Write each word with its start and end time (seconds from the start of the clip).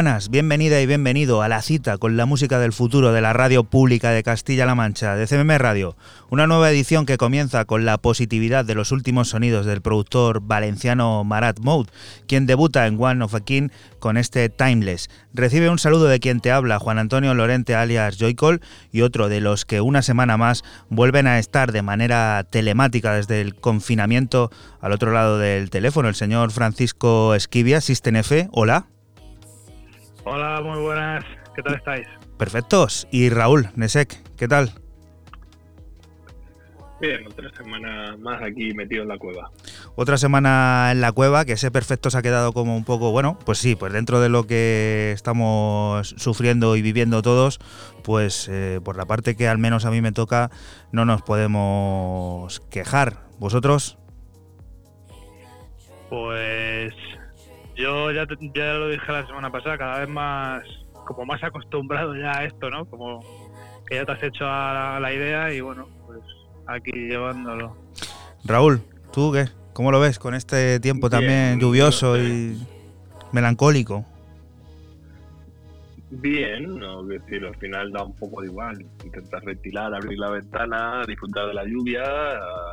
Buenas, 0.00 0.30
bienvenida 0.30 0.80
y 0.80 0.86
bienvenido 0.86 1.42
a 1.42 1.48
la 1.48 1.60
cita 1.60 1.98
con 1.98 2.16
la 2.16 2.24
música 2.24 2.58
del 2.58 2.72
futuro 2.72 3.12
de 3.12 3.20
la 3.20 3.34
radio 3.34 3.64
pública 3.64 4.12
de 4.12 4.22
Castilla-La 4.22 4.74
Mancha, 4.74 5.14
de 5.14 5.26
CMM 5.26 5.58
Radio. 5.58 5.94
Una 6.30 6.46
nueva 6.46 6.70
edición 6.70 7.04
que 7.04 7.18
comienza 7.18 7.66
con 7.66 7.84
la 7.84 7.98
positividad 7.98 8.64
de 8.64 8.74
los 8.74 8.92
últimos 8.92 9.28
sonidos 9.28 9.66
del 9.66 9.82
productor 9.82 10.40
valenciano 10.40 11.22
Marat 11.22 11.58
Mode, 11.58 11.90
quien 12.26 12.46
debuta 12.46 12.86
en 12.86 12.98
One 12.98 13.22
of 13.22 13.34
a 13.34 13.40
King 13.40 13.68
con 13.98 14.16
este 14.16 14.48
Timeless. 14.48 15.10
Recibe 15.34 15.68
un 15.68 15.78
saludo 15.78 16.06
de 16.06 16.18
quien 16.18 16.40
te 16.40 16.50
habla, 16.50 16.78
Juan 16.78 16.96
Antonio 16.96 17.34
Lorente 17.34 17.74
alias 17.74 18.16
Joycol, 18.18 18.62
y 18.90 19.02
otro 19.02 19.28
de 19.28 19.42
los 19.42 19.66
que 19.66 19.82
una 19.82 20.00
semana 20.00 20.38
más 20.38 20.64
vuelven 20.88 21.26
a 21.26 21.38
estar 21.38 21.72
de 21.72 21.82
manera 21.82 22.46
telemática 22.48 23.12
desde 23.12 23.42
el 23.42 23.54
confinamiento 23.54 24.50
al 24.80 24.92
otro 24.92 25.12
lado 25.12 25.38
del 25.38 25.68
teléfono, 25.68 26.08
el 26.08 26.14
señor 26.14 26.52
Francisco 26.52 27.34
Esquivia, 27.34 27.80
F. 27.80 28.48
Hola. 28.52 28.86
Hola, 30.24 30.60
muy 30.62 30.80
buenas. 30.80 31.24
¿Qué 31.54 31.62
tal 31.62 31.74
estáis? 31.74 32.06
Perfectos. 32.36 33.08
Y 33.10 33.30
Raúl, 33.30 33.70
Nesek, 33.74 34.16
¿qué 34.36 34.48
tal? 34.48 34.72
Bien, 37.00 37.26
otra 37.26 37.50
semana 37.56 38.14
más 38.18 38.42
aquí 38.42 38.74
metido 38.74 39.02
en 39.02 39.08
la 39.08 39.16
cueva. 39.16 39.50
Otra 39.94 40.18
semana 40.18 40.90
en 40.92 41.00
la 41.00 41.12
cueva, 41.12 41.46
que 41.46 41.52
ese 41.52 41.70
perfecto 41.70 42.10
se 42.10 42.18
ha 42.18 42.22
quedado 42.22 42.52
como 42.52 42.76
un 42.76 42.84
poco, 42.84 43.10
bueno, 43.10 43.38
pues 43.46 43.56
sí, 43.56 43.74
pues 43.74 43.94
dentro 43.94 44.20
de 44.20 44.28
lo 44.28 44.46
que 44.46 45.12
estamos 45.14 46.14
sufriendo 46.18 46.76
y 46.76 46.82
viviendo 46.82 47.22
todos, 47.22 47.58
pues 48.04 48.48
eh, 48.50 48.80
por 48.84 48.98
la 48.98 49.06
parte 49.06 49.34
que 49.34 49.48
al 49.48 49.56
menos 49.56 49.86
a 49.86 49.90
mí 49.90 50.02
me 50.02 50.12
toca, 50.12 50.50
no 50.92 51.06
nos 51.06 51.22
podemos 51.22 52.60
quejar. 52.70 53.22
¿Vosotros? 53.38 53.96
Pues 56.10 56.92
yo 57.80 58.12
ya, 58.12 58.26
ya 58.54 58.74
lo 58.74 58.88
dije 58.88 59.12
la 59.12 59.26
semana 59.26 59.50
pasada, 59.50 59.78
cada 59.78 60.00
vez 60.00 60.08
más 60.08 60.62
como 61.06 61.24
más 61.24 61.42
acostumbrado 61.42 62.14
ya 62.14 62.38
a 62.38 62.44
esto, 62.44 62.70
¿no? 62.70 62.84
Como 62.84 63.20
que 63.86 63.96
ya 63.96 64.04
te 64.04 64.12
has 64.12 64.22
hecho 64.22 64.44
a 64.46 64.98
la, 65.00 65.12
idea 65.12 65.52
y 65.52 65.60
bueno, 65.60 65.88
pues 66.06 66.20
aquí 66.66 66.92
llevándolo. 66.92 67.76
Raúl, 68.44 68.80
¿tú 69.12 69.32
qué? 69.32 69.46
¿Cómo 69.72 69.90
lo 69.90 70.00
ves 70.00 70.18
con 70.18 70.34
este 70.34 70.78
tiempo 70.80 71.10
también 71.10 71.58
lluvioso 71.58 72.18
y 72.18 72.58
melancólico? 73.32 74.04
Bien, 76.10 76.76
no, 76.76 77.04
decir, 77.04 77.44
al 77.44 77.56
final 77.56 77.92
da 77.92 78.02
un 78.02 78.16
poco 78.16 78.40
de 78.42 78.48
igual. 78.48 78.84
Intentar 79.04 79.44
ventilar, 79.44 79.94
abrir 79.94 80.18
la 80.18 80.30
ventana, 80.30 81.02
disfrutar 81.06 81.46
de 81.46 81.54
la 81.54 81.64
lluvia. 81.64 82.02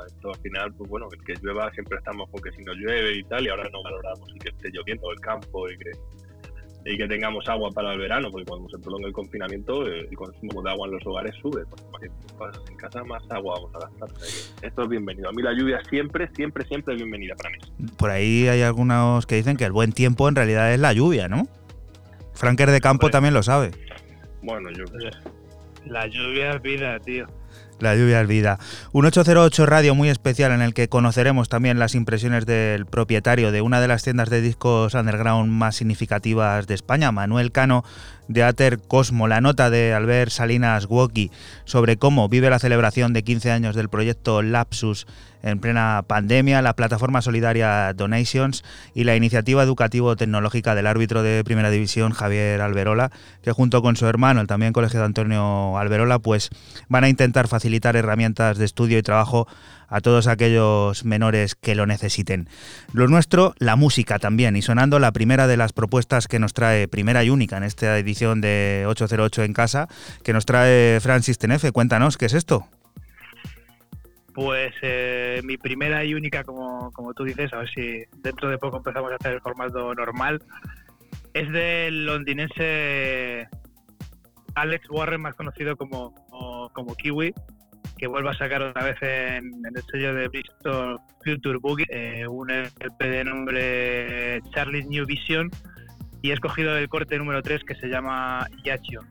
Esto 0.08 0.30
al 0.30 0.40
final, 0.40 0.74
pues 0.74 0.90
bueno, 0.90 1.08
el 1.12 1.24
que 1.24 1.40
llueva 1.44 1.72
siempre 1.72 2.00
estamos 2.00 2.28
porque 2.32 2.52
si 2.54 2.64
no 2.64 2.74
llueve 2.74 3.18
y 3.18 3.24
tal, 3.26 3.46
y 3.46 3.50
ahora 3.50 3.70
no 3.72 3.84
valoramos 3.84 4.28
y 4.36 4.40
que 4.40 4.50
esté 4.50 4.72
lloviendo 4.72 5.12
el 5.12 5.20
campo 5.20 5.70
y 5.70 5.78
que, 5.78 5.92
y 6.92 6.98
que 6.98 7.08
tengamos 7.08 7.48
agua 7.48 7.70
para 7.70 7.94
el 7.94 8.00
verano, 8.00 8.32
porque 8.32 8.48
cuando 8.48 8.70
se 8.70 8.80
prolonga 8.80 9.08
el 9.08 9.14
confinamiento, 9.14 9.86
el 9.86 10.16
consumo 10.16 10.64
de 10.64 10.72
agua 10.72 10.88
en 10.88 10.94
los 10.94 11.06
hogares 11.06 11.36
sube. 11.40 11.64
Porque 11.92 12.10
más 12.40 12.60
en 12.72 12.76
casa, 12.76 13.04
más 13.04 13.22
agua 13.30 13.54
vamos 13.60 13.76
a 13.76 13.88
gastar. 13.88 14.10
Esto 14.64 14.82
es 14.82 14.90
bienvenido. 14.90 15.30
A 15.30 15.32
mí 15.32 15.44
la 15.44 15.54
lluvia 15.54 15.80
siempre, 15.88 16.28
siempre, 16.34 16.66
siempre 16.66 16.96
es 16.96 17.02
bienvenida 17.02 17.36
para 17.36 17.52
mí. 17.52 17.58
Por 18.00 18.10
ahí 18.10 18.48
hay 18.48 18.64
algunos 18.64 19.28
que 19.28 19.36
dicen 19.36 19.58
que 19.58 19.66
el 19.66 19.74
buen 19.74 19.92
tiempo 19.92 20.28
en 20.28 20.34
realidad 20.34 20.74
es 20.74 20.80
la 20.80 20.92
lluvia, 20.94 21.28
¿no? 21.28 21.48
Franker 22.38 22.72
de 22.72 22.80
Campo 22.80 23.10
también 23.10 23.34
lo 23.34 23.44
sabe. 23.44 23.72
Bueno, 24.42 24.70
yo 24.72 24.86
La 25.86 26.08
lluvia 26.08 26.52
es 26.52 26.62
vida, 26.62 27.00
tío. 27.00 27.28
La 27.80 27.96
lluvia 27.96 28.22
es 28.22 28.28
vida. 28.28 28.60
Un 28.92 29.06
808 29.06 29.66
radio 29.66 29.94
muy 29.94 30.10
especial 30.10 30.52
en 30.52 30.62
el 30.62 30.74
que 30.74 30.88
conoceremos 30.88 31.48
también 31.48 31.78
las 31.78 31.94
impresiones 31.94 32.46
del 32.46 32.86
propietario 32.86 33.52
de 33.52 33.62
una 33.62 33.82
de 33.82 33.88
las 33.88 34.04
tiendas 34.04 34.30
de 34.30 34.42
discos 34.42 34.96
underground 34.96 35.52
más 35.52 35.76
significativas 35.76 36.66
de 36.66 36.74
España, 36.74 37.12
Manuel 37.12 37.52
Cano, 37.52 37.84
de 38.28 38.44
Ater 38.44 38.80
Cosmo, 38.80 39.28
la 39.28 39.42
nota 39.42 39.70
de 39.70 39.94
Albert 39.94 40.32
Salinas 40.32 40.86
Woki 40.88 41.32
sobre 41.66 41.98
cómo 41.98 42.30
vive 42.30 42.50
la 42.50 42.60
celebración 42.60 43.14
de 43.14 43.24
15 43.24 43.52
años 43.52 43.76
del 43.76 43.90
proyecto 43.90 44.42
Lapsus 44.42 45.08
en 45.44 45.60
plena 45.60 46.04
pandemia, 46.06 46.62
la 46.62 46.76
plataforma 46.76 47.22
solidaria 47.22 47.94
Donations 47.94 48.64
y 48.94 49.04
la 49.04 49.16
iniciativa 49.16 49.64
educativo-tecnológica 49.64 50.76
del 50.76 50.88
árbitro 50.88 51.24
de 51.24 51.44
Primera 51.44 51.70
División 51.70 52.12
Javier 52.12 52.62
Alberola, 52.62 53.12
que 53.42 53.52
junto 53.52 53.82
con 53.82 53.96
su 53.96 54.08
hermano, 54.08 54.42
el 54.42 54.48
también 54.48 54.74
colegio 54.74 55.00
de 55.00 55.06
Antonio 55.06 55.78
Alberola, 55.78 56.20
pues 56.20 56.50
van 56.90 57.04
a 57.04 57.10
intentar 57.10 57.48
facilitar 57.48 57.96
herramientas 57.96 58.58
de 58.58 58.66
estudio 58.66 58.98
y 58.98 59.04
trabajo 59.04 59.48
a 59.88 60.02
todos 60.02 60.28
aquellos 60.28 61.06
menores 61.06 61.56
que 61.56 61.76
lo 61.76 61.86
necesiten. 61.86 62.48
Lo 62.94 63.08
nuestro, 63.08 63.54
la 63.60 63.76
música 63.76 64.20
también, 64.20 64.56
y 64.56 64.62
sonando 64.62 65.00
la 65.00 65.12
primera 65.12 65.48
de 65.48 65.58
las 65.58 65.74
propuestas 65.74 66.28
que 66.28 66.40
nos 66.40 66.54
trae, 66.54 66.88
primera 66.88 67.24
y 67.24 67.30
única 67.30 67.58
en 67.58 67.64
esta 67.64 67.98
edición 67.98 68.42
de 68.42 68.86
808 68.88 69.44
en 69.44 69.54
casa, 69.54 69.88
que 70.24 70.34
nos 70.34 70.46
trae 70.46 71.00
Francis 71.00 71.38
Tenefe. 71.38 71.72
Cuéntanos, 71.72 72.18
¿qué 72.18 72.26
es 72.26 72.34
esto? 72.34 72.68
Pues 74.34 74.74
eh, 74.84 75.42
mi 75.44 75.58
primera 75.58 76.04
y 76.06 76.14
única, 76.14 76.44
como, 76.44 76.92
como 76.92 77.14
tú 77.14 77.24
dices, 77.24 77.52
a 77.54 77.58
ver 77.58 77.70
si 77.74 78.04
dentro 78.18 78.50
de 78.50 78.60
poco 78.60 78.78
empezamos 78.78 79.12
a 79.12 79.16
hacer 79.16 79.34
el 79.34 79.42
formato 79.42 79.96
normal, 79.96 80.44
es 81.34 81.52
del 81.52 82.06
londinense 82.06 83.48
Alex 84.54 84.90
Warren, 84.90 85.22
más 85.22 85.36
conocido 85.36 85.76
como, 85.76 86.14
como 86.74 86.96
Kiwi, 86.96 87.34
que 87.98 88.08
vuelva 88.08 88.32
a 88.32 88.38
sacar 88.38 88.62
otra 88.62 88.84
vez 88.84 88.98
en, 89.02 89.52
el 89.66 89.84
sello 89.92 90.14
de 90.14 90.28
Bristol 90.28 91.00
Future 91.24 91.60
Boogie, 91.60 91.86
eh, 91.90 92.28
un 92.28 92.50
LP 92.50 93.10
de 93.10 93.24
nombre 93.24 94.42
Charlie's 94.52 94.88
New 94.88 95.06
Vision, 95.06 95.50
y 96.22 96.32
he 96.32 96.34
escogido 96.34 96.78
el 96.78 96.90
corte 96.90 97.18
número 97.18 97.42
3 97.42 97.64
que 97.64 97.76
se 97.76 97.88
llama 97.88 98.48
Yachio. 98.64 99.02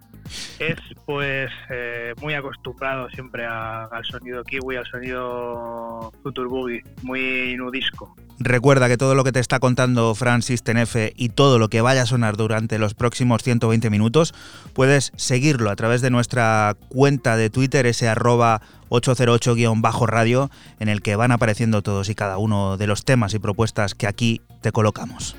Es 0.58 0.78
pues 1.04 1.50
eh, 1.70 2.14
muy 2.20 2.34
acostumbrado 2.34 3.08
siempre 3.10 3.46
al 3.46 4.04
sonido 4.04 4.42
kiwi, 4.42 4.76
al 4.76 4.86
sonido 4.86 6.12
Future 6.22 6.48
Boogie, 6.48 6.82
muy 7.02 7.54
nudisco. 7.56 8.16
Recuerda 8.38 8.88
que 8.88 8.98
todo 8.98 9.14
lo 9.14 9.24
que 9.24 9.32
te 9.32 9.40
está 9.40 9.58
contando 9.60 10.14
Francis 10.14 10.62
Tenefe 10.62 11.14
y 11.16 11.30
todo 11.30 11.58
lo 11.58 11.68
que 11.68 11.80
vaya 11.80 12.02
a 12.02 12.06
sonar 12.06 12.36
durante 12.36 12.78
los 12.78 12.94
próximos 12.94 13.42
120 13.42 13.88
minutos, 13.88 14.34
puedes 14.74 15.12
seguirlo 15.16 15.70
a 15.70 15.76
través 15.76 16.02
de 16.02 16.10
nuestra 16.10 16.76
cuenta 16.88 17.36
de 17.36 17.48
Twitter, 17.48 17.86
ese 17.86 18.08
arroba 18.08 18.60
808-radio, 18.90 20.50
en 20.80 20.88
el 20.88 21.00
que 21.00 21.16
van 21.16 21.32
apareciendo 21.32 21.82
todos 21.82 22.10
y 22.10 22.14
cada 22.14 22.36
uno 22.36 22.76
de 22.76 22.86
los 22.86 23.04
temas 23.04 23.32
y 23.34 23.38
propuestas 23.38 23.94
que 23.94 24.06
aquí 24.06 24.42
te 24.60 24.70
colocamos. 24.70 25.34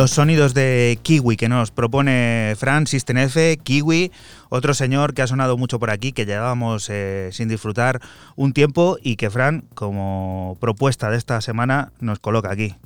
Los 0.00 0.12
sonidos 0.12 0.54
de 0.54 0.98
Kiwi 1.02 1.36
que 1.36 1.50
nos 1.50 1.72
propone 1.72 2.54
Francis 2.56 3.04
Tenefe, 3.04 3.58
Kiwi, 3.62 4.10
otro 4.48 4.72
señor 4.72 5.12
que 5.12 5.20
ha 5.20 5.26
sonado 5.26 5.58
mucho 5.58 5.78
por 5.78 5.90
aquí, 5.90 6.12
que 6.12 6.24
llevábamos 6.24 6.88
eh, 6.88 7.28
sin 7.32 7.50
disfrutar 7.50 8.00
un 8.34 8.54
tiempo 8.54 8.96
y 9.02 9.16
que 9.16 9.28
Fran, 9.28 9.64
como 9.74 10.56
propuesta 10.58 11.10
de 11.10 11.18
esta 11.18 11.42
semana, 11.42 11.92
nos 12.00 12.18
coloca 12.18 12.50
aquí. 12.50 12.76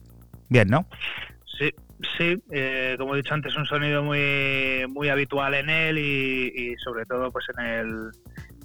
bien, 0.49 0.67
¿no? 0.67 0.89
Sí, 1.57 1.71
sí, 2.19 2.43
eh, 2.51 2.97
como 2.99 3.15
he 3.15 3.19
dicho 3.19 3.33
antes, 3.33 3.55
un 3.55 3.67
sonido 3.67 4.03
muy, 4.03 4.85
muy 4.89 5.09
habitual 5.09 5.55
en 5.55 5.71
él 5.71 5.99
y, 5.99 6.75
sobre 6.83 7.07
todo 7.07 7.31
pues 7.31 7.45
en 7.57 7.65
el, 7.65 8.11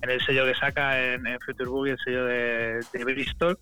en 0.01 0.09
el 0.09 0.25
sello 0.25 0.47
que 0.47 0.55
saca 0.55 0.99
en, 0.99 1.21
Future 1.45 1.69
Boogie, 1.69 1.91
el 1.91 1.99
sello 2.03 2.25
de, 2.25 2.79
de 2.93 3.03
Bristol. 3.03 3.59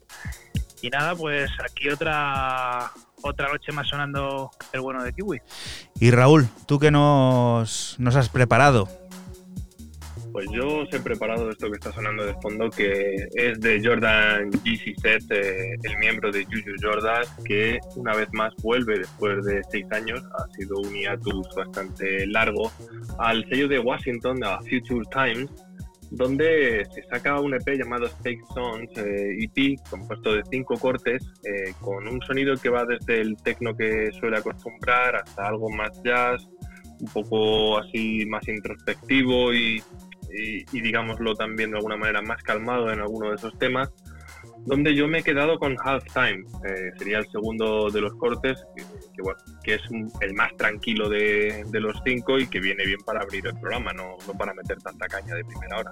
Y 0.81 0.89
nada, 0.89 1.13
pues 1.13 1.51
aquí 1.61 1.89
otra 1.89 2.89
otra 3.21 3.49
noche 3.49 3.71
más 3.71 3.87
sonando 3.87 4.51
el 4.73 4.81
bueno 4.81 5.03
de 5.03 5.13
Kiwi. 5.13 5.41
Y 5.99 6.11
Raúl, 6.11 6.47
¿tú 6.65 6.79
qué 6.79 6.91
nos, 6.91 7.95
nos 7.99 8.15
has 8.15 8.29
preparado? 8.29 8.87
Pues 10.37 10.45
yo 10.51 10.81
os 10.81 10.93
he 10.93 10.99
preparado 10.99 11.49
esto 11.49 11.67
que 11.67 11.77
está 11.77 11.91
sonando 11.91 12.23
de 12.23 12.35
fondo, 12.35 12.69
que 12.69 13.27
es 13.33 13.59
de 13.59 13.81
Jordan 13.83 14.51
GC 14.51 14.95
eh, 15.31 15.75
el 15.81 15.97
miembro 15.97 16.31
de 16.31 16.45
Juju 16.45 16.75
Jordan, 16.79 17.23
que 17.43 17.79
una 17.95 18.13
vez 18.13 18.27
más 18.33 18.53
vuelve 18.61 18.99
después 18.99 19.43
de 19.45 19.63
seis 19.71 19.85
años, 19.91 20.21
ha 20.37 20.47
sido 20.53 20.77
un 20.77 20.93
hiatus 20.93 21.47
bastante 21.55 22.27
largo, 22.27 22.71
al 23.17 23.49
sello 23.49 23.67
de 23.67 23.79
Washington, 23.79 24.43
a 24.43 24.59
Future 24.59 25.05
Times, 25.11 25.49
donde 26.09 26.85
se 26.93 27.03
saca 27.03 27.39
un 27.39 27.53
EP 27.53 27.77
llamado 27.77 28.07
Fake 28.23 28.45
Songs 28.53 28.89
EP, 28.95 29.57
eh, 29.57 29.73
e 29.73 29.89
compuesto 29.89 30.33
de 30.33 30.43
cinco 30.49 30.75
cortes, 30.77 31.23
eh, 31.43 31.73
con 31.81 32.07
un 32.07 32.21
sonido 32.21 32.55
que 32.55 32.69
va 32.69 32.85
desde 32.85 33.21
el 33.21 33.35
techno 33.37 33.75
que 33.75 34.11
suele 34.11 34.37
acostumbrar 34.37 35.17
hasta 35.17 35.47
algo 35.47 35.69
más 35.69 36.01
jazz, 36.03 36.47
un 36.99 37.07
poco 37.13 37.79
así 37.79 38.25
más 38.25 38.47
introspectivo 38.47 39.53
y, 39.53 39.83
y, 40.31 40.81
digámoslo 40.81 41.35
también 41.35 41.71
de 41.71 41.77
alguna 41.77 41.97
manera 41.97 42.21
más 42.21 42.41
calmado 42.43 42.91
en 42.91 42.99
alguno 42.99 43.29
de 43.29 43.35
esos 43.35 43.57
temas 43.59 43.91
donde 44.67 44.93
yo 44.93 45.07
me 45.07 45.19
he 45.19 45.23
quedado 45.23 45.57
con 45.57 45.77
Halftime, 45.81 46.43
eh, 46.67 46.91
sería 46.97 47.19
el 47.19 47.27
segundo 47.29 47.89
de 47.89 48.01
los 48.01 48.13
cortes, 48.15 48.61
que, 49.63 49.75
es 49.75 49.81
el 50.21 50.33
más 50.33 50.55
tranquilo 50.57 51.09
de, 51.09 51.65
de, 51.67 51.79
los 51.79 51.99
cinco 52.05 52.39
y 52.39 52.47
que 52.47 52.59
viene 52.59 52.85
bien 52.85 52.99
para 53.05 53.21
abrir 53.21 53.45
el 53.47 53.59
programa, 53.59 53.93
no, 53.93 54.17
no 54.25 54.33
para 54.33 54.53
meter 54.53 54.81
tanta 54.81 55.07
caña 55.07 55.35
de 55.35 55.43
primera 55.45 55.79
hora. 55.79 55.91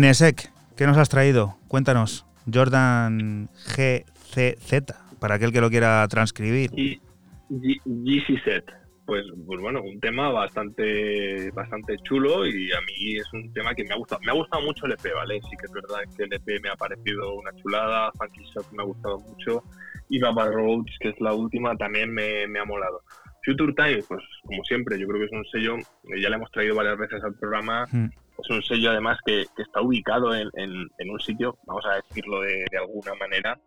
Nesek, 0.00 0.50
¿qué 0.78 0.86
nos 0.86 0.96
has 0.96 1.10
traído? 1.10 1.56
Cuéntanos. 1.68 2.24
Jordan 2.50 3.50
GCZ, 3.76 4.94
para 5.20 5.34
aquel 5.34 5.52
que 5.52 5.60
lo 5.60 5.68
quiera 5.68 6.08
transcribir. 6.08 6.70
Y 6.74 7.00
GCZ. 7.50 8.64
Pues, 9.04 9.24
pues 9.46 9.60
bueno, 9.60 9.82
un 9.82 10.00
tema 10.00 10.30
bastante 10.30 11.50
bastante 11.50 11.96
chulo 12.04 12.46
y 12.46 12.70
a 12.72 12.80
mí 12.80 13.16
es 13.16 13.30
un 13.32 13.52
tema 13.52 13.74
que 13.74 13.84
me 13.84 13.92
ha 13.92 13.96
gustado. 13.96 14.22
Me 14.24 14.30
ha 14.30 14.34
gustado 14.34 14.62
mucho 14.62 14.86
el 14.86 14.92
EP, 14.92 15.14
¿vale? 15.14 15.40
Sí 15.42 15.56
que 15.58 15.66
es 15.66 15.72
verdad 15.72 15.98
que 16.16 16.22
el 16.22 16.32
EP 16.32 16.62
me 16.62 16.70
ha 16.70 16.76
parecido 16.76 17.34
una 17.34 17.52
chulada, 17.56 18.10
Funky 18.12 18.44
Shop 18.54 18.64
me 18.72 18.82
ha 18.82 18.86
gustado 18.86 19.18
mucho 19.18 19.64
y 20.08 20.18
Baba 20.18 20.46
Roads, 20.46 20.96
que 21.00 21.10
es 21.10 21.20
la 21.20 21.34
última, 21.34 21.76
también 21.76 22.12
me, 22.12 22.44
ha 22.58 22.64
molado. 22.64 23.02
Future 23.44 23.74
Time, 23.74 24.02
pues 24.08 24.22
como 24.44 24.62
siempre, 24.64 24.98
yo 24.98 25.06
creo 25.06 25.20
que 25.20 25.26
es 25.26 25.32
un 25.32 25.44
sello, 25.46 25.76
ya 26.20 26.30
le 26.30 26.36
hemos 26.36 26.50
traído 26.52 26.74
varias 26.74 26.96
veces 26.96 27.22
al 27.22 27.34
programa, 27.34 27.86
hmm. 27.90 28.08
Es 28.42 28.50
un 28.50 28.62
sello 28.62 28.90
además 28.90 29.18
que, 29.24 29.42
está 29.56 29.80
ubicado 29.80 30.34
en, 30.34 30.50
un 31.10 31.20
sitio, 31.20 31.58
vamos 31.66 31.84
a 31.86 31.96
decirlo 31.96 32.40
de, 32.42 32.64
alguna 32.78 33.14
manera, 33.14 33.58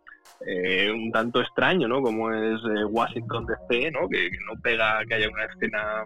eh, 0.46 0.92
un 0.92 1.12
tanto 1.12 1.42
extraño, 1.42 1.88
¿no? 1.88 2.02
Como 2.02 2.32
es 2.32 2.60
eh, 2.64 2.86
Washington 2.86 3.46
DC, 3.46 3.92
¿no? 3.92 4.08
Que, 4.10 4.30
no 4.48 4.60
pega 4.62 5.04
que 5.08 5.16
haya 5.16 5.30
una 5.30 5.46
escena 5.46 6.06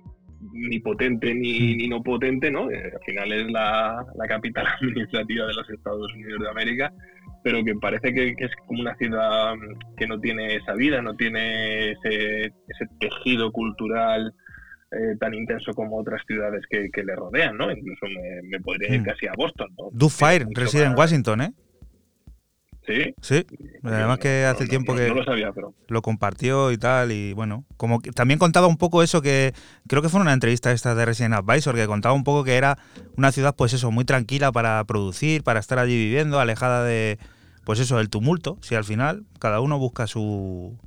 ni 0.51 0.79
potente 0.79 1.33
ni, 1.33 1.88
no 1.88 2.01
potente, 2.03 2.51
¿no? 2.51 2.63
Al 2.63 3.01
final 3.05 3.31
es 3.31 3.51
la, 3.51 4.05
capital 4.27 4.65
administrativa 4.81 5.47
de 5.47 5.53
los 5.53 5.69
Estados 5.69 6.13
Unidos 6.13 6.41
de 6.41 6.50
América, 6.50 6.93
pero 7.43 7.63
que 7.63 7.75
parece 7.75 8.13
que, 8.13 8.36
es 8.38 8.51
como 8.65 8.81
una 8.81 8.95
ciudad 8.95 9.55
que 9.97 10.07
no 10.07 10.19
tiene 10.19 10.55
esa 10.55 10.74
vida, 10.74 11.01
no 11.01 11.15
tiene 11.15 11.91
ese, 11.91 12.45
ese 12.45 12.88
tejido 13.00 13.51
cultural 13.51 14.33
eh, 14.91 15.17
tan 15.20 15.34
intenso 15.34 15.74
como 15.74 15.98
otras 16.00 16.22
ciudades 16.25 16.63
que, 16.70 17.03
le 17.03 17.15
rodean, 17.15 17.58
¿no? 17.58 17.70
Incluso 17.72 18.06
me, 18.44 18.60
podría 18.60 18.96
ir 18.96 19.01
mm. 19.01 19.06
casi 19.06 19.27
a 19.27 19.34
Boston, 19.36 19.70
¿no? 19.77 20.10
Fire 20.10 20.48
reside 20.53 20.86
en 20.86 20.98
Washington, 20.98 21.41
¿eh? 21.41 21.53
Sí. 22.88 23.13
Sí. 23.22 23.46
Además 23.84 24.20
que 24.20 24.46
hace 24.46 24.65
tiempo 24.65 24.96
que 24.96 25.10
no 25.10 25.15
lo, 25.15 25.25
sabía, 25.25 25.51
pero... 25.51 25.74
lo 25.89 26.01
compartió 26.01 26.72
y 26.72 26.77
tal. 26.77 27.12
Y 27.12 27.34
bueno, 27.34 27.65
como 27.75 28.00
que 28.00 28.12
también 28.12 28.39
contaba 28.39 28.67
un 28.67 28.77
poco 28.77 29.03
eso 29.03 29.22
que 29.22 29.53
creo 29.88 30.01
que 30.01 30.08
fue 30.08 30.22
una 30.22 30.32
entrevista 30.32 30.72
esta 30.72 30.96
de 30.96 31.06
Resident 31.06 31.34
Advisor, 31.34 31.75
que 31.75 31.86
contaba 31.86 32.15
un 32.15 32.24
poco 32.24 32.46
que 32.46 32.56
era 32.56 32.77
una 33.17 33.34
ciudad, 33.34 33.56
pues 33.58 33.74
eso, 33.74 33.91
muy 33.91 34.06
tranquila 34.06 34.53
para 34.53 34.82
producir, 34.86 35.44
para 35.44 35.60
estar 35.60 35.79
allí 35.79 35.98
viviendo, 35.98 36.39
alejada 36.39 36.86
de, 36.86 37.20
pues 37.65 37.82
eso, 37.82 37.98
del 37.98 38.10
tumulto. 38.10 38.58
Si 38.62 38.75
al 38.75 38.86
final 38.86 39.25
cada 39.38 39.60
uno 39.60 39.77
busca 39.79 40.08
su, 40.08 40.77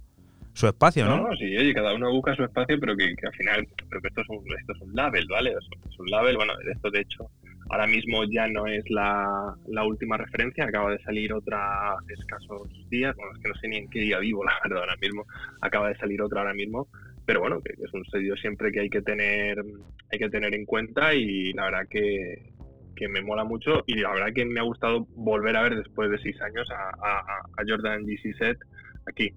su 0.52 0.66
espacio, 0.66 1.06
¿no? 1.06 1.28
No, 1.28 1.36
sí, 1.36 1.56
oye, 1.56 1.72
cada 1.74 1.94
uno 1.94 2.10
busca 2.10 2.34
su 2.34 2.44
espacio, 2.44 2.78
pero 2.78 2.96
que, 2.96 3.14
al 3.24 3.32
final, 3.34 3.68
pero 3.88 4.00
que 4.00 4.08
esto 4.08 4.20
es 4.22 4.28
un, 4.28 4.44
esto 4.58 4.86
label, 4.92 5.26
¿vale? 5.28 5.50
Es 5.50 5.98
un 5.98 6.06
label, 6.10 6.36
bueno, 6.36 6.52
esto 6.70 6.90
de 6.90 7.00
hecho 7.00 7.30
Ahora 7.70 7.86
mismo 7.86 8.24
ya 8.24 8.48
no 8.48 8.66
es 8.66 8.82
la, 8.90 9.54
última 9.86 10.16
referencia, 10.16 10.64
acaba 10.64 10.90
de 10.90 10.98
salir 11.02 11.32
otra 11.32 11.92
hace 11.92 12.14
escasos 12.14 12.68
días, 12.90 13.14
bueno, 13.14 13.32
es 13.32 13.38
que 13.38 13.48
no 13.48 13.54
sé 13.54 13.68
ni 13.68 13.76
en 13.76 13.88
qué 13.88 14.00
día 14.00 14.18
vivo, 14.18 14.44
la 14.44 14.58
verdad, 14.64 14.80
ahora 14.80 14.96
mismo, 15.00 15.24
acaba 15.60 15.88
de 15.88 15.96
salir 15.96 16.20
otra 16.20 16.40
ahora 16.40 16.52
mismo, 16.52 16.88
pero 17.24 17.40
bueno, 17.40 17.60
que, 17.60 17.72
es 17.72 17.94
un 17.94 18.04
sello 18.06 18.34
siempre 18.36 18.72
que 18.72 18.80
hay 18.80 18.90
que 18.90 19.02
tener, 19.02 19.62
hay 20.10 20.18
que 20.18 20.28
tener 20.28 20.52
en 20.52 20.66
cuenta 20.66 21.14
y 21.14 21.52
la 21.52 21.66
verdad 21.66 21.86
que, 21.88 22.50
me 23.08 23.22
mola 23.22 23.44
mucho 23.44 23.82
y 23.86 23.94
la 23.94 24.10
verdad 24.10 24.34
que 24.34 24.44
me 24.44 24.60
ha 24.60 24.62
gustado 24.62 25.06
volver 25.14 25.56
a 25.56 25.62
ver 25.62 25.74
después 25.74 26.10
de 26.10 26.18
seis 26.18 26.38
años 26.42 26.68
a, 26.70 26.90
a, 27.02 27.20
a 27.56 27.64
Jordan 27.66 28.04
GC 28.04 28.36
Set 28.36 28.58
aquí. 29.06 29.32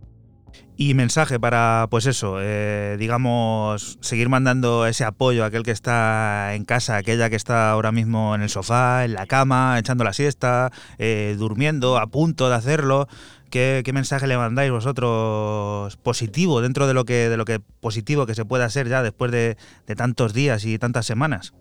Y 0.75 0.95
mensaje 0.95 1.39
para, 1.39 1.87
pues 1.89 2.07
eso, 2.07 2.37
eh, 2.41 2.95
digamos, 2.97 3.99
seguir 4.01 4.29
mandando 4.29 4.87
ese 4.87 5.03
apoyo 5.03 5.43
a 5.43 5.47
aquel 5.47 5.63
que 5.63 5.71
está 5.71 6.55
en 6.55 6.65
casa, 6.65 6.97
aquella 6.97 7.29
que 7.29 7.35
está 7.35 7.71
ahora 7.71 7.91
mismo 7.91 8.33
en 8.33 8.41
el 8.41 8.49
sofá, 8.49 9.05
en 9.05 9.13
la 9.13 9.27
cama, 9.27 9.77
echando 9.77 10.03
la 10.03 10.13
siesta, 10.13 10.71
eh, 10.97 11.35
durmiendo, 11.37 11.97
a 11.97 12.07
punto 12.07 12.49
de 12.49 12.55
hacerlo. 12.55 13.07
¿Qué, 13.51 13.83
mensaje 13.93 14.25
le 14.25 14.35
mandáis 14.35 14.71
vosotros 14.71 15.95
positivo 15.97 16.59
dentro 16.61 16.87
de 16.87 16.95
lo 16.95 17.05
que 17.05 17.29
de 17.29 17.37
lo 17.37 17.45
que 17.45 17.59
positivo 17.59 18.25
que 18.25 18.33
se 18.33 18.45
puede 18.45 18.63
hacer 18.63 18.87
ya 18.87 19.03
después 19.03 19.31
de, 19.31 19.57
de 19.85 19.95
tantos 19.95 20.33
días 20.33 20.65
y 20.65 20.79
tantas 20.79 21.05
semanas? 21.05 21.53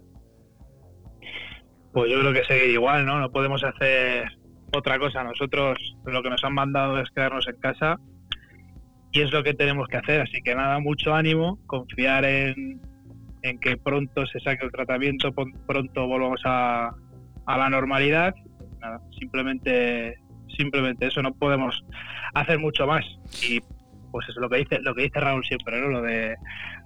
Pues 1.92 2.10
yo 2.10 2.18
creo 2.20 2.32
que 2.32 2.44
seguir 2.44 2.70
igual, 2.70 3.04
¿no? 3.04 3.20
No 3.20 3.30
podemos 3.30 3.62
hacer 3.62 4.24
otra 4.72 4.98
cosa. 4.98 5.22
Nosotros 5.22 5.78
lo 6.06 6.22
que 6.22 6.30
nos 6.30 6.42
han 6.42 6.54
mandado 6.54 6.98
es 6.98 7.10
quedarnos 7.10 7.46
en 7.46 7.56
casa 7.56 7.98
y 9.12 9.20
es 9.20 9.30
lo 9.30 9.42
que 9.42 9.54
tenemos 9.54 9.88
que 9.88 9.98
hacer. 9.98 10.22
Así 10.22 10.40
que 10.42 10.54
nada, 10.54 10.78
mucho 10.80 11.14
ánimo, 11.14 11.58
confiar 11.66 12.24
en, 12.24 12.80
en 13.42 13.58
que 13.60 13.76
pronto 13.76 14.26
se 14.26 14.40
saque 14.40 14.64
el 14.64 14.72
tratamiento, 14.72 15.32
pronto 15.66 16.06
volvamos 16.06 16.40
a, 16.44 16.94
a 17.46 17.58
la 17.58 17.68
normalidad. 17.68 18.34
Nada, 18.80 19.00
simplemente, 19.18 20.18
simplemente 20.56 21.06
eso, 21.06 21.22
no 21.22 21.32
podemos 21.34 21.84
hacer 22.34 22.58
mucho 22.58 22.86
más. 22.86 23.04
Y 23.46 23.60
pues 24.10 24.28
es 24.28 24.36
lo 24.36 24.48
que 24.48 24.58
dice, 24.58 24.80
lo 24.80 24.94
que 24.94 25.04
dice 25.04 25.20
Raúl 25.20 25.44
siempre, 25.44 25.80
¿no? 25.80 25.88
Lo 25.88 26.02
de 26.02 26.36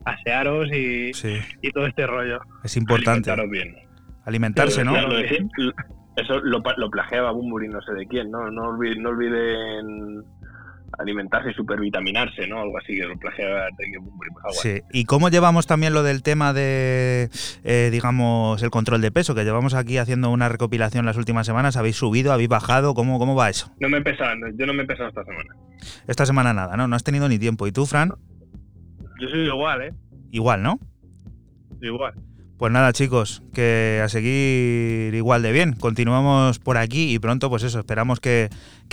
asearos 0.05 0.69
y, 0.73 1.13
y 1.63 1.71
todo 1.71 1.87
este 1.87 2.07
rollo. 2.07 2.41
Es 2.65 2.77
importante. 2.77 3.33
bien. 3.49 3.77
Alimentarse, 4.25 4.85
¿no? 4.85 4.95
eso 6.17 6.41
lo, 6.41 6.63
lo 6.79 6.91
plagiaba 6.91 7.31
Bumburi 7.31 7.69
no 7.69 7.81
sé 7.83 7.93
de 7.93 8.07
quién, 8.07 8.31
¿no? 8.31 8.51
No 8.51 8.71
olviden, 8.71 9.03
no 9.03 9.11
olviden 9.11 10.25
alimentarse 10.99 11.53
supervitaminarse, 11.53 12.47
¿no? 12.47 12.61
Algo 12.61 12.79
así, 12.79 12.97
lo 12.97 13.17
plagia 13.19 13.47
de 13.47 14.01
pues 14.43 14.61
Sí, 14.61 14.81
y 14.93 15.05
cómo 15.05 15.29
llevamos 15.29 15.67
también 15.67 15.93
lo 15.93 16.03
del 16.03 16.23
tema 16.23 16.53
de, 16.53 17.31
eh, 17.65 17.89
digamos, 17.93 18.63
el 18.63 18.71
control 18.71 19.01
de 19.01 19.11
peso, 19.11 19.35
que 19.35 19.45
llevamos 19.45 19.75
aquí 19.75 19.99
haciendo 19.99 20.31
una 20.31 20.49
recopilación 20.49 21.07
las 21.07 21.17
últimas 21.17 21.47
semanas, 21.47 21.77
¿habéis 21.77 21.97
subido, 21.97 22.33
habéis 22.33 22.49
bajado? 22.49 22.95
¿Cómo, 22.95 23.19
cómo 23.19 23.35
va 23.35 23.51
eso? 23.51 23.73
No 23.81 23.89
me 23.89 23.99
he 23.99 24.03
pesado, 24.03 24.35
yo 24.57 24.67
no 24.67 24.75
me 24.75 24.83
he 24.83 24.87
pesado 24.87 25.09
esta 25.09 25.25
semana. 25.25 25.55
Esta 26.07 26.27
semana 26.27 26.53
nada, 26.53 26.77
¿no? 26.77 26.89
No 26.89 26.97
has 26.97 27.05
tenido 27.05 27.29
ni 27.29 27.39
tiempo. 27.39 27.67
¿Y 27.67 27.73
tú, 27.73 27.87
Fran? 27.87 28.13
Yo 29.21 29.29
soy 29.29 29.47
igual, 29.47 29.83
¿eh? 29.83 29.95
Igual, 30.31 30.63
¿no? 30.63 30.79
Igual. 31.81 32.15
Pues 32.59 32.73
nada, 32.73 32.93
chicos, 32.95 33.43
que 33.53 34.01
a 34.03 34.09
seguir 34.09 35.15
igual 35.15 35.43
de 35.43 35.53
bien. 35.53 35.75
Continuamos 35.75 36.59
por 36.59 36.79
aquí 36.79 37.15
y 37.15 37.19
pronto, 37.19 37.51
pues 37.51 37.63
eso, 37.63 37.81
esperamos 37.81 38.19
que, 38.19 38.49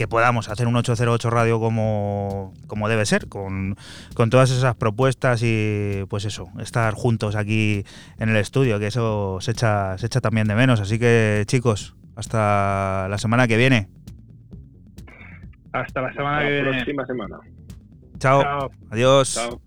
podamos 0.10 0.50
hacer 0.50 0.68
un 0.68 0.76
808 0.76 1.30
radio 1.30 1.62
como, 1.62 2.54
como 2.68 2.90
debe 2.90 3.06
ser, 3.06 3.30
con, 3.30 3.78
con, 4.16 4.30
todas 4.30 4.52
esas 4.52 4.76
propuestas 4.76 5.42
y 5.44 6.04
pues 6.10 6.26
eso, 6.26 6.50
estar 6.60 6.94
juntos 6.94 7.38
aquí 7.38 7.86
en 8.20 8.28
el 8.28 8.36
estudio, 8.36 8.80
que 8.80 8.88
eso 8.88 9.38
se 9.40 9.52
echa, 9.52 9.98
se 9.98 10.08
echa 10.08 10.20
también 10.20 10.48
de 10.48 10.56
menos. 10.56 10.82
Así 10.82 11.00
que, 11.00 11.44
chicos, 11.48 11.96
hasta 12.18 13.08
la 13.10 13.18
semana 13.18 13.48
que 13.48 13.56
viene. 13.56 13.88
Hasta 15.72 16.02
la 16.02 16.14
semana 16.14 16.42
que 16.42 16.52
viene. 16.52 16.72
próxima 16.72 17.06
semana. 17.06 17.40
Chao. 18.20 18.70
Adiós. 18.92 19.34
Chao. 19.36 19.62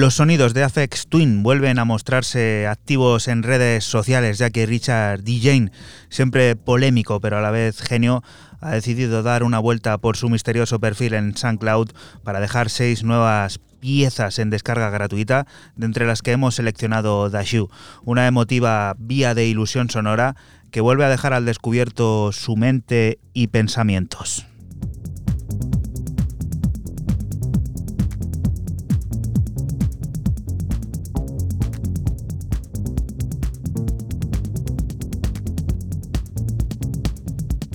Los 0.00 0.14
sonidos 0.14 0.54
de 0.54 0.64
Afex 0.64 1.06
Twin 1.06 1.44
vuelven 1.44 1.78
a 1.78 1.84
mostrarse 1.84 2.66
activos 2.66 3.28
en 3.28 3.44
redes 3.44 3.84
sociales, 3.84 4.38
ya 4.38 4.50
que 4.50 4.66
Richard 4.66 5.22
DJ, 5.22 5.70
siempre 6.08 6.56
polémico 6.56 7.20
pero 7.20 7.38
a 7.38 7.40
la 7.40 7.52
vez 7.52 7.80
genio, 7.80 8.24
ha 8.60 8.72
decidido 8.72 9.22
dar 9.22 9.44
una 9.44 9.60
vuelta 9.60 9.96
por 9.98 10.16
su 10.16 10.28
misterioso 10.28 10.80
perfil 10.80 11.14
en 11.14 11.36
SoundCloud 11.36 11.90
para 12.24 12.40
dejar 12.40 12.70
seis 12.70 13.04
nuevas 13.04 13.60
piezas 13.78 14.40
en 14.40 14.50
descarga 14.50 14.90
gratuita, 14.90 15.46
de 15.76 15.86
entre 15.86 16.08
las 16.08 16.22
que 16.22 16.32
hemos 16.32 16.56
seleccionado 16.56 17.30
Dashu, 17.30 17.70
una 18.02 18.26
emotiva 18.26 18.96
vía 18.98 19.32
de 19.34 19.46
ilusión 19.46 19.90
sonora 19.90 20.34
que 20.72 20.80
vuelve 20.80 21.04
a 21.04 21.08
dejar 21.08 21.34
al 21.34 21.44
descubierto 21.44 22.32
su 22.32 22.56
mente 22.56 23.20
y 23.32 23.46
pensamientos. 23.46 24.44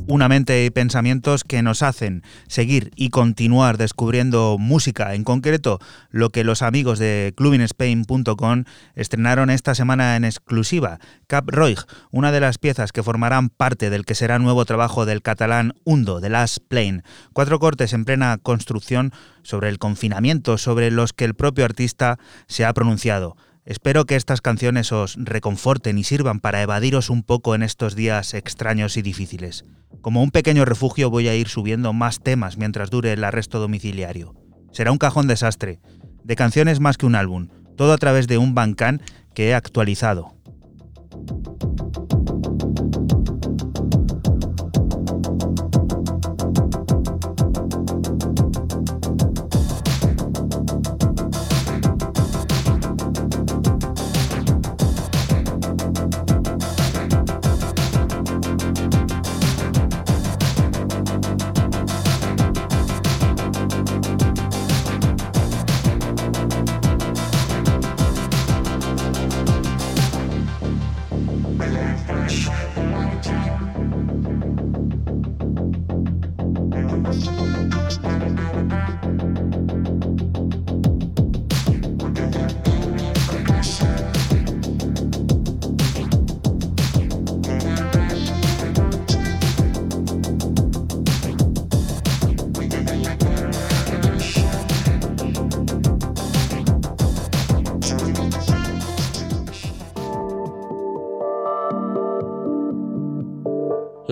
Una 0.10 0.28
mente 0.28 0.66
y 0.66 0.72
pensamientos 0.72 1.44
que 1.44 1.62
nos 1.62 1.84
hacen 1.84 2.24
seguir 2.48 2.92
y 2.96 3.12
continuar 3.12 3.78
descubriendo 3.78 4.58
música, 4.58 5.14
en 5.14 5.24
concreto 5.24 5.80
lo 6.10 6.32
que 6.32 6.44
los 6.44 6.64
amigos 6.64 6.98
de 6.98 7.34
clubinspain.com 7.38 8.64
estrenaron 8.96 9.52
esta 9.52 9.76
semana 9.76 10.16
en 10.16 10.26
exclusiva, 10.26 11.00
Cap 11.28 11.48
Roig, 11.48 11.78
una 12.10 12.32
de 12.32 12.40
las 12.40 12.58
piezas 12.58 12.92
que 12.92 13.04
formarán 13.04 13.50
parte 13.50 13.92
del 13.92 14.04
que 14.04 14.16
será 14.16 14.40
nuevo 14.40 14.66
trabajo 14.66 15.06
del 15.06 15.22
catalán 15.22 15.74
Hundo, 15.84 16.20
de 16.20 16.30
Last 16.30 16.58
Plane. 16.68 17.04
Cuatro 17.34 17.60
cortes 17.60 17.94
en 17.94 18.04
plena 18.04 18.40
construcción 18.40 19.14
sobre 19.44 19.70
el 19.70 19.78
confinamiento, 19.78 20.58
sobre 20.58 20.90
los 20.90 21.14
que 21.14 21.26
el 21.26 21.36
propio 21.36 21.66
artista 21.66 22.18
se 22.48 22.66
ha 22.66 22.74
pronunciado. 22.74 23.38
Espero 23.70 24.06
que 24.06 24.16
estas 24.16 24.42
canciones 24.42 24.92
os 24.92 25.16
reconforten 25.16 26.00
y 26.00 26.04
sirvan 26.04 26.40
para 26.40 26.64
evadiros 26.64 27.12
un 27.12 27.22
poco 27.22 27.54
en 27.54 27.62
estos 27.62 27.96
días 27.96 28.34
extraños 28.34 28.98
y 28.98 29.04
difíciles. 29.04 29.64
Como 30.02 30.24
un 30.24 30.32
pequeño 30.32 30.66
refugio 30.66 31.12
voy 31.12 31.28
a 31.28 31.36
ir 31.36 31.50
subiendo 31.50 31.94
más 31.94 32.20
temas 32.20 32.58
mientras 32.58 32.90
dure 32.90 33.14
el 33.14 33.24
arresto 33.24 33.60
domiciliario. 33.60 34.34
Será 34.72 34.92
un 34.92 34.98
cajón 34.98 35.28
desastre, 35.28 35.82
de 36.24 36.36
canciones 36.36 36.80
más 36.80 36.98
que 36.98 37.06
un 37.06 37.14
álbum, 37.14 37.50
todo 37.78 37.94
a 37.94 38.00
través 38.00 38.26
de 38.26 38.40
un 38.40 38.56
bancán 38.56 39.04
que 39.36 39.50
he 39.50 39.54
actualizado. 39.54 40.34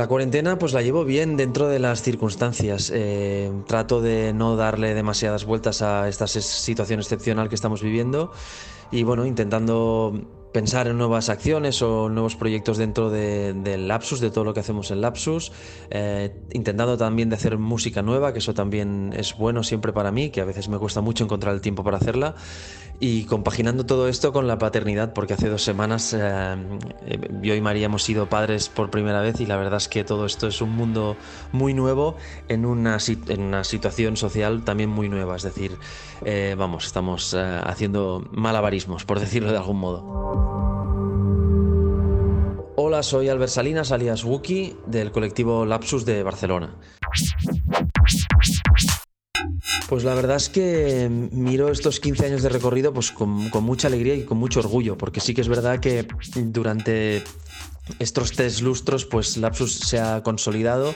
La 0.08 0.10
cuarentena 0.10 0.58
pues 0.58 0.72
la 0.72 0.82
llevo 0.82 1.04
bien 1.04 1.36
dentro 1.36 1.68
de 1.68 1.80
las 1.80 2.02
circunstancias. 2.02 2.94
Eh, 2.96 3.52
trato 3.68 4.00
de 4.00 4.32
no 4.32 4.56
darle 4.56 4.94
demasiadas 4.94 5.44
vueltas 5.44 5.82
a 5.82 6.08
esta 6.08 6.28
situación 6.28 7.02
excepcional 7.02 7.50
que 7.50 7.56
estamos 7.56 7.84
viviendo 7.84 8.32
y 8.90 9.04
bueno, 9.04 9.26
intentando 9.26 10.14
pensar 10.54 10.88
en 10.88 10.98
nuevas 10.98 11.30
acciones 11.30 11.82
o 11.82 12.10
nuevos 12.10 12.36
proyectos 12.36 12.78
dentro 12.78 13.10
del 13.10 13.64
de 13.64 13.78
Lapsus, 13.78 14.20
de 14.20 14.32
todo 14.32 14.46
lo 14.46 14.54
que 14.54 14.62
hacemos 14.62 14.92
en 14.92 15.02
Lapsus, 15.02 15.52
eh, 15.90 16.34
intentando 16.54 16.98
también 16.98 17.30
de 17.30 17.36
hacer 17.36 17.58
música 17.58 18.02
nueva, 18.02 18.34
que 18.34 18.40
eso 18.40 18.54
también 18.54 19.14
es 19.16 19.38
bueno 19.38 19.62
siempre 19.62 19.92
para 19.94 20.12
mí, 20.12 20.30
que 20.30 20.42
a 20.42 20.46
veces 20.46 20.70
me 20.70 20.78
cuesta 20.78 21.02
mucho 21.02 21.26
encontrar 21.26 21.54
el 21.54 21.62
tiempo 21.62 21.84
para 21.84 21.98
hacerla, 21.98 22.36
y 23.00 23.26
compaginando 23.26 23.86
todo 23.86 24.08
esto 24.08 24.34
con 24.34 24.48
la 24.48 24.58
paternidad, 24.58 25.14
porque 25.14 25.34
hace 25.34 25.50
dos 25.50 25.64
semanas 25.64 26.16
eh, 26.18 26.56
yo 27.42 27.56
y 27.56 27.62
María 27.62 27.86
hemos 27.86 28.04
sido 28.04 28.28
padres 28.28 28.70
por 28.70 28.90
primera 28.90 29.22
vez 29.22 29.40
y 29.40 29.46
la 29.46 29.58
verdad 29.58 29.78
es 29.78 29.88
que 29.88 30.04
todo 30.04 30.26
esto 30.26 30.48
es 30.48 30.62
un 30.62 30.72
mundo 30.72 31.16
muy 31.52 31.74
nuevo 31.74 32.16
en 32.48 32.66
una, 32.66 32.98
en 33.28 33.42
una 33.42 33.64
situación 33.64 34.18
social 34.18 34.64
también 34.64 34.90
muy 34.90 35.10
nueva, 35.10 35.36
es 35.36 35.44
decir, 35.44 35.78
eh, 36.26 36.56
vamos, 36.58 36.86
estamos 36.86 37.36
haciendo 37.36 38.28
malabarismos, 38.32 39.06
por 39.06 39.20
decirlo 39.20 39.52
de 39.52 39.58
algún 39.58 39.78
modo. 39.80 40.58
Hola, 42.80 43.04
soy 43.04 43.28
Albert 43.30 43.52
Salinas, 43.52 43.92
alias 43.92 44.24
Wookie, 44.24 44.78
del 44.86 45.12
colectivo 45.12 45.66
Lapsus 45.66 46.06
de 46.06 46.24
Barcelona. 46.24 46.76
Pues 49.88 50.04
la 50.04 50.14
verdad 50.16 50.36
es 50.36 50.50
que 50.50 51.08
miro 51.10 51.70
estos 51.70 52.02
15 52.02 52.26
años 52.26 52.44
de 52.44 52.50
recorrido 52.50 52.94
pues 52.94 53.12
con, 53.12 53.50
mucha 53.64 53.88
alegría 53.88 54.16
y 54.16 54.24
con 54.24 54.38
mucho 54.38 54.60
orgullo, 54.60 54.98
porque 54.98 55.22
sí 55.22 55.34
que 55.34 55.42
es 55.42 55.48
verdad 55.48 55.80
que 55.80 56.06
durante 56.36 57.24
estos 58.00 58.34
tres 58.34 58.62
lustros 58.62 59.06
pues 59.06 59.38
Lapsus 59.38 59.80
se 59.80 60.00
ha 60.00 60.22
consolidado 60.24 60.94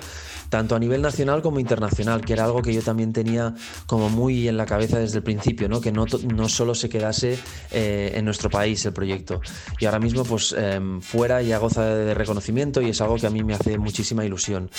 tanto 0.50 0.76
a 0.76 0.80
nivel 0.80 1.02
nacional 1.02 1.42
como 1.42 1.62
internacional, 1.62 2.20
que 2.20 2.34
era 2.34 2.44
algo 2.44 2.62
que 2.62 2.74
yo 2.74 2.82
también 2.82 3.14
tenía 3.14 3.56
como 3.86 4.10
muy 4.10 4.50
en 4.50 4.58
la 4.58 4.66
cabeza 4.66 5.00
desde 5.00 5.20
el 5.20 5.24
principio, 5.24 5.70
¿no? 5.70 5.80
que 5.80 5.94
no, 5.94 6.06
no 6.36 6.50
solo 6.50 6.76
se 6.76 6.90
quedase 6.90 7.40
eh, 7.72 8.12
en 8.16 8.26
nuestro 8.26 8.50
país 8.50 8.86
el 8.86 8.92
proyecto. 8.92 9.40
Y 9.80 9.86
ahora 9.86 10.00
mismo 10.00 10.26
pues 10.26 10.54
em, 10.58 11.00
fuera 11.00 11.42
ya 11.42 11.60
goza 11.60 11.86
de 11.86 12.14
reconocimiento 12.14 12.82
y 12.82 12.90
es 12.90 13.00
algo 13.00 13.16
que 13.16 13.28
a 13.28 13.30
mí 13.30 13.42
me 13.42 13.54
hace 13.54 13.78
muchísima 13.78 14.26
ilusión. 14.26 14.70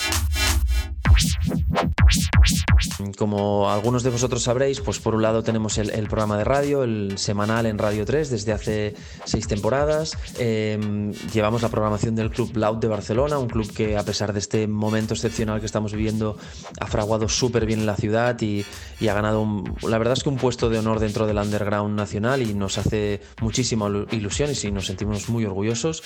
Como 3.11 3.69
algunos 3.69 4.03
de 4.03 4.09
vosotros 4.09 4.43
sabréis, 4.43 4.79
pues 4.79 4.99
por 4.99 5.15
un 5.15 5.21
lado 5.21 5.43
tenemos 5.43 5.77
el, 5.77 6.07
programa 6.07 6.37
de 6.37 6.43
radio, 6.43 6.83
el 6.83 7.17
semanal 7.17 7.65
en 7.65 7.77
Radio 7.77 8.05
3 8.05 8.29
desde 8.29 8.51
hace 8.51 8.95
seis 9.25 9.47
temporadas. 9.47 10.17
Em, 10.37 11.11
llevamos 11.33 11.61
la 11.61 11.69
programación 11.69 12.15
del 12.15 12.29
Club 12.29 12.55
Loud 12.55 12.77
de 12.77 12.87
Barcelona, 12.87 13.37
un 13.37 13.47
club 13.47 13.71
que 13.73 13.97
a 13.97 14.03
pesar 14.03 14.33
de 14.33 14.39
este 14.39 14.67
momento 14.67 15.13
excepcional 15.13 15.59
que 15.59 15.65
estamos 15.65 15.93
viviendo 15.93 16.37
ha 16.79 16.87
fraguado 16.87 17.27
súper 17.29 17.65
bien 17.65 17.81
en 17.81 17.85
la 17.85 17.95
ciudad 17.95 18.39
y, 18.41 18.65
ha 19.07 19.13
ganado, 19.13 19.45
la 19.81 19.97
verdad 19.97 20.13
es 20.13 20.23
que 20.23 20.29
un 20.29 20.37
puesto 20.37 20.69
de 20.69 20.79
honor 20.79 20.99
dentro 20.99 21.27
del 21.27 21.37
underground 21.37 21.95
nacional 21.95 22.41
y 22.41 22.53
nos 22.53 22.77
hace 22.77 23.21
muchísima 23.41 23.89
ilusión 24.11 24.51
y 24.63 24.71
nos 24.71 24.85
sentimos 24.85 25.29
muy 25.29 25.45
orgullosos. 25.45 26.03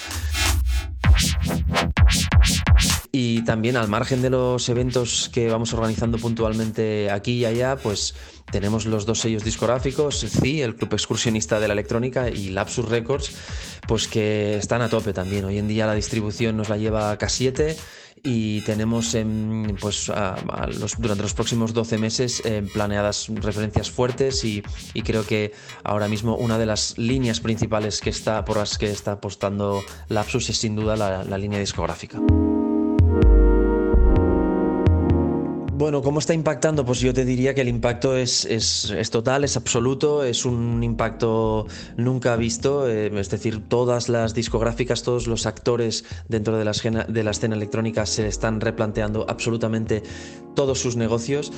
Y 3.12 3.44
también 3.44 3.78
al 3.78 3.88
margen 3.88 4.22
de 4.22 4.30
los 4.30 4.68
eventos 4.70 5.30
que 5.34 5.50
vamos 5.50 5.74
organizando 5.74 6.18
puntualmente 6.18 7.10
aquí 7.10 7.34
y 7.34 7.46
allá, 7.46 7.78
pues 7.78 8.16
tenemos 8.52 8.86
los 8.86 9.06
dos 9.06 9.20
sellos 9.20 9.44
discográficos, 9.44 10.26
CI, 10.26 10.62
el 10.62 10.76
Club 10.76 10.94
Excursionista 10.94 11.60
de 11.60 11.68
la 11.68 11.74
Electrónica, 11.74 12.30
y 12.30 12.50
Lapsus 12.50 12.88
Records, 12.88 13.36
pues 13.88 14.08
que 14.08 14.58
están 14.58 14.82
a 14.82 14.90
tope 14.90 15.14
también. 15.14 15.46
Hoy 15.46 15.58
en 15.58 15.68
día 15.68 15.86
la 15.86 15.96
distribución 15.96 16.58
nos 16.58 16.70
la 16.70 16.78
lleva 16.78 17.18
K7 17.18 17.76
y 18.24 18.62
tenemos 18.62 19.16
pues, 19.80 20.12
durante 20.98 21.24
los 21.24 21.34
próximos 21.34 21.74
12 21.74 21.98
meses 21.98 22.44
planeadas 22.74 23.28
referencias 23.30 23.92
fuertes 23.92 24.44
y, 24.44 24.64
creo 25.04 25.26
que 25.26 25.54
ahora 25.84 26.08
mismo 26.08 26.36
una 26.36 26.58
de 26.58 26.66
las 26.66 26.98
líneas 26.98 27.40
principales 27.40 28.02
que 28.02 28.10
está, 28.10 28.44
por 28.44 28.58
las 28.58 28.78
que 28.78 28.92
está 28.92 29.14
apostando 29.14 29.82
Lapsus 30.10 30.50
es 30.50 30.58
sin 30.58 30.76
duda 30.76 30.96
la 30.96 31.38
línea 31.38 31.60
discográfica. 31.60 32.20
Bueno, 35.78 36.02
¿cómo 36.02 36.18
está 36.18 36.34
impactando? 36.34 36.84
Pues 36.88 37.02
yo 37.02 37.14
te 37.14 37.24
diría 37.24 37.54
que 37.54 37.62
el 37.62 37.68
impacto 37.68 38.18
es, 38.18 38.46
es, 38.46 39.12
total, 39.12 39.44
es 39.44 39.58
absoluto, 39.58 40.24
es 40.24 40.44
un 40.44 40.84
impacto 40.84 41.68
nunca 41.98 42.36
visto, 42.36 42.90
eh, 42.90 43.12
es 43.14 43.30
decir, 43.30 43.62
todas 43.70 44.10
las 44.10 44.34
discográficas, 44.34 45.04
todos 45.04 45.28
los 45.28 45.46
actores 45.46 46.04
dentro 46.30 46.58
de 46.58 46.66
la, 46.66 46.72
de 47.08 47.24
la 47.24 47.30
escena 47.30 47.56
electrónica 47.56 48.08
se 48.08 48.28
están 48.28 48.60
replanteando 48.60 49.28
absolutamente 49.30 50.02
todos 50.56 50.80
sus 50.80 50.96
negocios. 50.96 51.52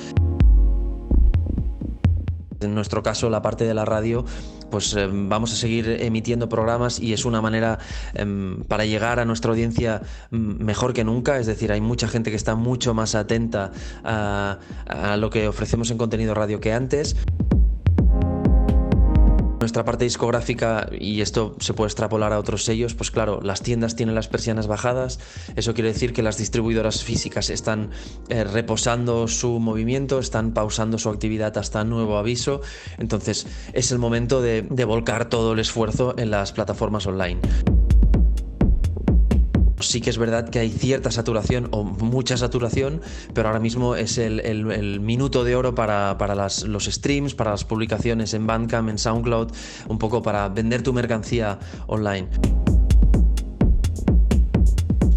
En 2.60 2.74
nuestro 2.74 3.02
caso, 3.02 3.30
la 3.30 3.42
parte 3.42 3.64
de 3.64 3.74
la 3.74 3.84
radio, 3.84 4.24
pues 4.70 4.94
eh, 4.94 5.08
vamos 5.10 5.52
a 5.52 5.56
seguir 5.56 5.88
emitiendo 6.00 6.48
programas 6.48 7.00
y 7.00 7.12
es 7.12 7.24
una 7.24 7.40
manera 7.40 7.78
em, 8.14 8.62
para 8.64 8.84
llegar 8.84 9.18
a 9.18 9.24
nuestra 9.24 9.50
audiencia 9.50 10.02
mm, 10.30 10.62
mejor 10.62 10.92
que 10.92 11.04
nunca. 11.04 11.38
Es 11.38 11.46
decir, 11.46 11.72
hay 11.72 11.80
mucha 11.80 12.08
gente 12.08 12.30
que 12.30 12.36
está 12.36 12.54
mucho 12.54 12.94
más 12.94 13.14
atenta 13.14 13.72
a 14.04 15.16
lo 15.18 15.30
que 15.30 15.48
ofrecemos 15.48 15.90
en 15.90 15.98
contenido 15.98 16.34
radio 16.34 16.60
que 16.60 16.72
antes. 16.72 17.16
Nuestra 19.60 19.84
parte 19.84 20.04
discográfica, 20.04 20.88
y 20.90 21.20
esto 21.20 21.54
se 21.60 21.74
puede 21.74 21.88
extrapolar 21.88 22.32
a 22.32 22.38
otros 22.38 22.64
sellos, 22.64 22.94
pues 22.94 23.10
claro, 23.10 23.40
las 23.42 23.60
tiendas 23.60 23.94
tienen 23.94 24.14
las 24.14 24.26
persianas 24.26 24.66
bajadas, 24.66 25.20
eso 25.54 25.74
quiere 25.74 25.92
decir 25.92 26.14
que 26.14 26.22
las 26.22 26.38
distribuidoras 26.38 27.04
físicas 27.04 27.50
están 27.50 27.90
eh, 28.30 28.42
reposando 28.44 29.28
su 29.28 29.60
movimiento, 29.60 30.18
están 30.18 30.52
pausando 30.52 30.96
su 30.96 31.10
actividad 31.10 31.58
hasta 31.58 31.84
nuevo 31.84 32.16
aviso, 32.16 32.62
entonces 32.96 33.46
es 33.74 33.92
el 33.92 33.98
momento 33.98 34.40
de 34.40 34.84
volcar 34.86 35.28
todo 35.28 35.52
el 35.52 35.58
esfuerzo 35.58 36.14
en 36.16 36.30
las 36.30 36.52
plataformas 36.52 37.06
online. 37.06 37.40
Sí 39.80 40.00
que 40.00 40.10
es 40.10 40.18
verdad 40.18 40.48
que 40.48 40.58
hay 40.58 40.70
cierta 40.70 41.10
saturación 41.10 41.68
o 41.72 41.84
mucha 41.84 42.36
saturación, 42.36 43.00
pero 43.34 43.48
ahora 43.48 43.60
mismo 43.60 43.96
es 43.96 44.18
el, 44.18 45.00
minuto 45.00 45.44
de 45.44 45.56
oro 45.56 45.74
para, 45.74 46.16
los 46.66 46.84
streams, 46.84 47.34
para 47.34 47.52
las 47.52 47.64
publicaciones 47.64 48.34
en 48.34 48.46
Bandcamp, 48.46 48.88
en 48.88 48.98
SoundCloud, 48.98 49.48
un 49.88 49.98
poco 49.98 50.22
para 50.22 50.48
vender 50.48 50.82
tu 50.82 50.92
mercancía 50.92 51.58
online. 51.86 52.28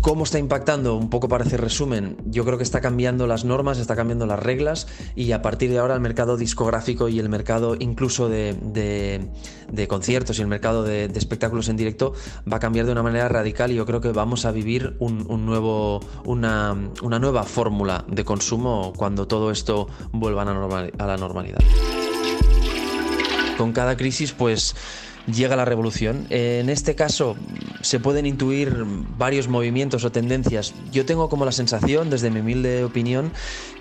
¿Cómo 0.03 0.25
está 0.25 0.37
impactando? 0.37 0.97
Un 0.97 1.09
poco 1.09 1.29
para 1.29 1.45
hacer 1.45 1.61
resumen, 1.61 2.17
yo 2.25 2.43
creo 2.43 2.57
que 2.57 2.65
está 2.65 2.81
cambiando 2.81 3.25
las 3.25 3.45
normas, 3.45 3.79
está 3.79 3.95
cambiando 3.95 4.25
las 4.25 4.37
reglas 4.37 4.85
y 5.15 5.31
a 5.31 5.41
partir 5.41 5.69
de 5.69 5.77
ahora 5.77 5.93
el 5.93 6.01
mercado 6.01 6.35
discográfico 6.35 7.07
y 7.07 7.19
el 7.19 7.29
mercado 7.29 7.77
incluso 7.79 8.27
de, 8.27 9.29
conciertos 9.87 10.37
y 10.37 10.41
el 10.41 10.49
mercado 10.49 10.83
de, 10.83 11.05
espectáculos 11.05 11.69
en 11.69 11.77
directo 11.77 12.11
va 12.51 12.57
a 12.57 12.59
cambiar 12.59 12.85
de 12.85 12.91
una 12.91 13.01
manera 13.01 13.29
radical 13.29 13.71
y 13.71 13.75
yo 13.75 13.85
creo 13.85 14.01
que 14.01 14.11
vamos 14.11 14.43
a 14.43 14.51
vivir 14.51 14.97
un, 14.99 15.45
nuevo, 15.45 16.01
una, 16.25 16.75
una 17.01 17.17
nueva 17.17 17.43
fórmula 17.43 18.03
de 18.09 18.25
consumo 18.25 18.91
cuando 18.97 19.25
todo 19.25 19.51
esto 19.51 19.87
vuelva 20.11 20.41
a 20.41 21.07
la 21.07 21.15
normalidad. 21.15 21.59
Con 23.57 23.71
cada 23.71 23.95
crisis 23.95 24.33
pues 24.33 24.75
llega 25.27 25.55
la 25.55 25.65
revolución. 25.65 26.27
En 26.29 26.69
este 26.69 26.95
caso 26.95 27.35
se 27.81 27.99
pueden 27.99 28.25
intuir 28.25 28.83
varios 29.17 29.47
movimientos 29.47 30.03
o 30.03 30.11
tendencias. 30.11 30.73
Yo 30.91 31.05
tengo 31.05 31.29
como 31.29 31.45
la 31.45 31.51
sensación, 31.51 32.09
desde 32.09 32.29
mi 32.29 32.41
humilde 32.41 32.83
opinión, 32.83 33.31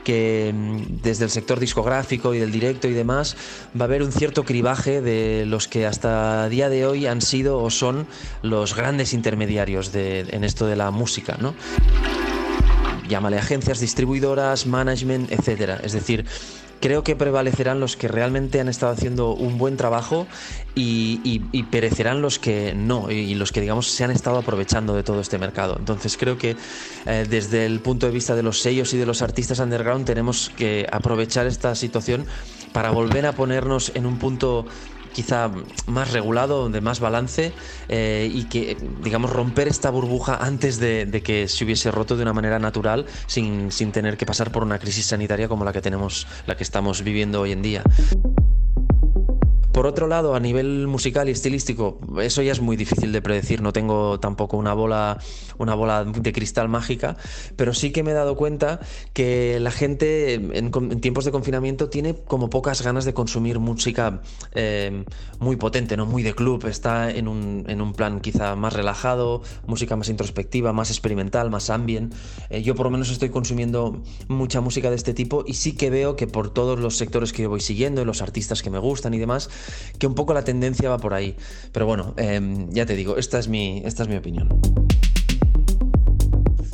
que 0.05 0.53
mm, 0.55 1.03
desde 1.03 1.25
el 1.25 1.31
sector 1.31 1.61
discográfico 1.61 2.35
y 2.35 2.39
del 2.39 2.53
directo 2.53 2.89
y 2.89 2.93
demás 2.93 3.37
va 3.79 3.85
a 3.85 3.89
haber 3.89 4.03
un 4.03 4.13
cierto 4.13 4.45
cribaje 4.45 5.01
de 5.01 5.45
los 5.47 5.69
que 5.69 5.87
hasta 5.87 6.49
día 6.49 6.69
de 6.69 6.87
hoy 6.87 7.07
han 7.07 7.21
sido 7.21 7.59
o 7.59 7.71
son 7.71 8.07
los 8.43 8.75
grandes 8.75 9.13
intermediarios 9.13 9.91
en 9.95 10.45
esto 10.45 10.67
de 10.67 10.77
la 10.77 10.91
música, 10.91 11.37
¿no? 11.41 11.55
Llámale 13.09 13.39
agencias, 13.39 13.81
distribuidoras, 13.81 14.67
management, 14.67 15.33
etcétera. 15.33 15.81
Es 15.83 15.93
decir, 15.93 16.25
creo 16.83 17.05
que 17.05 17.15
prevalecerán 17.15 17.79
los 17.79 17.97
que 17.97 18.09
realmente 18.09 18.61
han 18.61 18.69
estado 18.69 18.93
haciendo 18.93 19.35
un 19.35 19.57
buen 19.57 19.77
trabajo 19.77 20.27
y, 20.75 21.39
perecerán 21.71 22.21
los 22.21 22.39
que 22.39 22.75
no 22.75 23.11
y 23.11 23.35
los 23.35 23.53
que 23.53 23.61
digamos 23.61 23.87
se 23.87 24.05
han 24.05 24.11
estado 24.11 24.39
aprovechando 24.39 24.95
de 24.95 25.05
todo 25.05 25.21
este 25.21 25.39
mercado. 25.39 25.77
Entonces 25.79 26.17
creo 26.19 26.37
que 26.37 26.57
eh, 27.07 27.25
desde 27.31 27.65
el 27.65 27.81
punto 27.81 28.07
de 28.07 28.13
vista 28.13 28.35
de 28.35 28.43
los 28.43 28.61
sellos 28.61 28.93
y 28.93 28.99
de 28.99 29.07
los 29.07 29.23
artistas 29.23 29.61
underground 29.61 30.05
tenemos 30.05 30.51
que 30.57 30.87
aprovechar 30.91 31.47
esta 31.47 31.75
situación 31.77 32.27
para 32.73 32.91
volver 32.91 33.27
a 33.27 33.33
ponernos 33.33 33.93
en 33.95 34.05
un 34.05 34.19
punto 34.19 34.67
quizá 35.13 35.51
más 35.87 36.13
regulado, 36.13 36.69
de 36.69 36.81
más 36.81 37.01
balance 37.01 37.53
eh, 37.89 38.31
y 38.33 38.45
que, 38.45 38.77
digamos, 39.03 39.31
romper 39.31 39.69
esta 39.69 39.91
burbuja 39.91 40.37
antes 40.37 40.79
de, 40.79 41.23
que 41.25 41.49
se 41.49 41.65
hubiese 41.65 41.91
roto 41.91 42.17
de 42.17 42.23
una 42.23 42.33
manera 42.33 42.59
natural 42.59 43.07
sin, 43.27 43.71
sin 43.71 43.93
tener 43.93 44.17
que 44.17 44.27
pasar 44.27 44.51
por 44.51 44.63
una 44.63 44.79
crisis 44.79 45.07
sanitaria 45.07 45.49
como 45.49 45.65
la 45.65 45.73
que 45.73 45.81
tenemos, 45.81 46.27
la 46.47 46.57
que 46.57 46.65
estamos 46.65 47.03
viviendo 47.03 47.41
hoy 47.41 47.53
en 47.53 47.63
día. 47.63 47.83
Por 49.73 49.87
otro 49.87 50.07
lado, 50.07 50.35
a 50.35 50.41
nivel 50.41 50.87
musical 50.87 51.31
y 51.31 51.33
estilístico, 51.33 51.99
eso 52.21 52.43
ya 52.43 52.53
es 52.53 52.61
muy 52.61 52.77
difícil 52.77 53.11
de 53.11 53.23
predecir, 53.23 53.63
no 53.63 53.73
tengo 53.73 54.21
tampoco 54.21 54.59
una 54.59 54.75
bola, 54.75 55.19
una 55.57 55.75
bola 55.75 56.05
de 56.05 56.33
cristal 56.33 56.69
mágica, 56.69 57.17
pero 57.57 57.73
sí 57.73 57.91
que 57.91 58.03
me 58.03 58.11
he 58.11 58.15
dado 58.15 58.37
cuenta 58.37 58.81
que 59.15 59.59
la 59.61 59.71
gente 59.71 60.35
en, 60.35 61.01
tiempos 61.01 61.25
de 61.25 61.31
confinamiento 61.31 61.89
tiene 61.89 62.15
como 62.15 62.51
pocas 62.51 62.83
ganas 62.83 63.07
de 63.07 63.15
consumir 63.15 63.61
música 63.61 64.21
eh, 64.53 65.05
muy 65.39 65.57
potente, 65.57 65.97
¿no? 65.97 66.05
muy 66.05 66.23
de 66.23 66.35
club, 66.35 66.67
está 66.67 67.11
en 67.11 67.27
un, 67.27 67.65
en 67.67 67.81
un, 67.81 67.95
plan 67.95 68.21
quizá 68.21 68.55
más 68.57 68.75
relajado, 68.75 69.43
música 69.67 69.97
más 69.97 70.11
introspectiva, 70.11 70.75
más 70.75 70.91
experimental, 70.91 71.51
más 71.51 71.71
ambient. 71.71 72.15
Eh, 72.51 72.63
yo 72.63 72.75
por 72.75 72.87
lo 72.87 72.91
menos 72.91 73.11
estoy 73.11 73.31
consumiendo 73.31 74.03
mucha 74.29 74.61
música 74.61 74.91
de 74.91 74.97
este 74.97 75.15
tipo 75.15 75.45
y 75.47 75.55
sí 75.55 75.73
que 75.73 75.89
veo 75.89 76.15
que 76.15 76.27
por 76.27 76.51
todos 76.53 76.79
los 76.79 76.99
sectores 76.99 77.33
que 77.33 77.47
voy 77.47 77.61
siguiendo 77.61 78.05
los 78.05 78.21
artistas 78.21 78.63
que 78.63 78.69
me 78.69 78.79
gustan 78.79 79.15
y 79.15 79.19
demás, 79.19 79.49
que 79.99 80.07
un 80.07 80.15
poco 80.15 80.35
la 80.35 80.45
tendencia 80.45 80.89
va 80.89 80.99
por 80.99 81.15
ahí. 81.15 81.37
Pero 81.73 81.87
bueno, 81.87 82.15
em, 82.17 82.71
ya 82.71 82.87
te 82.87 82.97
digo, 82.97 83.17
esta 83.17 83.39
es 83.39 83.49
mi, 83.49 83.83
esta 83.85 84.03
es 84.03 84.09
mi 84.09 84.17
opinión. 84.17 84.49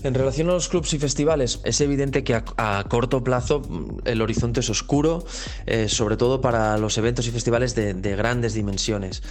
En 0.04 0.14
relación 0.14 0.48
a 0.48 0.52
los 0.52 0.68
clubs 0.68 0.94
y 0.94 0.98
festivales, 0.98 1.60
es 1.64 1.80
evidente 1.80 2.22
que 2.22 2.34
a, 2.34 2.84
corto 2.88 3.24
plazo 3.24 3.60
mm, 3.60 3.98
el 4.04 4.22
horizonte 4.22 4.60
es 4.60 4.70
oscuro, 4.70 5.24
eh, 5.66 5.88
sobre 5.88 6.16
todo 6.16 6.40
para 6.40 6.78
los 6.78 6.96
eventos 6.98 7.26
y 7.26 7.32
festivales 7.32 7.74
de, 7.74 7.94
grandes 8.16 8.54
dimensiones. 8.54 9.22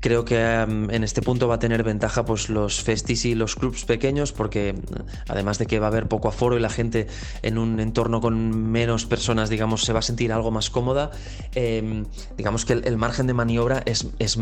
Creo 0.00 0.24
que 0.24 0.36
em, 0.36 0.90
en 0.90 1.04
este 1.04 1.22
punto 1.22 1.46
va 1.46 1.56
a 1.56 1.58
tener 1.60 1.84
ventaja 1.84 2.24
pues, 2.24 2.48
los 2.48 2.82
festis 2.82 3.24
y 3.24 3.36
los 3.36 3.54
clubs 3.54 3.84
pequeños, 3.84 4.32
porque 4.32 4.72
mm, 4.72 5.28
además 5.28 5.58
de 5.58 5.66
que 5.66 5.78
va 5.78 5.86
a 5.86 5.90
haber 5.90 6.08
poco 6.08 6.26
aforo 6.26 6.56
y 6.56 6.60
la 6.60 6.70
gente 6.70 7.06
en 7.42 7.56
un 7.56 7.78
entorno 7.78 8.20
con 8.20 8.70
menos 8.72 9.06
personas, 9.06 9.48
digamos, 9.48 9.84
se 9.84 9.92
va 9.92 10.00
a 10.00 10.02
sentir 10.02 10.32
algo 10.32 10.50
más 10.50 10.70
cómoda, 10.70 11.12
em, 11.54 12.04
digamos 12.36 12.64
que 12.64 12.72
el, 12.72 12.96
margen 12.96 13.28
de 13.28 13.34
maniobra 13.34 13.82
es, 13.86 14.08
es, 14.18 14.38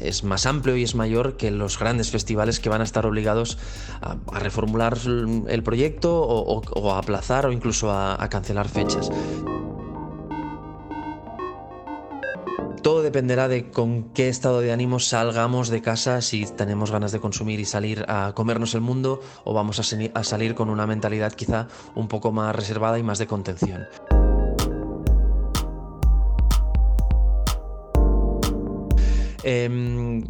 es, 0.00 0.24
más 0.24 0.46
amplio 0.46 0.76
y 0.76 0.82
es 0.82 0.96
mayor 0.96 1.36
que 1.36 1.52
los 1.52 1.78
grandes 1.78 2.10
festivales 2.10 2.58
que 2.58 2.68
van 2.68 2.80
a 2.80 2.84
estar 2.84 3.06
obligados 3.06 3.58
a 4.00 4.38
reformular 4.38 4.95
el 5.04 5.62
proyecto 5.62 6.22
o, 6.22 6.92
a 6.92 6.98
aplazar 6.98 7.46
o 7.46 7.52
incluso 7.52 7.90
a, 7.90 8.26
cancelar 8.28 8.68
fechas. 8.68 9.10
todo 12.82 13.02
dependerá 13.02 13.48
de 13.48 13.68
con 13.72 14.12
qué 14.14 14.28
estado 14.28 14.60
de 14.60 14.70
ánimo 14.70 15.00
salgamos 15.00 15.70
de 15.70 15.82
casa, 15.82 16.22
si 16.22 16.46
tenemos 16.46 16.92
ganas 16.92 17.10
de 17.10 17.18
consumir 17.18 17.58
y 17.58 17.64
salir 17.64 18.04
a 18.06 18.32
comernos 18.32 18.76
el 18.76 18.80
mundo 18.80 19.20
o 19.42 19.52
vamos 19.54 19.80
a, 19.80 20.22
salir 20.22 20.54
con 20.54 20.70
una 20.70 20.86
mentalidad 20.86 21.32
quizá 21.32 21.66
un 21.96 22.06
poco 22.06 22.30
más 22.30 22.54
reservada 22.54 22.96
y 22.96 23.02
más 23.02 23.18
de 23.18 23.26
contención. 23.26 23.86
Em, 29.42 30.22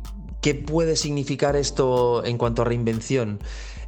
¿Qué 0.47 0.55
puede 0.55 0.95
significar 0.95 1.57
esto 1.57 2.25
en 2.25 2.39
cuanto 2.39 2.63
a 2.63 2.65
reinvención? 2.65 3.41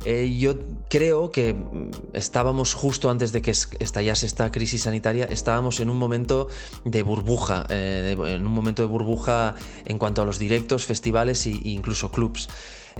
Eh, 0.04 0.36
yo 0.38 0.54
creo 0.88 1.30
que 1.30 1.54
mm, 1.54 1.90
estábamos 2.12 2.74
justo 2.74 3.10
antes 3.10 3.32
de 3.32 3.42
que 3.42 3.50
estallase 3.50 4.26
esta 4.26 4.50
crisis 4.52 4.82
sanitaria, 4.82 5.24
estábamos 5.26 5.80
en 5.80 5.90
un 5.90 5.98
momento 5.98 6.48
de 6.84 7.02
burbuja, 7.02 7.66
eh, 7.68 8.16
en 8.16 8.46
un 8.46 8.52
momento 8.52 8.82
de 8.82 8.88
burbuja 8.88 9.54
en 9.84 9.98
cuanto 9.98 10.22
a 10.22 10.24
los 10.24 10.38
directos, 10.38 10.84
festivales 10.84 11.46
e 11.46 11.58
incluso 11.64 12.10
clubs. 12.10 12.48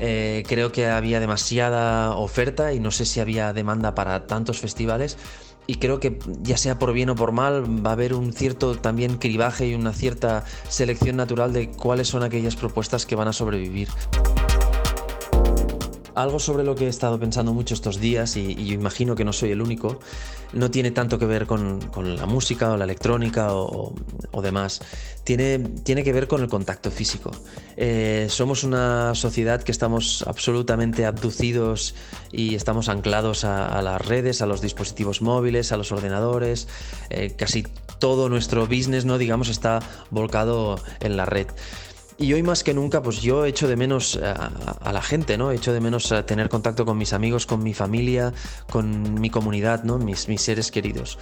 Eh, 0.01 0.45
creo 0.47 0.71
que 0.71 0.87
había 0.87 1.19
demasiada 1.19 2.15
oferta 2.15 2.73
y 2.73 2.81
no 2.81 2.91
sé 2.91 3.05
si 3.05 3.21
había 3.21 3.53
demanda 3.53 3.95
para 3.95 4.27
tantos 4.27 4.59
festivales. 4.59 5.17
Y 5.67 5.75
creo 5.75 6.01
que 6.01 6.19
ya 6.41 6.57
sea 6.57 6.79
por 6.79 6.95
bien 6.95 7.11
o 7.11 7.15
por 7.15 7.33
mal, 7.33 7.85
va 7.85 7.91
a 7.91 7.93
haber 7.93 8.15
un 8.15 8.33
cierto 8.33 8.79
también 8.79 9.19
cribaje 9.19 9.69
y 9.69 9.75
una 9.75 9.93
cierta 9.93 10.45
selección 10.69 11.17
natural 11.17 11.53
de 11.53 11.71
cuáles 11.71 12.09
son 12.09 12.23
aquellas 12.23 12.57
propuestas 12.57 13.05
que 13.05 13.17
van 13.17 13.29
a 13.29 13.35
sobrevivir. 13.35 13.89
Algo 16.19 16.41
sobre 16.41 16.65
lo 16.65 16.75
que 16.75 16.87
he 16.87 16.89
estado 16.89 17.21
pensando 17.21 17.55
mucho 17.55 17.75
estos 17.75 18.01
días, 18.01 18.37
y, 18.37 18.53
yo 18.67 18.75
imagino 18.75 19.15
que 19.15 19.25
no 19.25 19.33
soy 19.33 19.53
el 19.53 19.63
único, 19.63 20.01
no 20.53 20.69
tiene 20.69 20.91
tanto 20.91 21.17
que 21.17 21.27
ver 21.27 21.47
con, 21.47 21.79
la 21.95 22.27
música 22.27 22.73
o 22.73 22.77
la 22.77 22.83
electrónica 22.83 23.55
o, 23.55 23.95
demás. 24.43 24.81
Tiene, 25.23 25.61
tiene, 25.61 26.03
que 26.03 26.13
ver 26.13 26.27
con 26.27 26.43
el 26.43 26.49
contacto 26.49 26.91
físico. 26.91 27.31
Eh, 27.77 28.27
somos 28.31 28.65
una 28.65 29.15
sociedad 29.15 29.63
que 29.63 29.71
estamos 29.71 30.25
absolutamente 30.27 31.07
abducidos 31.07 31.95
y 32.33 32.57
estamos 32.57 32.89
anclados 32.89 33.45
a, 33.45 33.81
las 33.81 34.05
redes, 34.05 34.43
a 34.43 34.47
los 34.47 34.61
dispositivos 34.61 35.23
móviles, 35.23 35.71
a 35.71 35.77
los 35.77 35.93
ordenadores. 35.93 36.67
Eh, 37.11 37.35
casi 37.37 37.65
todo 38.01 38.29
nuestro 38.29 38.67
business, 38.67 39.05
¿no? 39.05 39.19
digamos, 39.19 39.49
está 39.49 39.79
volcado 40.11 40.81
en 40.99 41.17
la 41.17 41.27
red. 41.27 41.47
Y 42.21 42.33
hoy 42.33 42.43
más 42.43 42.65
que 42.65 42.75
nunca, 42.75 43.01
pues 43.01 43.23
yo 43.23 43.45
echo 43.45 43.69
de 43.69 43.77
menos 43.77 44.17
eh, 44.17 44.25
a, 44.25 44.93
la 44.93 45.01
gente, 45.03 45.39
¿no? 45.39 45.53
Echo 45.53 45.73
de 45.73 45.81
menos 45.81 46.11
a 46.11 46.27
tener 46.27 46.49
contacto 46.49 46.85
con 46.85 46.99
mis 46.99 47.13
amigos, 47.13 47.47
con 47.47 47.63
mi 47.63 47.75
familia, 47.75 48.33
con 48.69 49.21
mi 49.21 49.31
comunidad, 49.31 49.85
¿no? 49.85 49.99
Mis, 49.99 50.27
mis 50.27 50.43
seres 50.43 50.73
queridos. 50.73 51.17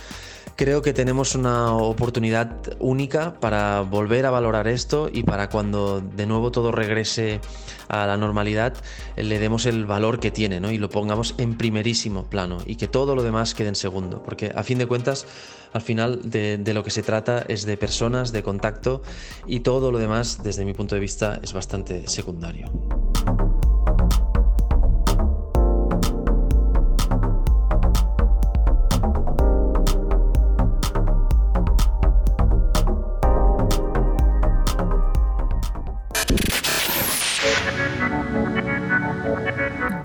Creo 0.57 0.81
que 0.81 0.95
tenemos 0.95 1.35
una 1.35 1.75
oportunidad 1.75 2.51
única 2.79 3.35
para 3.41 3.83
volver 3.83 4.25
a 4.25 4.31
valorar 4.31 4.69
esto 4.69 5.11
y 5.13 5.23
para 5.23 5.51
cuando 5.51 6.01
de 6.01 6.25
nuevo 6.25 6.51
todo 6.51 6.73
regrese 6.73 7.41
a 7.89 8.07
la 8.07 8.17
normalidad, 8.17 8.75
le 9.17 9.39
demos 9.39 9.67
el 9.67 9.87
valor 9.87 10.21
que 10.21 10.31
tiene, 10.31 10.61
¿no? 10.61 10.71
Y 10.71 10.79
lo 10.79 10.89
pongamos 10.91 11.35
en 11.39 11.57
primerísimo 11.57 12.25
plano 12.25 12.59
y 12.67 12.77
que 12.77 12.89
todo 12.89 13.15
lo 13.15 13.23
demás 13.23 13.55
quede 13.55 13.69
en 13.69 13.75
segundo. 13.75 14.23
Porque 14.23 14.53
a 14.55 14.63
fin 14.63 14.79
de 14.79 14.87
cuentas, 14.87 15.27
al 15.73 15.83
final 15.83 16.21
de, 16.31 16.73
lo 16.75 16.83
que 16.83 16.91
se 16.91 17.03
trata 17.03 17.45
es 17.49 17.67
de 17.67 17.77
personas, 17.77 18.33
de 18.33 18.43
contacto 18.43 19.03
y 19.47 19.61
todo 19.61 19.93
lo 19.93 19.99
demás, 19.99 20.43
desde 20.43 20.65
mi 20.65 20.75
punto 20.75 20.95
de 20.95 21.01
vista, 21.01 21.41
es 21.43 21.53
bastante 21.53 22.07
secundario. 22.09 22.71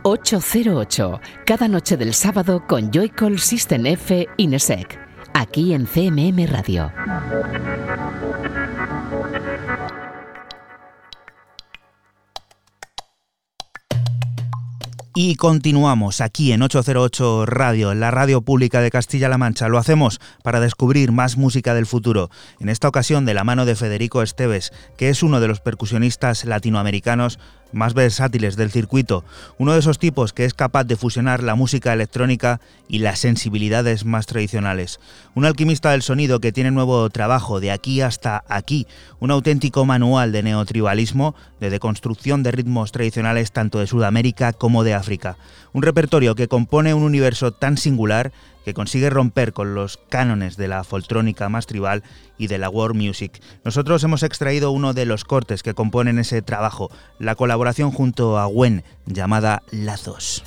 ...808... 0.03 1.19
...cada 1.45 1.67
noche 1.67 1.97
del 1.97 2.13
sábado 2.13 2.63
con 2.67 2.91
Joycall 2.91 3.39
System 3.39 3.85
F 3.85 4.27
Inesec 4.37 5.11
aquí 5.33 5.73
en 5.73 5.85
CMM 5.85 6.45
Radio. 6.47 6.91
Y 15.13 15.35
continuamos 15.35 16.21
aquí 16.21 16.53
en 16.53 16.61
808 16.61 17.45
Radio, 17.45 17.91
en 17.91 17.99
la 17.99 18.11
radio 18.11 18.41
pública 18.41 18.79
de 18.79 18.89
Castilla-La 18.89 19.37
Mancha. 19.37 19.67
Lo 19.67 19.77
hacemos 19.77 20.21
para 20.41 20.61
descubrir 20.61 21.11
más 21.11 21.35
música 21.35 21.73
del 21.73 21.85
futuro, 21.85 22.29
en 22.61 22.69
esta 22.69 22.87
ocasión 22.87 23.25
de 23.25 23.33
la 23.33 23.43
mano 23.43 23.65
de 23.65 23.75
Federico 23.75 24.21
Esteves, 24.21 24.71
que 24.97 25.09
es 25.09 25.21
uno 25.21 25.41
de 25.41 25.49
los 25.49 25.59
percusionistas 25.59 26.45
latinoamericanos 26.45 27.39
más 27.73 27.93
versátiles 27.93 28.55
del 28.55 28.71
circuito, 28.71 29.23
uno 29.57 29.73
de 29.73 29.79
esos 29.79 29.99
tipos 29.99 30.33
que 30.33 30.45
es 30.45 30.53
capaz 30.53 30.83
de 30.83 30.95
fusionar 30.95 31.43
la 31.43 31.55
música 31.55 31.93
electrónica 31.93 32.61
y 32.87 32.99
las 32.99 33.19
sensibilidades 33.19 34.05
más 34.05 34.25
tradicionales. 34.25 34.99
Un 35.35 35.45
alquimista 35.45 35.91
del 35.91 36.01
sonido 36.01 36.39
que 36.39 36.51
tiene 36.51 36.71
nuevo 36.71 37.09
trabajo 37.09 37.59
de 37.59 37.71
aquí 37.71 38.01
hasta 38.01 38.43
aquí, 38.47 38.87
un 39.19 39.31
auténtico 39.31 39.85
manual 39.85 40.31
de 40.31 40.43
neotribalismo, 40.43 41.35
de 41.59 41.69
deconstrucción 41.69 42.43
de 42.43 42.51
ritmos 42.51 42.91
tradicionales 42.91 43.51
tanto 43.51 43.79
de 43.79 43.87
Sudamérica 43.87 44.53
como 44.53 44.83
de 44.83 44.93
África. 44.93 45.37
Un 45.73 45.83
repertorio 45.83 46.35
que 46.35 46.47
compone 46.47 46.93
un 46.93 47.03
universo 47.03 47.51
tan 47.51 47.77
singular 47.77 48.31
que 48.65 48.73
consigue 48.73 49.09
romper 49.09 49.53
con 49.53 49.73
los 49.73 49.97
cánones 50.09 50.57
de 50.57 50.67
la 50.67 50.83
foltrónica 50.83 51.49
más 51.49 51.65
tribal 51.65 52.03
y 52.41 52.47
de 52.47 52.57
la 52.57 52.69
world 52.69 52.95
music. 52.95 53.39
Nosotros 53.63 54.03
hemos 54.03 54.23
extraído 54.23 54.71
uno 54.71 54.93
de 54.93 55.05
los 55.05 55.25
cortes 55.25 55.61
que 55.61 55.75
componen 55.75 56.17
ese 56.17 56.41
trabajo, 56.41 56.89
la 57.19 57.35
colaboración 57.35 57.91
junto 57.91 58.39
a 58.39 58.45
Gwen 58.45 58.83
llamada 59.05 59.61
Lazos. 59.69 60.43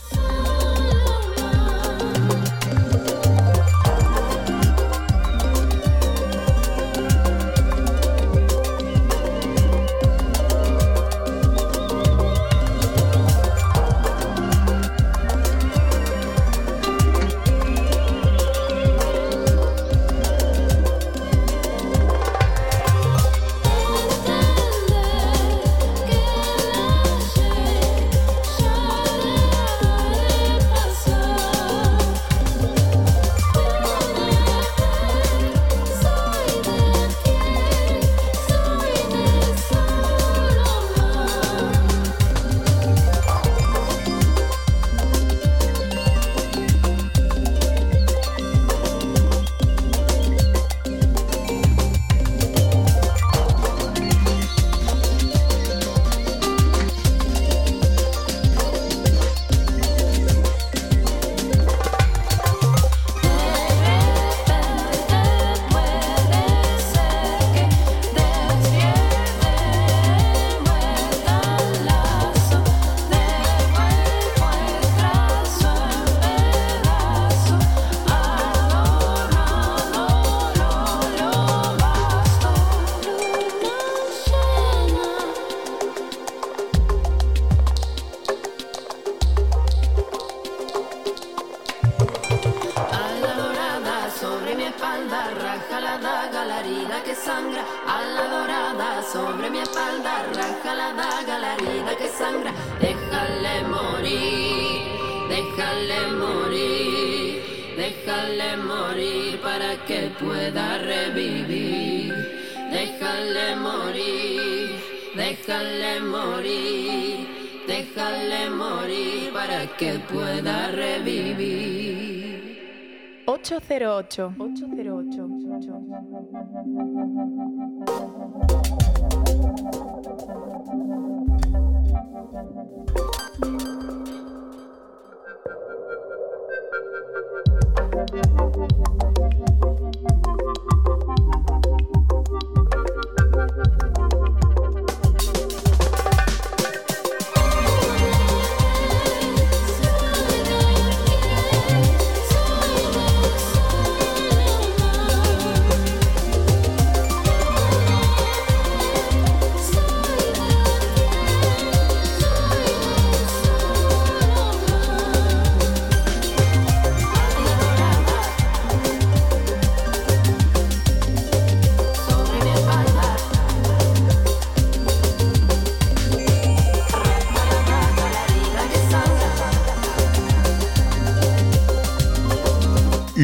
mucho. 124.14 124.43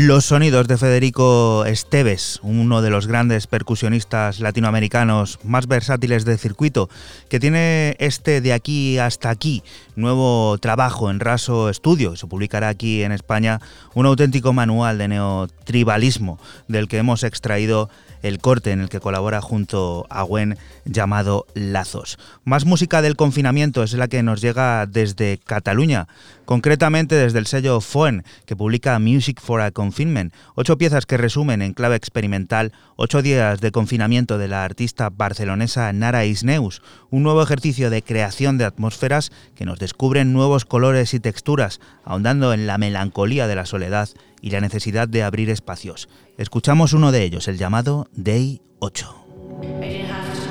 Los 0.03 0.25
sonidos 0.25 0.67
de 0.67 0.79
Federico 0.79 1.67
Esteves, 1.67 2.41
uno 2.43 2.81
de 2.81 2.89
los 2.89 3.07
grandes 3.07 3.47
percusionistas 3.47 4.41
latinoamericanos 4.41 5.39
más 5.45 5.67
versátiles 5.67 6.25
del 6.25 6.39
circuito, 6.39 6.89
que 7.29 7.39
tiene 7.39 7.97
este 7.99 8.41
de 8.41 8.55
aquí 8.55 8.97
hasta 8.97 9.29
aquí, 9.29 9.63
nuevo 9.97 10.57
trabajo 10.57 11.11
en 11.11 11.21
Raso 11.21 11.69
Estudio, 11.69 12.17
se 12.17 12.27
publicará 12.27 12.69
aquí 12.69 13.03
en 13.03 13.13
España, 13.13 13.61
un 13.93 14.07
auténtico 14.07 14.55
manual 14.55 14.97
de 14.97 15.09
neotribalismo 15.09 16.39
del 16.67 16.89
que 16.89 16.97
hemos 16.97 17.23
extraído 17.23 17.91
el 18.23 18.39
corte 18.39 18.73
en 18.73 18.81
el 18.81 18.89
que 18.89 19.01
colabora 19.01 19.41
junto 19.41 20.07
a 20.11 20.23
Gwen 20.23 20.57
llamado 20.85 21.47
Lazos. 21.55 22.19
Más 22.45 22.65
música 22.65 23.03
del 23.03 23.17
confinamiento 23.17 23.83
es 23.83 23.93
la 23.95 24.09
que 24.09 24.23
nos 24.23 24.41
llega 24.41 24.87
desde 24.87 25.39
Cataluña, 25.39 26.09
concretamente 26.45 27.15
desde 27.15 27.39
el 27.39 27.47
sello 27.47 27.81
Foen, 27.81 28.25
que 28.47 28.57
publica 28.57 28.99
Music 28.99 29.41
for 29.41 29.61
a 29.61 29.71
Confinement, 29.71 30.35
ocho 30.55 30.77
piezas 30.79 31.07
que 31.07 31.17
resumen 31.17 31.63
en 31.63 31.75
clave 31.75 31.97
experimental 31.97 32.73
ocho 32.97 33.23
días 33.23 33.61
de 33.61 33.73
confinamiento 33.73 34.37
de 34.37 34.49
la 34.49 34.65
artista 34.65 35.09
barcelonesa 35.09 35.91
Nara 35.93 36.27
Isneus, 36.27 36.83
un 37.11 37.23
nuevo 37.23 37.43
ejercicio 37.43 37.89
de 37.89 38.03
creación 38.03 38.59
de 38.59 38.67
atmósferas 38.67 39.33
que 39.55 39.65
nos 39.65 39.79
descubren 39.79 40.33
nuevos 40.35 40.67
colores 40.67 41.15
y 41.15 41.21
texturas, 41.21 41.81
ahondando 42.05 42.53
en 42.53 42.67
la 42.67 42.77
melancolía 42.77 43.47
de 43.47 43.55
la 43.55 43.65
soledad 43.65 44.11
y 44.41 44.51
la 44.51 44.61
necesidad 44.61 45.09
de 45.09 45.23
abrir 45.23 45.51
espacios. 45.51 46.09
Escuchamos 46.39 46.93
uno 46.93 47.13
de 47.13 47.23
ellos, 47.25 47.49
el 47.49 47.59
llamado 47.59 48.09
Day 48.13 48.63
8. 48.79 50.50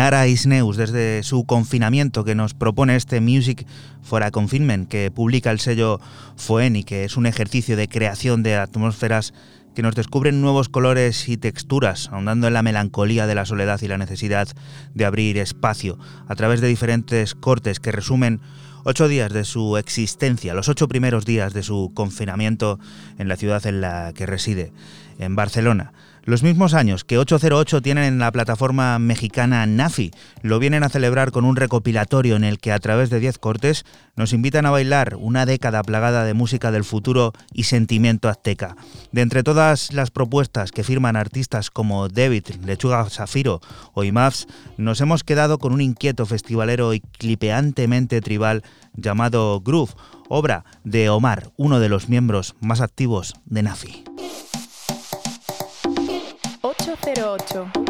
Nara 0.00 0.26
Isneus 0.26 0.78
desde 0.78 1.22
su 1.22 1.44
confinamiento 1.44 2.24
que 2.24 2.34
nos 2.34 2.54
propone 2.54 2.96
este 2.96 3.20
Music 3.20 3.66
for 4.00 4.22
a 4.22 4.30
Confinement 4.30 4.88
que 4.88 5.10
publica 5.10 5.50
el 5.50 5.60
sello 5.60 6.00
Foeni, 6.36 6.84
que 6.84 7.04
es 7.04 7.18
un 7.18 7.26
ejercicio 7.26 7.76
de 7.76 7.86
creación 7.86 8.42
de 8.42 8.56
atmósferas 8.56 9.34
que 9.74 9.82
nos 9.82 9.94
descubren 9.94 10.40
nuevos 10.40 10.70
colores 10.70 11.28
y 11.28 11.36
texturas, 11.36 12.08
ahondando 12.10 12.46
en 12.46 12.54
la 12.54 12.62
melancolía 12.62 13.26
de 13.26 13.34
la 13.34 13.44
soledad 13.44 13.78
y 13.82 13.88
la 13.88 13.98
necesidad 13.98 14.48
de 14.94 15.04
abrir 15.04 15.36
espacio 15.36 15.98
a 16.28 16.34
través 16.34 16.62
de 16.62 16.68
diferentes 16.68 17.34
cortes 17.34 17.78
que 17.78 17.92
resumen 17.92 18.40
ocho 18.84 19.06
días 19.06 19.30
de 19.30 19.44
su 19.44 19.76
existencia, 19.76 20.54
los 20.54 20.70
ocho 20.70 20.88
primeros 20.88 21.26
días 21.26 21.52
de 21.52 21.62
su 21.62 21.92
confinamiento 21.92 22.80
en 23.18 23.28
la 23.28 23.36
ciudad 23.36 23.66
en 23.66 23.82
la 23.82 24.14
que 24.14 24.24
reside, 24.24 24.72
en 25.18 25.36
Barcelona. 25.36 25.92
Los 26.24 26.42
mismos 26.42 26.74
años 26.74 27.04
que 27.04 27.16
808 27.16 27.80
tienen 27.80 28.04
en 28.04 28.18
la 28.18 28.30
plataforma 28.30 28.98
mexicana 28.98 29.64
Nafi, 29.64 30.10
lo 30.42 30.58
vienen 30.58 30.84
a 30.84 30.90
celebrar 30.90 31.30
con 31.30 31.46
un 31.46 31.56
recopilatorio 31.56 32.36
en 32.36 32.44
el 32.44 32.58
que 32.58 32.72
a 32.72 32.78
través 32.78 33.08
de 33.08 33.20
10 33.20 33.38
cortes 33.38 33.86
nos 34.16 34.34
invitan 34.34 34.66
a 34.66 34.70
bailar 34.70 35.16
una 35.18 35.46
década 35.46 35.82
plagada 35.82 36.24
de 36.24 36.34
música 36.34 36.70
del 36.70 36.84
futuro 36.84 37.32
y 37.54 37.64
sentimiento 37.64 38.28
azteca. 38.28 38.76
De 39.12 39.22
entre 39.22 39.42
todas 39.42 39.94
las 39.94 40.10
propuestas 40.10 40.72
que 40.72 40.84
firman 40.84 41.16
artistas 41.16 41.70
como 41.70 42.08
David, 42.08 42.44
Lechuga 42.66 43.08
Zafiro 43.08 43.60
o 43.94 44.04
Imafs, 44.04 44.46
nos 44.76 45.00
hemos 45.00 45.24
quedado 45.24 45.58
con 45.58 45.72
un 45.72 45.80
inquieto 45.80 46.26
festivalero 46.26 46.92
y 46.92 47.00
clipeantemente 47.00 48.20
tribal 48.20 48.62
llamado 48.94 49.60
Groove, 49.60 49.94
obra 50.28 50.64
de 50.84 51.08
Omar, 51.08 51.50
uno 51.56 51.80
de 51.80 51.88
los 51.88 52.10
miembros 52.10 52.56
más 52.60 52.82
activos 52.82 53.34
de 53.46 53.62
Nafi. 53.62 54.04
808. 57.52 57.89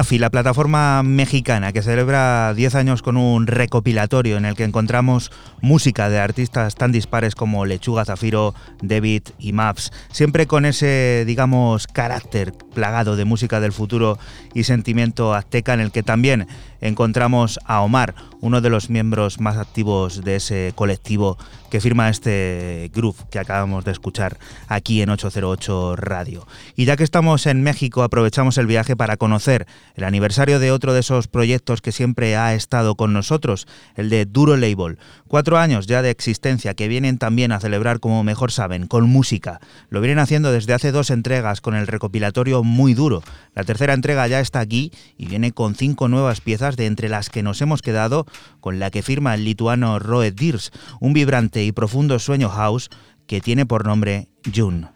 La 0.00 0.30
plataforma 0.30 1.02
mexicana 1.02 1.72
que 1.72 1.82
celebra 1.82 2.54
10 2.54 2.74
años 2.74 3.02
con 3.02 3.18
un 3.18 3.46
recopilatorio 3.46 4.38
en 4.38 4.46
el 4.46 4.54
que 4.54 4.64
encontramos 4.64 5.30
música 5.60 6.08
de 6.08 6.18
artistas 6.18 6.74
tan 6.74 6.90
dispares 6.90 7.34
como 7.34 7.66
Lechuga 7.66 8.06
Zafiro, 8.06 8.54
David 8.80 9.24
y 9.38 9.52
Maps, 9.52 9.92
siempre 10.10 10.46
con 10.46 10.64
ese, 10.64 11.24
digamos, 11.26 11.86
carácter 11.86 12.54
plagado 12.74 13.14
de 13.14 13.26
música 13.26 13.60
del 13.60 13.72
futuro 13.72 14.18
y 14.54 14.64
sentimiento 14.64 15.34
azteca 15.34 15.74
en 15.74 15.80
el 15.80 15.92
que 15.92 16.02
también 16.02 16.48
encontramos 16.80 17.58
a 17.64 17.80
Omar, 17.80 18.14
uno 18.40 18.60
de 18.60 18.70
los 18.70 18.90
miembros 18.90 19.40
más 19.40 19.56
activos 19.56 20.24
de 20.24 20.36
ese 20.36 20.72
colectivo 20.74 21.38
que 21.70 21.80
firma 21.80 22.08
este 22.08 22.90
groove 22.92 23.16
que 23.30 23.38
acabamos 23.38 23.84
de 23.84 23.92
escuchar 23.92 24.38
aquí 24.66 25.02
en 25.02 25.10
808 25.10 25.96
Radio. 25.96 26.46
Y 26.74 26.84
ya 26.84 26.96
que 26.96 27.04
estamos 27.04 27.46
en 27.46 27.62
México, 27.62 28.02
aprovechamos 28.02 28.58
el 28.58 28.66
viaje 28.66 28.96
para 28.96 29.16
conocer 29.16 29.66
el 29.94 30.04
aniversario 30.04 30.58
de 30.58 30.72
otro 30.72 30.92
de 30.92 31.00
esos 31.00 31.28
proyectos 31.28 31.80
que 31.80 31.92
siempre 31.92 32.36
ha 32.36 32.54
estado 32.54 32.96
con 32.96 33.12
nosotros, 33.12 33.68
el 33.94 34.10
de 34.10 34.26
Duro 34.26 34.56
Label. 34.56 34.98
Cuatro 35.28 35.58
años 35.58 35.86
ya 35.86 36.02
de 36.02 36.10
existencia 36.10 36.74
que 36.74 36.88
vienen 36.88 37.18
también 37.18 37.52
a 37.52 37.60
celebrar 37.60 38.00
como 38.00 38.24
mejor 38.24 38.50
saben, 38.50 38.88
con 38.88 39.08
música. 39.08 39.60
Lo 39.90 40.00
vienen 40.00 40.18
haciendo 40.18 40.50
desde 40.50 40.74
hace 40.74 40.90
dos 40.90 41.10
entregas 41.10 41.60
con 41.60 41.76
el 41.76 41.86
recopilatorio 41.86 42.64
Muy 42.64 42.94
Duro. 42.94 43.22
La 43.54 43.62
tercera 43.62 43.94
entrega 43.94 44.26
ya 44.26 44.40
está 44.40 44.58
aquí 44.58 44.90
y 45.16 45.26
viene 45.26 45.52
con 45.52 45.76
cinco 45.76 46.08
nuevas 46.08 46.40
piezas 46.40 46.69
de 46.76 46.86
entre 46.86 47.08
las 47.08 47.30
que 47.30 47.42
nos 47.42 47.60
hemos 47.60 47.82
quedado 47.82 48.26
con 48.60 48.78
la 48.78 48.90
que 48.90 49.02
firma 49.02 49.34
el 49.34 49.44
lituano 49.44 49.98
Roed 49.98 50.34
Dirs, 50.34 50.72
un 51.00 51.12
vibrante 51.12 51.64
y 51.64 51.72
profundo 51.72 52.18
sueño 52.18 52.48
house 52.48 52.90
que 53.26 53.40
tiene 53.40 53.66
por 53.66 53.86
nombre 53.86 54.28
June. 54.54 54.88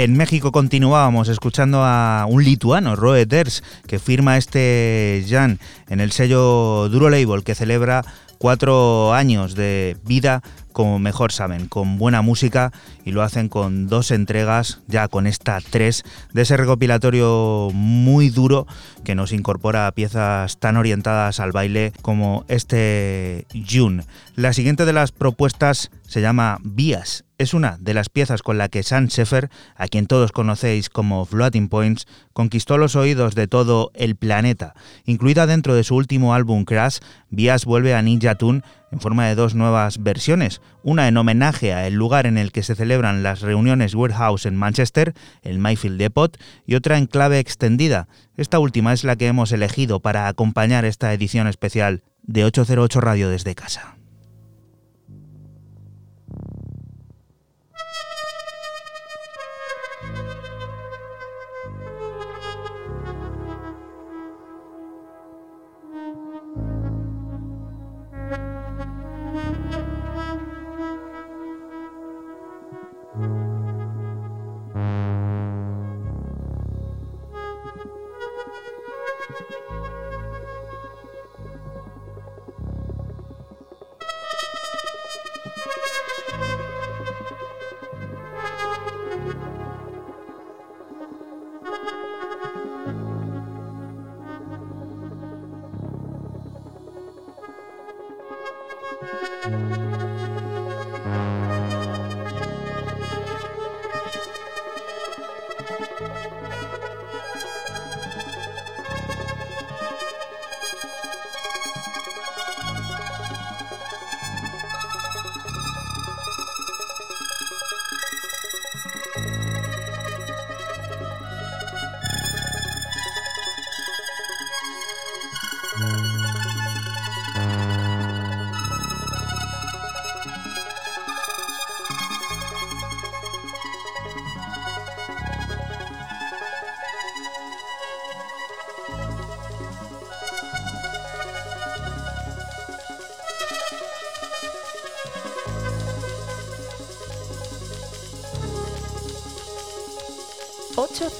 En 0.00 0.16
México 0.16 0.52
continuábamos 0.52 1.28
escuchando 1.28 1.82
a 1.82 2.24
un 2.28 2.44
lituano, 2.44 2.94
Roe 2.94 3.26
Ders, 3.26 3.64
que 3.88 3.98
firma 3.98 4.36
este 4.36 5.24
Jan 5.28 5.58
en 5.88 5.98
el 5.98 6.12
sello 6.12 6.88
Duro 6.88 7.10
Label, 7.10 7.42
que 7.42 7.56
celebra 7.56 8.04
cuatro 8.38 9.12
años 9.12 9.56
de 9.56 9.96
vida 10.04 10.44
como 10.78 11.00
mejor 11.00 11.32
saben, 11.32 11.66
con 11.66 11.98
buena 11.98 12.22
música 12.22 12.70
y 13.04 13.10
lo 13.10 13.24
hacen 13.24 13.48
con 13.48 13.88
dos 13.88 14.12
entregas, 14.12 14.78
ya 14.86 15.08
con 15.08 15.26
esta 15.26 15.58
tres, 15.60 16.04
de 16.32 16.42
ese 16.42 16.56
recopilatorio 16.56 17.70
muy 17.74 18.30
duro 18.30 18.64
que 19.02 19.16
nos 19.16 19.32
incorpora 19.32 19.90
piezas 19.90 20.60
tan 20.60 20.76
orientadas 20.76 21.40
al 21.40 21.50
baile 21.50 21.92
como 22.00 22.44
este 22.46 23.44
June. 23.68 24.04
La 24.36 24.52
siguiente 24.52 24.84
de 24.84 24.92
las 24.92 25.10
propuestas 25.10 25.90
se 26.06 26.20
llama 26.20 26.58
Vías. 26.62 27.24
Es 27.38 27.54
una 27.54 27.76
de 27.78 27.94
las 27.94 28.08
piezas 28.08 28.42
con 28.42 28.58
la 28.58 28.68
que 28.68 28.82
Sam 28.82 29.06
Sheffer, 29.06 29.50
a 29.76 29.88
quien 29.88 30.06
todos 30.06 30.32
conocéis 30.32 30.90
como 30.90 31.24
Floating 31.24 31.68
Points, 31.68 32.06
conquistó 32.32 32.78
los 32.78 32.96
oídos 32.96 33.34
de 33.34 33.46
todo 33.46 33.90
el 33.94 34.16
planeta. 34.16 34.74
Incluida 35.04 35.46
dentro 35.46 35.74
de 35.74 35.84
su 35.84 35.94
último 35.94 36.34
álbum 36.34 36.64
Crash, 36.64 36.98
Vías 37.30 37.64
vuelve 37.64 37.94
a 37.94 38.02
Ninja 38.02 38.36
Tune 38.36 38.62
en 38.90 39.00
forma 39.00 39.26
de 39.26 39.34
dos 39.34 39.54
nuevas 39.54 40.02
versiones, 40.02 40.60
una 40.82 41.08
en 41.08 41.16
homenaje 41.16 41.72
al 41.74 41.94
lugar 41.94 42.26
en 42.26 42.38
el 42.38 42.52
que 42.52 42.62
se 42.62 42.74
celebran 42.74 43.22
las 43.22 43.40
reuniones 43.40 43.94
Warehouse 43.94 44.46
en 44.46 44.56
Manchester, 44.56 45.14
el 45.42 45.58
Mayfield 45.58 45.98
Depot, 45.98 46.36
y 46.66 46.74
otra 46.74 46.98
en 46.98 47.06
clave 47.06 47.38
extendida. 47.38 48.08
Esta 48.36 48.58
última 48.58 48.92
es 48.92 49.04
la 49.04 49.16
que 49.16 49.26
hemos 49.26 49.52
elegido 49.52 50.00
para 50.00 50.28
acompañar 50.28 50.84
esta 50.84 51.12
edición 51.12 51.46
especial 51.46 52.02
de 52.22 52.44
808 52.44 53.00
Radio 53.00 53.28
desde 53.28 53.54
casa. 53.54 53.97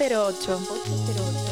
808. 0.08 1.47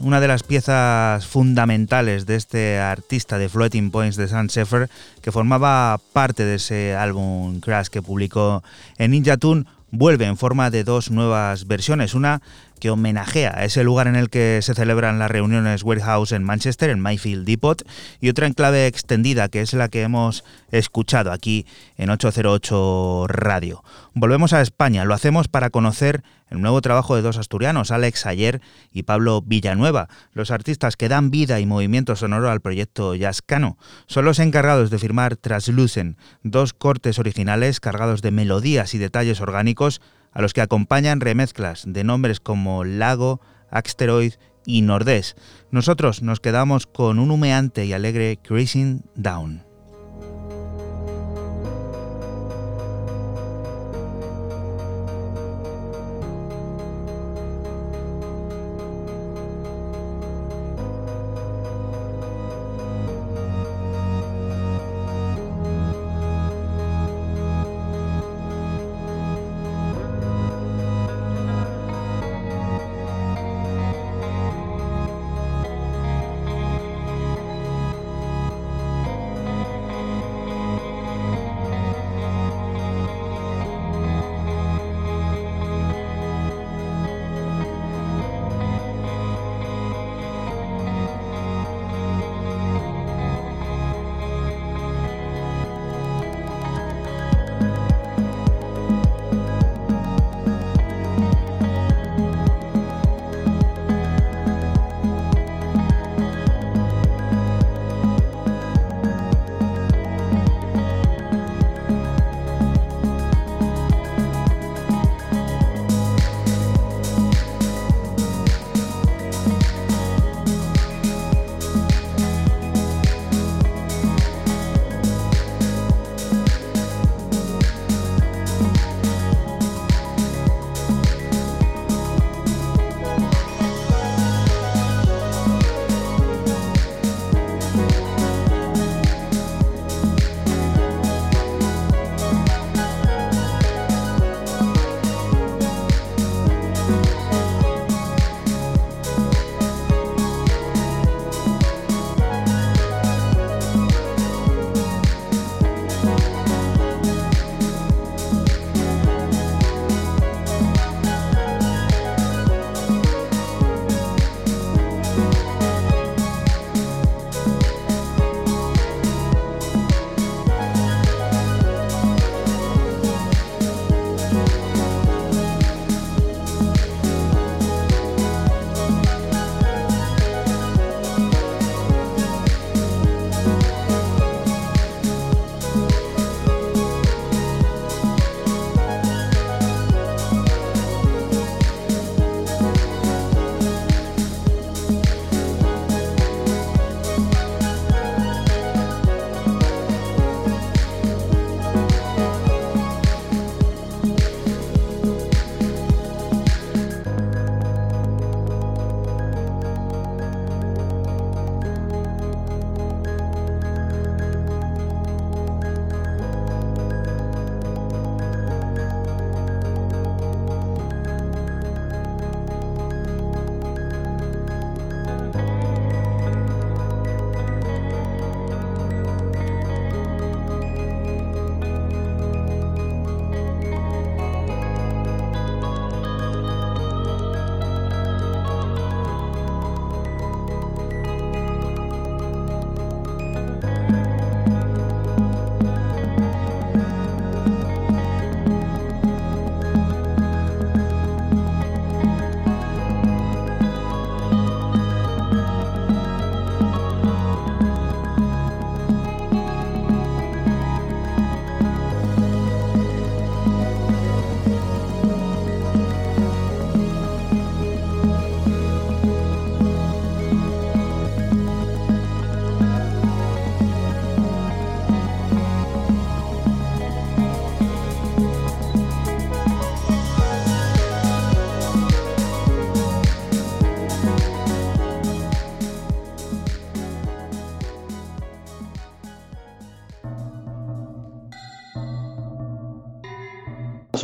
Una 0.00 0.20
de 0.20 0.28
las 0.28 0.44
piezas 0.44 1.26
fundamentales 1.26 2.24
de 2.24 2.36
este 2.36 2.78
artista 2.78 3.36
de 3.36 3.48
Floating 3.48 3.90
Points 3.90 4.14
de 4.14 4.28
San 4.28 4.48
Sefer, 4.48 4.88
que 5.22 5.32
formaba 5.32 5.98
parte 6.12 6.44
de 6.44 6.54
ese 6.54 6.94
álbum 6.94 7.58
Crash 7.58 7.88
que 7.88 8.00
publicó 8.00 8.62
en 8.96 9.10
Ninja 9.10 9.38
Tune, 9.38 9.64
vuelve 9.90 10.26
en 10.26 10.36
forma 10.36 10.70
de 10.70 10.84
dos 10.84 11.10
nuevas 11.10 11.66
versiones. 11.66 12.14
Una 12.14 12.42
que 12.78 12.90
homenajea 12.90 13.54
a 13.56 13.64
ese 13.64 13.82
lugar 13.82 14.06
en 14.06 14.14
el 14.14 14.30
que 14.30 14.60
se 14.62 14.72
celebran 14.72 15.18
las 15.18 15.32
reuniones 15.32 15.82
Warehouse 15.82 16.30
en 16.30 16.44
Manchester, 16.44 16.90
en 16.90 17.00
Mayfield 17.00 17.44
Depot, 17.44 17.82
y 18.20 18.28
otra 18.28 18.46
en 18.46 18.52
clave 18.52 18.86
extendida, 18.86 19.48
que 19.48 19.62
es 19.62 19.72
la 19.72 19.88
que 19.88 20.02
hemos 20.02 20.44
escuchado 20.70 21.32
aquí 21.32 21.66
en 21.98 22.10
808 22.10 23.26
Radio. 23.26 23.82
Volvemos 24.18 24.54
a 24.54 24.62
España, 24.62 25.04
lo 25.04 25.12
hacemos 25.12 25.46
para 25.46 25.68
conocer 25.68 26.22
el 26.48 26.62
nuevo 26.62 26.80
trabajo 26.80 27.16
de 27.16 27.20
dos 27.20 27.36
asturianos, 27.36 27.90
Alex 27.90 28.24
Ayer 28.24 28.62
y 28.90 29.02
Pablo 29.02 29.42
Villanueva, 29.42 30.08
los 30.32 30.50
artistas 30.50 30.96
que 30.96 31.10
dan 31.10 31.30
vida 31.30 31.60
y 31.60 31.66
movimiento 31.66 32.16
sonoro 32.16 32.50
al 32.50 32.62
proyecto 32.62 33.14
Yascano. 33.14 33.76
Son 34.06 34.24
los 34.24 34.38
encargados 34.38 34.88
de 34.88 34.98
firmar 34.98 35.36
Traslucen, 35.36 36.16
dos 36.42 36.72
cortes 36.72 37.18
originales 37.18 37.78
cargados 37.78 38.22
de 38.22 38.30
melodías 38.30 38.94
y 38.94 38.98
detalles 38.98 39.42
orgánicos 39.42 40.00
a 40.32 40.40
los 40.40 40.54
que 40.54 40.62
acompañan 40.62 41.20
remezclas 41.20 41.84
de 41.86 42.02
nombres 42.02 42.40
como 42.40 42.84
Lago, 42.84 43.42
Axteroid 43.70 44.32
y 44.64 44.80
Nordés. 44.80 45.36
Nosotros 45.70 46.22
nos 46.22 46.40
quedamos 46.40 46.86
con 46.86 47.18
un 47.18 47.30
humeante 47.30 47.84
y 47.84 47.92
alegre 47.92 48.38
Cruising 48.42 49.04
Down. 49.14 49.65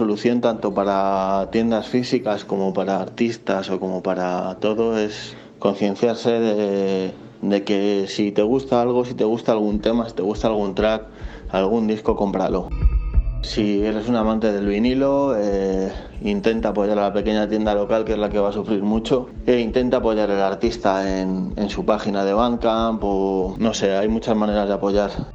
Solución 0.02 0.40
tanto 0.40 0.74
para 0.74 1.48
tiendas 1.52 1.86
físicas 1.86 2.44
como 2.44 2.74
para 2.74 3.00
artistas 3.00 3.70
o 3.70 3.78
como 3.78 4.02
para 4.02 4.56
todo 4.58 4.98
es 4.98 5.36
concienciarse 5.60 6.32
de, 6.40 7.64
que 7.64 8.06
si 8.08 8.32
te 8.32 8.42
gusta 8.42 8.82
algo, 8.82 9.04
si 9.04 9.14
te 9.14 9.22
gusta 9.22 9.52
algún 9.52 9.78
tema, 9.78 10.08
si 10.08 10.16
te 10.16 10.22
gusta 10.22 10.48
algún 10.48 10.74
track, 10.74 11.04
algún 11.50 11.86
disco, 11.86 12.16
cómpralo. 12.16 12.68
Si 13.42 13.84
eres 13.84 14.08
un 14.08 14.16
amante 14.16 14.50
del 14.50 14.66
vinilo, 14.66 15.36
eh, 15.38 15.92
intenta 16.22 16.70
apoyar 16.70 16.98
a 16.98 17.02
la 17.02 17.12
pequeña 17.12 17.48
tienda 17.48 17.72
local, 17.72 18.04
que 18.04 18.14
es 18.14 18.18
la 18.18 18.28
que 18.28 18.40
va 18.40 18.48
a 18.48 18.52
sufrir 18.52 18.82
mucho, 18.82 19.28
e 19.46 19.60
intenta 19.60 19.98
apoyar 19.98 20.32
al 20.32 20.42
artista 20.42 21.20
en, 21.20 21.52
en 21.54 21.70
su 21.70 21.84
página 21.84 22.24
de 22.24 22.32
Bandcamp 22.32 23.00
no 23.04 23.72
sé, 23.72 23.94
hay 23.94 24.08
muchas 24.08 24.36
maneras 24.36 24.66
de 24.66 24.74
apoyar. 24.74 25.31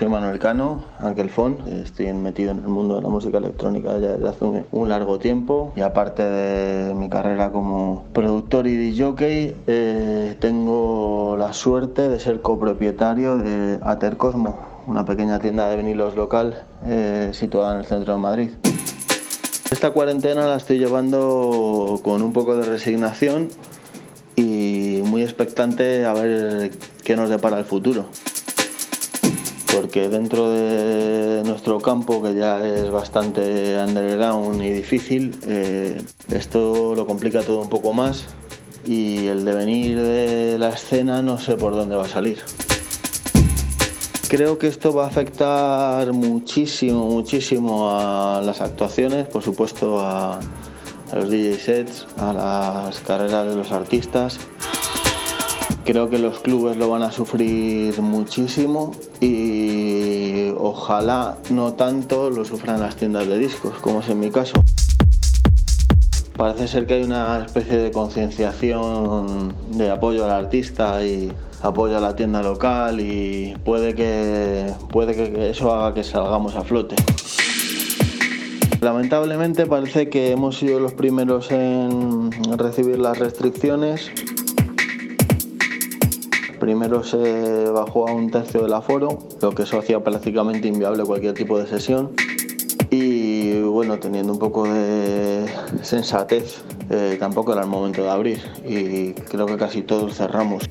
Soy 0.00 0.08
Manuel 0.08 0.38
Cano, 0.38 0.82
Ángel 0.98 1.28
Fon, 1.28 1.58
estoy 1.68 2.10
metido 2.14 2.52
en 2.52 2.60
el 2.60 2.68
mundo 2.68 2.96
de 2.96 3.02
la 3.02 3.10
música 3.10 3.36
electrónica 3.36 3.98
ya 3.98 4.12
desde 4.12 4.28
hace 4.30 4.64
un, 4.72 4.88
largo 4.88 5.18
tiempo. 5.18 5.74
Y 5.76 5.82
aparte 5.82 6.22
de 6.22 6.94
mi 6.94 7.10
carrera 7.10 7.52
como 7.52 8.06
productor 8.14 8.66
y 8.66 8.76
DJ, 8.76 9.56
eh, 9.66 10.36
tengo 10.40 11.36
la 11.38 11.52
suerte 11.52 12.08
de 12.08 12.18
ser 12.18 12.40
copropietario 12.40 13.36
de 13.36 13.78
Ater 13.82 14.16
Cosmo, 14.16 14.58
una 14.86 15.04
pequeña 15.04 15.38
tienda 15.38 15.68
de 15.68 15.76
vinilos 15.76 16.16
local 16.16 16.64
eh, 16.86 17.32
situada 17.34 17.74
en 17.74 17.80
el 17.80 17.84
centro 17.84 18.14
de 18.14 18.20
Madrid. 18.20 18.50
Esta 19.70 19.90
cuarentena 19.90 20.46
la 20.46 20.56
estoy 20.56 20.78
llevando 20.78 22.00
con 22.02 22.22
un 22.22 22.32
poco 22.32 22.56
de 22.56 22.64
resignación 22.64 23.50
y 24.34 25.02
muy 25.04 25.22
expectante 25.22 26.06
a 26.06 26.14
ver 26.14 26.70
qué 27.04 27.16
nos 27.16 27.28
depara 27.28 27.58
el 27.58 27.66
futuro 27.66 28.06
porque 29.72 30.08
dentro 30.08 30.50
de 30.50 31.42
nuestro 31.44 31.80
campo, 31.80 32.22
que 32.22 32.34
ya 32.34 32.64
es 32.66 32.90
bastante 32.90 33.76
underground 33.78 34.62
y 34.62 34.70
difícil, 34.70 35.38
eh, 35.46 36.00
esto 36.30 36.94
lo 36.94 37.06
complica 37.06 37.42
todo 37.42 37.60
un 37.60 37.68
poco 37.68 37.92
más 37.92 38.24
y 38.84 39.26
el 39.26 39.44
devenir 39.44 40.00
de 40.00 40.56
la 40.58 40.70
escena 40.70 41.22
no 41.22 41.38
sé 41.38 41.56
por 41.56 41.74
dónde 41.74 41.96
va 41.96 42.04
a 42.04 42.08
salir. 42.08 42.38
Creo 44.28 44.58
que 44.58 44.68
esto 44.68 44.92
va 44.92 45.04
a 45.04 45.08
afectar 45.08 46.12
muchísimo, 46.12 47.06
muchísimo 47.06 47.90
a 47.90 48.40
las 48.44 48.60
actuaciones, 48.60 49.26
por 49.26 49.42
supuesto 49.42 50.00
a, 50.00 50.38
a 51.12 51.16
los 51.16 51.30
DJ 51.30 51.58
sets, 51.58 52.06
a 52.16 52.32
las 52.32 53.00
carreras 53.00 53.48
de 53.48 53.56
los 53.56 53.72
artistas. 53.72 54.38
Creo 55.90 56.08
que 56.08 56.20
los 56.20 56.38
clubes 56.38 56.76
lo 56.76 56.88
van 56.88 57.02
a 57.02 57.10
sufrir 57.10 58.00
muchísimo 58.00 58.92
y 59.20 60.50
ojalá 60.56 61.38
no 61.50 61.72
tanto 61.72 62.30
lo 62.30 62.44
sufran 62.44 62.78
las 62.78 62.94
tiendas 62.94 63.26
de 63.26 63.36
discos, 63.38 63.72
como 63.80 63.98
es 63.98 64.08
en 64.08 64.20
mi 64.20 64.30
caso. 64.30 64.52
Parece 66.36 66.68
ser 66.68 66.86
que 66.86 66.94
hay 66.94 67.02
una 67.02 67.44
especie 67.44 67.76
de 67.76 67.90
concienciación 67.90 69.52
de 69.72 69.90
apoyo 69.90 70.24
al 70.26 70.30
artista 70.30 71.04
y 71.04 71.32
apoyo 71.60 71.98
a 71.98 72.00
la 72.00 72.14
tienda 72.14 72.40
local 72.40 73.00
y 73.00 73.56
puede 73.64 73.96
que, 73.96 74.72
puede 74.92 75.16
que 75.16 75.50
eso 75.50 75.74
haga 75.74 75.92
que 75.92 76.04
salgamos 76.04 76.54
a 76.54 76.62
flote. 76.62 76.94
Lamentablemente 78.80 79.66
parece 79.66 80.08
que 80.08 80.30
hemos 80.30 80.56
sido 80.56 80.78
los 80.78 80.92
primeros 80.92 81.50
en 81.50 82.30
recibir 82.56 83.00
las 83.00 83.18
restricciones 83.18 84.12
Primero 86.70 87.02
se 87.02 87.68
bajó 87.68 88.08
a 88.08 88.12
un 88.12 88.30
tercio 88.30 88.62
del 88.62 88.72
aforo, 88.72 89.18
lo 89.42 89.50
que 89.50 89.64
eso 89.64 89.76
hacía 89.76 89.98
prácticamente 90.04 90.68
inviable 90.68 91.02
cualquier 91.02 91.34
tipo 91.34 91.58
de 91.58 91.66
sesión. 91.66 92.12
Y 92.90 93.60
bueno, 93.62 93.98
teniendo 93.98 94.32
un 94.32 94.38
poco 94.38 94.72
de 94.72 95.46
sensatez, 95.82 96.62
eh, 96.88 97.16
tampoco 97.18 97.54
era 97.54 97.62
el 97.62 97.66
momento 97.66 98.04
de 98.04 98.10
abrir 98.10 98.40
y 98.64 99.14
creo 99.14 99.46
que 99.46 99.56
casi 99.56 99.82
todos 99.82 100.14
cerramos. 100.14 100.62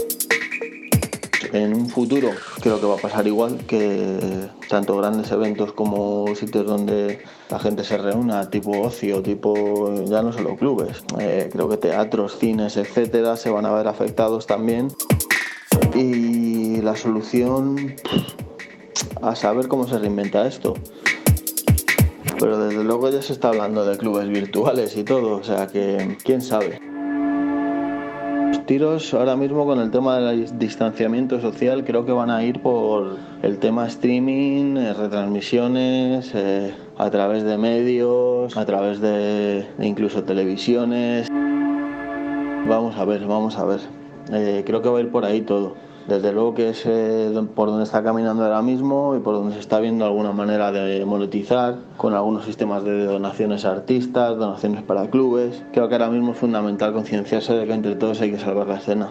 En 1.51 1.73
un 1.73 1.89
futuro 1.89 2.29
creo 2.61 2.79
que 2.79 2.85
va 2.85 2.95
a 2.95 2.99
pasar 2.99 3.27
igual, 3.27 3.57
que 3.67 4.47
tanto 4.69 4.95
grandes 4.95 5.29
eventos 5.31 5.73
como 5.73 6.33
sitios 6.33 6.65
donde 6.65 7.19
la 7.49 7.59
gente 7.59 7.83
se 7.83 7.97
reúna, 7.97 8.49
tipo 8.49 8.71
ocio, 8.79 9.21
tipo 9.21 10.05
ya 10.05 10.21
no 10.21 10.31
solo 10.31 10.55
clubes, 10.55 11.03
eh, 11.19 11.49
creo 11.51 11.67
que 11.67 11.75
teatros, 11.75 12.37
cines, 12.37 12.77
etcétera, 12.77 13.35
se 13.35 13.49
van 13.49 13.65
a 13.65 13.73
ver 13.73 13.89
afectados 13.89 14.47
también 14.47 14.87
y 15.95 16.81
la 16.81 16.95
solución 16.95 17.95
a 19.21 19.35
saber 19.35 19.67
cómo 19.67 19.87
se 19.87 19.99
reinventa 19.99 20.47
esto. 20.47 20.75
Pero 22.39 22.57
desde 22.57 22.83
luego 22.83 23.09
ya 23.09 23.21
se 23.21 23.33
está 23.33 23.49
hablando 23.49 23.85
de 23.85 23.97
clubes 23.97 24.29
virtuales 24.29 24.95
y 24.95 25.03
todo, 25.03 25.37
o 25.37 25.43
sea 25.43 25.67
que 25.67 26.17
quién 26.23 26.41
sabe. 26.41 26.79
Los 28.47 28.65
tiros 28.65 29.13
ahora 29.13 29.35
mismo 29.35 29.65
con 29.65 29.79
el 29.79 29.91
tema 29.91 30.19
del 30.19 30.57
distanciamiento 30.57 31.41
social 31.41 31.83
creo 31.83 32.05
que 32.05 32.11
van 32.11 32.31
a 32.31 32.43
ir 32.43 32.61
por 32.61 33.17
el 33.41 33.59
tema 33.59 33.87
streaming, 33.87 34.77
eh, 34.77 34.93
retransmisiones, 34.93 36.31
eh, 36.33 36.73
a 36.97 37.09
través 37.09 37.43
de 37.43 37.57
medios, 37.57 38.55
a 38.57 38.65
través 38.65 39.01
de 39.01 39.67
incluso 39.79 40.23
televisiones. 40.23 41.27
Vamos 42.67 42.97
a 42.97 43.05
ver, 43.05 43.25
vamos 43.25 43.57
a 43.57 43.65
ver. 43.65 43.98
Eh, 44.31 44.63
creo 44.65 44.81
que 44.81 44.89
va 44.89 44.99
a 44.99 45.01
ir 45.01 45.11
por 45.11 45.25
ahí 45.25 45.41
todo. 45.41 45.75
Desde 46.07 46.31
luego 46.31 46.55
que 46.55 46.69
es 46.69 46.83
eh, 46.85 47.31
por 47.53 47.69
donde 47.69 47.83
está 47.83 48.03
caminando 48.03 48.43
ahora 48.43 48.61
mismo 48.63 49.15
y 49.15 49.19
por 49.19 49.35
donde 49.35 49.53
se 49.53 49.59
está 49.59 49.79
viendo 49.79 50.05
alguna 50.05 50.31
manera 50.31 50.71
de 50.71 51.05
monetizar 51.05 51.75
con 51.97 52.15
algunos 52.15 52.45
sistemas 52.45 52.83
de 52.83 53.05
donaciones 53.05 53.63
a 53.65 53.71
artistas, 53.71 54.37
donaciones 54.37 54.81
para 54.81 55.09
clubes. 55.09 55.63
Creo 55.71 55.87
que 55.87 55.95
ahora 55.95 56.09
mismo 56.09 56.31
es 56.31 56.37
fundamental 56.37 56.93
concienciarse 56.93 57.53
de 57.53 57.67
que 57.67 57.73
entre 57.73 57.95
todos 57.95 58.21
hay 58.21 58.31
que 58.31 58.39
salvar 58.39 58.67
la 58.67 58.77
escena. 58.77 59.09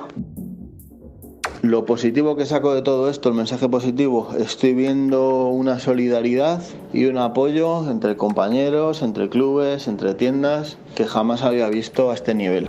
Lo 1.62 1.84
positivo 1.84 2.36
que 2.36 2.46
saco 2.46 2.72
de 2.72 2.82
todo 2.82 3.10
esto, 3.10 3.28
el 3.28 3.34
mensaje 3.34 3.68
positivo, 3.68 4.28
estoy 4.38 4.74
viendo 4.74 5.48
una 5.48 5.80
solidaridad 5.80 6.62
y 6.92 7.06
un 7.06 7.18
apoyo 7.18 7.90
entre 7.90 8.16
compañeros, 8.16 9.02
entre 9.02 9.28
clubes, 9.28 9.88
entre 9.88 10.14
tiendas, 10.14 10.78
que 10.94 11.04
jamás 11.04 11.42
había 11.42 11.68
visto 11.68 12.12
a 12.12 12.14
este 12.14 12.32
nivel. 12.34 12.68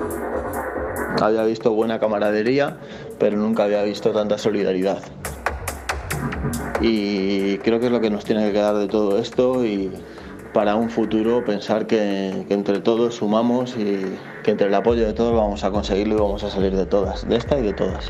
Había 1.22 1.43
visto 1.43 1.72
buena 1.72 1.99
camaradería, 1.99 2.78
pero 3.18 3.38
nunca 3.38 3.64
había 3.64 3.84
visto 3.84 4.12
tanta 4.12 4.38
solidaridad. 4.38 4.99
Y 6.82 7.57
creo 7.60 7.80
que 7.80 7.88
es 7.88 7.91
lo 7.91 7.99
que 7.99 8.10
nos 8.10 8.24
tiene 8.24 8.45
que 8.47 8.53
quedar 8.53 8.76
de 8.76 8.88
todo 8.88 9.20
esto 9.20 9.66
y 9.66 9.91
para 10.53 10.76
un 10.76 10.89
futuro 10.89 11.43
pensar 11.45 11.88
que, 11.88 12.45
que 12.47 12.53
entre 12.53 12.80
todos 12.80 13.16
sumamos 13.16 13.76
y 13.78 14.05
que 14.43 14.51
entre 14.51 14.68
el 14.68 14.74
apoyo 14.74 15.05
de 15.05 15.14
todos 15.14 15.36
vamos 15.36 15.64
a 15.64 15.72
conseguirlo 15.72 16.16
y 16.16 16.20
vamos 16.20 16.43
a 16.43 16.49
salir 16.49 16.76
de 16.76 16.86
todas, 16.86 17.28
de 17.28 17.36
esta 17.36 17.60
y 17.60 17.64
de 17.64 17.74
todas. 17.74 18.10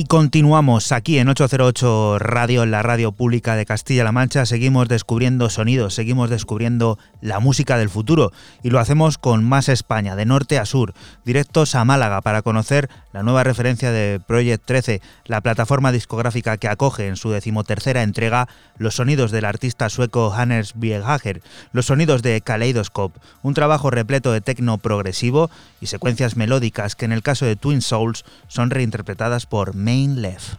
Y 0.00 0.04
continuamos 0.04 0.92
aquí 0.92 1.18
en 1.18 1.28
808 1.28 2.20
Radio, 2.20 2.62
en 2.62 2.70
la 2.70 2.80
radio 2.80 3.12
pública 3.12 3.54
de 3.54 3.66
Castilla-La 3.66 4.12
Mancha. 4.12 4.46
Seguimos 4.46 4.88
descubriendo 4.88 5.50
sonidos, 5.50 5.92
seguimos 5.92 6.30
descubriendo 6.30 6.98
la 7.20 7.38
música 7.38 7.76
del 7.76 7.90
futuro 7.90 8.32
y 8.62 8.70
lo 8.70 8.78
hacemos 8.78 9.18
con 9.18 9.44
Más 9.44 9.68
España, 9.68 10.16
de 10.16 10.24
norte 10.24 10.58
a 10.58 10.64
sur, 10.64 10.94
directos 11.26 11.74
a 11.74 11.84
Málaga 11.84 12.22
para 12.22 12.40
conocer 12.40 12.88
la 13.12 13.22
nueva 13.22 13.44
referencia 13.44 13.92
de 13.92 14.20
Project 14.26 14.64
13, 14.64 15.02
la 15.26 15.42
plataforma 15.42 15.92
discográfica 15.92 16.56
que 16.56 16.68
acoge 16.68 17.06
en 17.06 17.16
su 17.16 17.30
decimotercera 17.30 18.02
entrega 18.02 18.48
los 18.78 18.94
sonidos 18.94 19.32
del 19.32 19.44
artista 19.44 19.90
sueco 19.90 20.32
Hannes 20.32 20.72
Biehager, 20.76 21.42
los 21.72 21.86
sonidos 21.86 22.22
de 22.22 22.40
Kaleidoscope, 22.40 23.20
un 23.42 23.52
trabajo 23.52 23.90
repleto 23.90 24.32
de 24.32 24.40
tecno 24.40 24.78
progresivo 24.78 25.50
y 25.82 25.88
secuencias 25.88 26.36
melódicas 26.36 26.96
que 26.96 27.04
en 27.04 27.12
el 27.12 27.22
caso 27.22 27.44
de 27.44 27.56
Twin 27.56 27.82
Souls 27.82 28.24
son 28.48 28.70
reinterpretadas 28.70 29.44
por 29.44 29.74
Main 29.90 30.22
Left. 30.22 30.56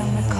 Damn, 0.00 0.14
Nicole. 0.14 0.39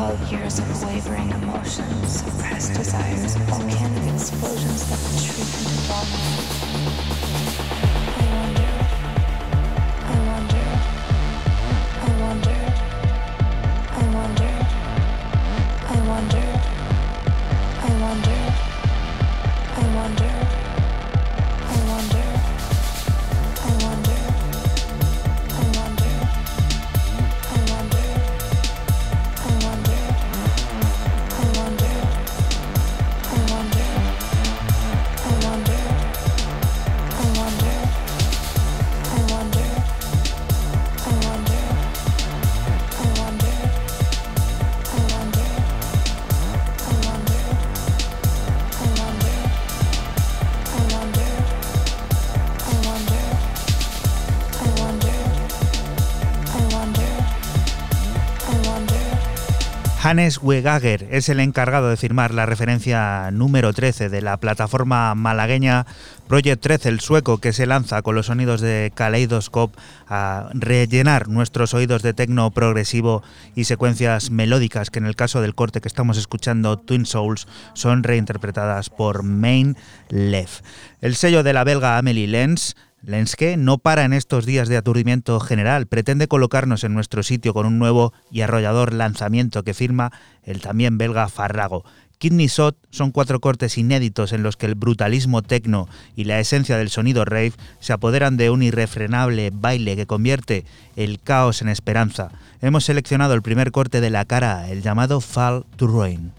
Hannes 60.10 60.40
Wegager 60.42 61.06
es 61.12 61.28
el 61.28 61.38
encargado 61.38 61.88
de 61.88 61.96
firmar 61.96 62.34
la 62.34 62.44
referencia 62.44 63.30
número 63.30 63.72
13 63.72 64.08
de 64.08 64.20
la 64.22 64.38
plataforma 64.38 65.14
malagueña 65.14 65.86
Project 66.26 66.60
13, 66.60 66.88
el 66.88 66.98
sueco 66.98 67.38
que 67.38 67.52
se 67.52 67.64
lanza 67.64 68.02
con 68.02 68.16
los 68.16 68.26
sonidos 68.26 68.60
de 68.60 68.90
Kaleidoscope 68.92 69.78
a 70.08 70.50
rellenar 70.52 71.28
nuestros 71.28 71.74
oídos 71.74 72.02
de 72.02 72.12
tecno 72.12 72.50
progresivo 72.50 73.22
y 73.54 73.64
secuencias 73.64 74.32
melódicas 74.32 74.90
que 74.90 74.98
en 74.98 75.06
el 75.06 75.14
caso 75.14 75.40
del 75.42 75.54
corte 75.54 75.80
que 75.80 75.86
estamos 75.86 76.18
escuchando, 76.18 76.76
Twin 76.76 77.06
Souls, 77.06 77.46
son 77.74 78.02
reinterpretadas 78.02 78.90
por 78.90 79.22
Main 79.22 79.76
Left. 80.08 80.64
El 81.00 81.14
sello 81.14 81.44
de 81.44 81.52
la 81.52 81.62
belga 81.62 81.98
Amelie 81.98 82.26
Lenz 82.26 82.74
Lenske 83.02 83.56
no 83.56 83.78
para 83.78 84.04
en 84.04 84.12
estos 84.12 84.44
días 84.44 84.68
de 84.68 84.76
aturdimiento 84.76 85.40
general, 85.40 85.86
pretende 85.86 86.28
colocarnos 86.28 86.84
en 86.84 86.92
nuestro 86.94 87.22
sitio 87.22 87.54
con 87.54 87.66
un 87.66 87.78
nuevo 87.78 88.12
y 88.30 88.42
arrollador 88.42 88.92
lanzamiento 88.92 89.62
que 89.62 89.74
firma 89.74 90.12
el 90.42 90.60
también 90.60 90.98
belga 90.98 91.28
Farrago. 91.28 91.84
Kidney 92.18 92.48
Shot 92.48 92.76
son 92.90 93.12
cuatro 93.12 93.40
cortes 93.40 93.78
inéditos 93.78 94.34
en 94.34 94.42
los 94.42 94.58
que 94.58 94.66
el 94.66 94.74
brutalismo 94.74 95.40
tecno 95.40 95.88
y 96.14 96.24
la 96.24 96.38
esencia 96.38 96.76
del 96.76 96.90
sonido 96.90 97.24
rave 97.24 97.54
se 97.80 97.94
apoderan 97.94 98.36
de 98.36 98.50
un 98.50 98.62
irrefrenable 98.62 99.50
baile 99.50 99.96
que 99.96 100.06
convierte 100.06 100.66
el 100.96 101.18
caos 101.18 101.62
en 101.62 101.70
esperanza. 101.70 102.30
Hemos 102.60 102.84
seleccionado 102.84 103.32
el 103.32 103.40
primer 103.40 103.72
corte 103.72 104.02
de 104.02 104.10
la 104.10 104.26
cara, 104.26 104.68
el 104.68 104.82
llamado 104.82 105.22
Fall 105.22 105.64
to 105.76 105.86
Ruin. 105.86 106.32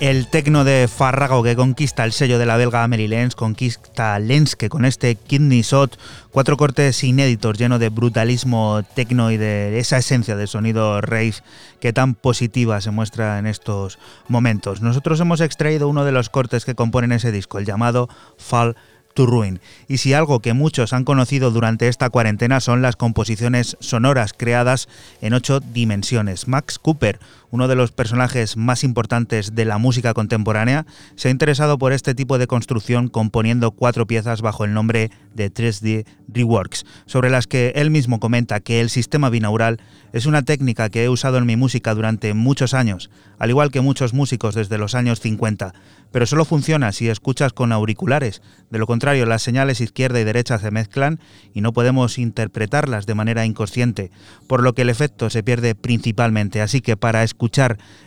El 0.00 0.28
tecno 0.28 0.64
de 0.64 0.88
Farrago 0.88 1.42
que 1.42 1.54
conquista 1.54 2.06
el 2.06 2.12
sello 2.12 2.38
de 2.38 2.46
la 2.46 2.56
belga 2.56 2.82
Amelie 2.82 3.06
Lenz, 3.06 3.34
conquista 3.34 4.18
Lenske 4.18 4.70
con 4.70 4.86
este 4.86 5.14
Kidney 5.14 5.60
Shot, 5.60 5.98
cuatro 6.30 6.56
cortes 6.56 7.04
inéditos 7.04 7.58
llenos 7.58 7.80
de 7.80 7.90
brutalismo 7.90 8.82
tecno 8.94 9.30
y 9.30 9.36
de 9.36 9.78
esa 9.78 9.98
esencia 9.98 10.36
de 10.36 10.46
sonido 10.46 11.02
rave 11.02 11.34
que 11.80 11.92
tan 11.92 12.14
positiva 12.14 12.80
se 12.80 12.90
muestra 12.90 13.38
en 13.38 13.46
estos 13.46 13.98
momentos. 14.26 14.80
Nosotros 14.80 15.20
hemos 15.20 15.42
extraído 15.42 15.86
uno 15.86 16.06
de 16.06 16.12
los 16.12 16.30
cortes 16.30 16.64
que 16.64 16.74
componen 16.74 17.12
ese 17.12 17.30
disco, 17.30 17.58
el 17.58 17.66
llamado 17.66 18.08
Fall 18.38 18.76
to 19.14 19.26
Ruin. 19.26 19.60
Y 19.88 19.98
si 19.98 20.14
algo 20.14 20.40
que 20.40 20.52
muchos 20.54 20.92
han 20.92 21.04
conocido 21.04 21.50
durante 21.50 21.88
esta 21.88 22.10
cuarentena 22.10 22.60
son 22.60 22.82
las 22.82 22.96
composiciones 22.96 23.76
sonoras 23.80 24.32
creadas 24.32 24.88
en 25.20 25.34
ocho 25.34 25.60
dimensiones. 25.60 26.48
Max 26.48 26.78
Cooper, 26.78 27.18
uno 27.50 27.68
de 27.68 27.74
los 27.74 27.92
personajes 27.92 28.56
más 28.56 28.84
importantes 28.84 29.54
de 29.54 29.64
la 29.64 29.78
música 29.78 30.14
contemporánea, 30.14 30.86
se 31.16 31.28
ha 31.28 31.30
interesado 31.30 31.78
por 31.78 31.92
este 31.92 32.14
tipo 32.14 32.38
de 32.38 32.46
construcción 32.46 33.08
componiendo 33.08 33.70
cuatro 33.72 34.06
piezas 34.06 34.42
bajo 34.42 34.64
el 34.64 34.74
nombre 34.74 35.10
de 35.34 35.52
3D 35.52 36.06
Reworks, 36.28 36.84
sobre 37.06 37.30
las 37.30 37.46
que 37.46 37.72
él 37.76 37.90
mismo 37.90 38.20
comenta 38.20 38.60
que 38.60 38.80
el 38.80 38.90
sistema 38.90 39.30
binaural 39.30 39.80
es 40.12 40.26
una 40.26 40.42
técnica 40.42 40.88
que 40.88 41.04
he 41.04 41.08
usado 41.08 41.38
en 41.38 41.46
mi 41.46 41.56
música 41.56 41.94
durante 41.94 42.34
muchos 42.34 42.74
años, 42.74 43.10
al 43.38 43.50
igual 43.50 43.70
que 43.70 43.80
muchos 43.80 44.12
músicos 44.12 44.54
desde 44.54 44.78
los 44.78 44.94
años 44.94 45.20
50, 45.20 45.72
pero 46.12 46.26
solo 46.26 46.44
funciona 46.44 46.92
si 46.92 47.08
escuchas 47.08 47.52
con 47.52 47.72
auriculares, 47.72 48.42
de 48.70 48.78
lo 48.78 48.86
contrario 48.86 49.26
las 49.26 49.42
señales 49.42 49.80
izquierda 49.80 50.20
y 50.20 50.24
derecha 50.24 50.58
se 50.58 50.70
mezclan 50.70 51.20
y 51.54 51.60
no 51.60 51.72
podemos 51.72 52.18
interpretarlas 52.18 53.06
de 53.06 53.14
manera 53.14 53.44
inconsciente, 53.44 54.10
por 54.46 54.62
lo 54.62 54.74
que 54.74 54.82
el 54.82 54.90
efecto 54.90 55.30
se 55.30 55.42
pierde 55.42 55.74
principalmente, 55.74 56.60
así 56.60 56.80
que 56.80 56.96
para 56.96 57.22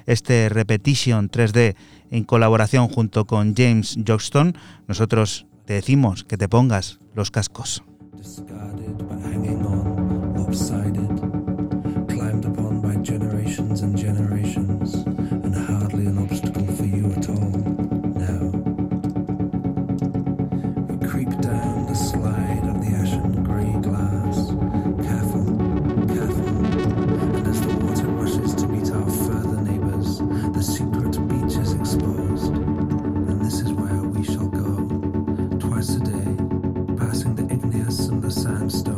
este 0.06 0.50
Repetition 0.50 1.30
3D 1.30 1.76
en 2.12 2.24
colaboración 2.24 2.88
junto 2.88 3.26
con 3.26 3.56
James 3.56 3.98
Johnston, 4.06 4.56
nosotros 4.88 5.48
te 5.66 5.74
decimos 5.74 6.24
que 6.24 6.38
te 6.38 6.48
pongas 6.48 7.00
los 7.16 7.32
cascos. 7.32 7.84
I'm 38.46 38.70
stuck. 38.70 38.93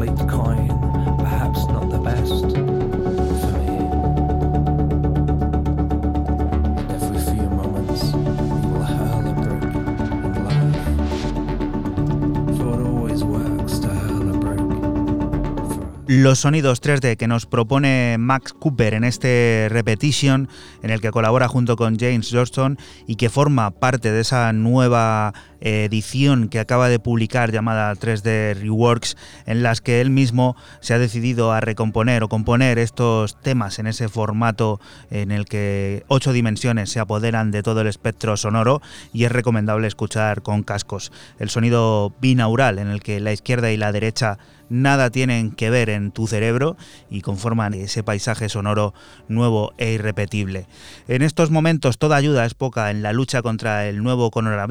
athlete 0.00 0.26
con. 0.26 0.49
Los 16.10 16.40
sonidos 16.40 16.82
3D 16.82 17.16
que 17.16 17.28
nos 17.28 17.46
propone 17.46 18.16
Max 18.18 18.52
Cooper 18.52 18.94
en 18.94 19.04
este 19.04 19.68
Repetition, 19.70 20.48
en 20.82 20.90
el 20.90 21.00
que 21.00 21.12
colabora 21.12 21.46
junto 21.46 21.76
con 21.76 22.00
James 22.00 22.30
Johnston 22.32 22.78
y 23.06 23.14
que 23.14 23.30
forma 23.30 23.70
parte 23.70 24.10
de 24.10 24.20
esa 24.20 24.52
nueva 24.52 25.32
edición 25.60 26.48
que 26.48 26.58
acaba 26.58 26.88
de 26.88 26.98
publicar 26.98 27.52
llamada 27.52 27.94
3D 27.94 28.60
Reworks, 28.60 29.16
en 29.46 29.62
las 29.62 29.80
que 29.80 30.00
él 30.00 30.10
mismo 30.10 30.56
se 30.80 30.94
ha 30.94 30.98
decidido 30.98 31.52
a 31.52 31.60
recomponer 31.60 32.24
o 32.24 32.28
componer 32.28 32.80
estos 32.80 33.40
temas 33.40 33.78
en 33.78 33.86
ese 33.86 34.08
formato 34.08 34.80
en 35.12 35.30
el 35.30 35.44
que 35.44 36.02
ocho 36.08 36.32
dimensiones 36.32 36.90
se 36.90 36.98
apoderan 36.98 37.52
de 37.52 37.62
todo 37.62 37.82
el 37.82 37.86
espectro 37.86 38.36
sonoro 38.36 38.82
y 39.12 39.26
es 39.26 39.32
recomendable 39.32 39.86
escuchar 39.86 40.42
con 40.42 40.64
cascos. 40.64 41.12
El 41.38 41.50
sonido 41.50 42.12
binaural 42.20 42.80
en 42.80 42.88
el 42.88 43.00
que 43.00 43.20
la 43.20 43.32
izquierda 43.32 43.70
y 43.70 43.76
la 43.76 43.92
derecha 43.92 44.38
nada 44.70 45.10
tienen 45.10 45.50
que 45.50 45.68
ver 45.68 45.90
en 45.90 46.10
tu 46.10 46.26
cerebro 46.26 46.78
y 47.10 47.20
conforman 47.20 47.74
ese 47.74 48.02
paisaje 48.02 48.48
sonoro 48.48 48.94
nuevo 49.28 49.74
e 49.76 49.92
irrepetible. 49.92 50.66
En 51.08 51.20
estos 51.20 51.50
momentos 51.50 51.98
toda 51.98 52.16
ayuda 52.16 52.46
es 52.46 52.54
poca 52.54 52.90
en 52.90 53.02
la 53.02 53.12
lucha 53.12 53.42
contra 53.42 53.86
el 53.86 54.02
nuevo 54.02 54.30
coronavirus 54.30 54.70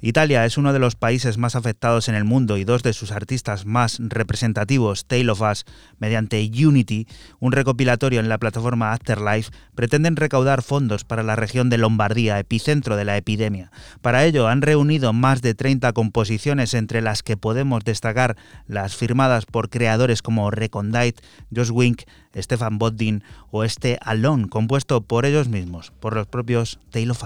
Italia 0.00 0.44
es 0.44 0.58
uno 0.58 0.72
de 0.72 0.78
los 0.78 0.94
países 0.94 1.38
más 1.38 1.56
afectados 1.56 2.08
en 2.08 2.14
el 2.14 2.24
mundo 2.24 2.56
y 2.56 2.64
dos 2.64 2.82
de 2.82 2.92
sus 2.92 3.12
artistas 3.12 3.66
más 3.66 3.98
representativos, 4.00 5.06
Tale 5.06 5.30
of 5.30 5.40
Us, 5.40 5.64
mediante 5.98 6.42
Unity, 6.42 7.06
un 7.40 7.52
recopilatorio 7.52 8.20
en 8.20 8.28
la 8.28 8.38
plataforma 8.38 8.92
Afterlife, 8.92 9.50
pretenden 9.74 10.16
recaudar 10.16 10.62
fondos 10.62 11.04
para 11.04 11.22
la 11.22 11.36
región 11.36 11.70
de 11.70 11.78
Lombardía, 11.78 12.38
epicentro 12.38 12.96
de 12.96 13.04
la 13.04 13.16
epidemia. 13.16 13.70
Para 14.00 14.24
ello 14.24 14.48
han 14.48 14.62
reunido 14.62 15.12
más 15.12 15.42
de 15.42 15.54
30 15.54 15.92
composiciones 15.92 16.74
entre 16.74 17.00
las 17.00 17.22
que 17.22 17.36
podemos 17.36 17.84
destacar 17.84 18.36
las 18.66 18.96
firmas 18.96 19.21
por 19.50 19.70
creadores 19.70 20.22
como 20.22 20.50
Recondite, 20.50 21.22
Josh 21.54 21.70
Wink, 21.70 22.02
Stefan 22.36 22.78
Boddin 22.78 23.22
o 23.50 23.64
este 23.64 23.98
Alone, 24.02 24.48
compuesto 24.48 25.00
por 25.00 25.26
ellos 25.26 25.48
mismos, 25.48 25.92
por 26.00 26.14
los 26.14 26.26
propios 26.26 26.78
Tale 26.90 27.10
of 27.10 27.24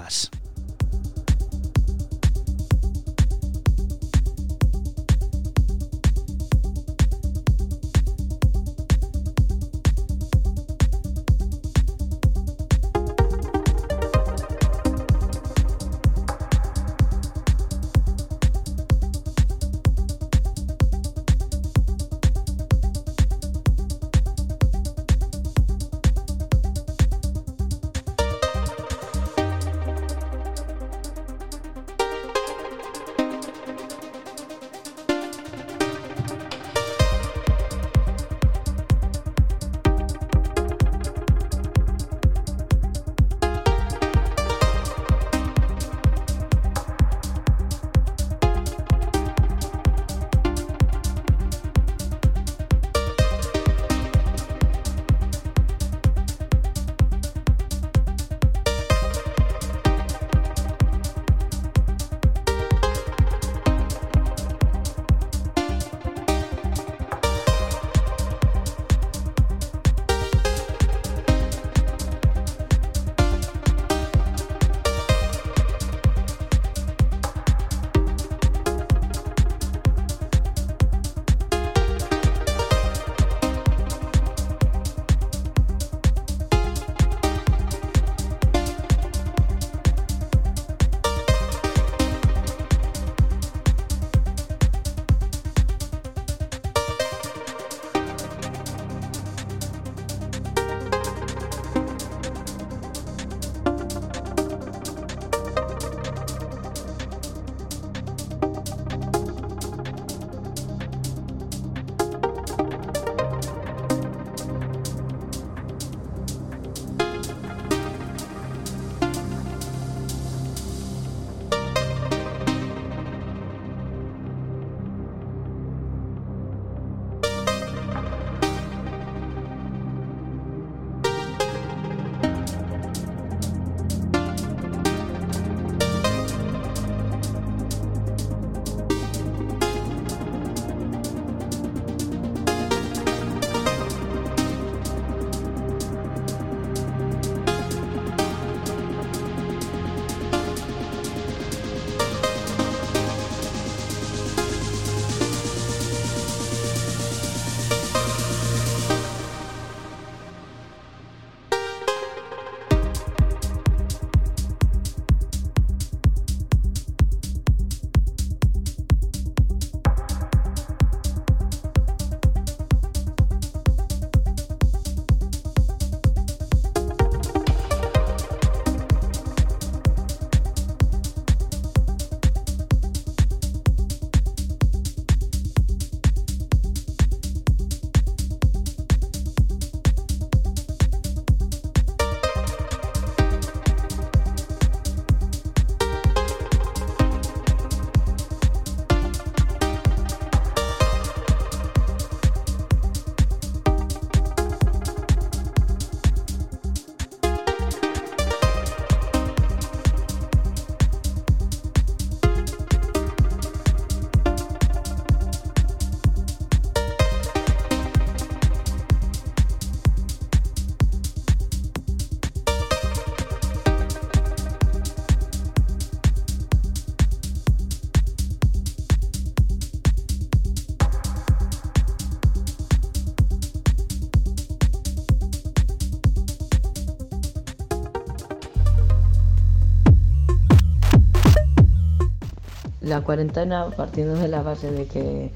La 242.97 243.03
cuarentena, 243.03 243.67
partiendo 243.77 244.15
de 244.15 244.27
la 244.27 244.41
base 244.41 244.71
de 244.71 244.87
que 244.87 245.31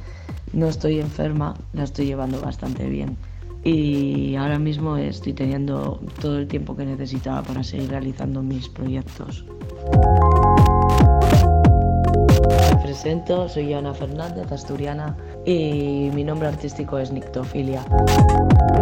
no 0.51 0.65
estoy 0.65 0.99
enferma, 0.99 1.53
la 1.73 1.83
estoy 1.83 2.07
llevando 2.07 2.41
bastante 2.41 2.89
bien. 2.89 3.15
Y 3.63 4.35
ahora 4.35 4.57
mismo 4.57 4.97
estoy 4.97 5.33
teniendo 5.33 5.99
todo 6.19 6.39
el 6.39 6.47
tiempo 6.47 6.75
que 6.75 6.85
necesitaba 6.85 7.43
para 7.43 7.63
seguir 7.63 7.91
realizando 7.91 8.41
mis 8.41 8.67
proyectos. 8.67 9.45
Me 12.71 12.81
presento, 12.81 13.47
soy 13.47 13.71
Ana 13.73 13.93
Fernández, 13.93 14.51
asturiana, 14.51 15.15
y 15.45 16.09
mi 16.15 16.23
nombre 16.23 16.47
artístico 16.47 16.97
es 16.97 17.11
Nictofilia. 17.11 17.85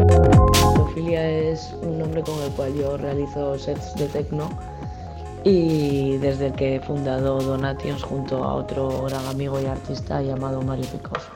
Nictofilia 0.08 1.30
es 1.30 1.76
un 1.82 2.00
nombre 2.00 2.22
con 2.22 2.42
el 2.42 2.52
cual 2.52 2.74
yo 2.76 2.96
realizo 2.96 3.60
sets 3.60 3.94
de 3.96 4.06
techno 4.06 4.48
y 5.44 6.18
desde 6.18 6.48
el 6.48 6.54
que 6.54 6.76
he 6.76 6.80
fundado 6.80 7.40
Donations 7.40 8.04
junto 8.04 8.44
a 8.44 8.54
otro 8.54 9.04
gran 9.04 9.26
amigo 9.26 9.60
y 9.62 9.66
artista 9.66 10.22
llamado 10.22 10.62
Mario 10.62 10.86
Picoso. 10.92 11.30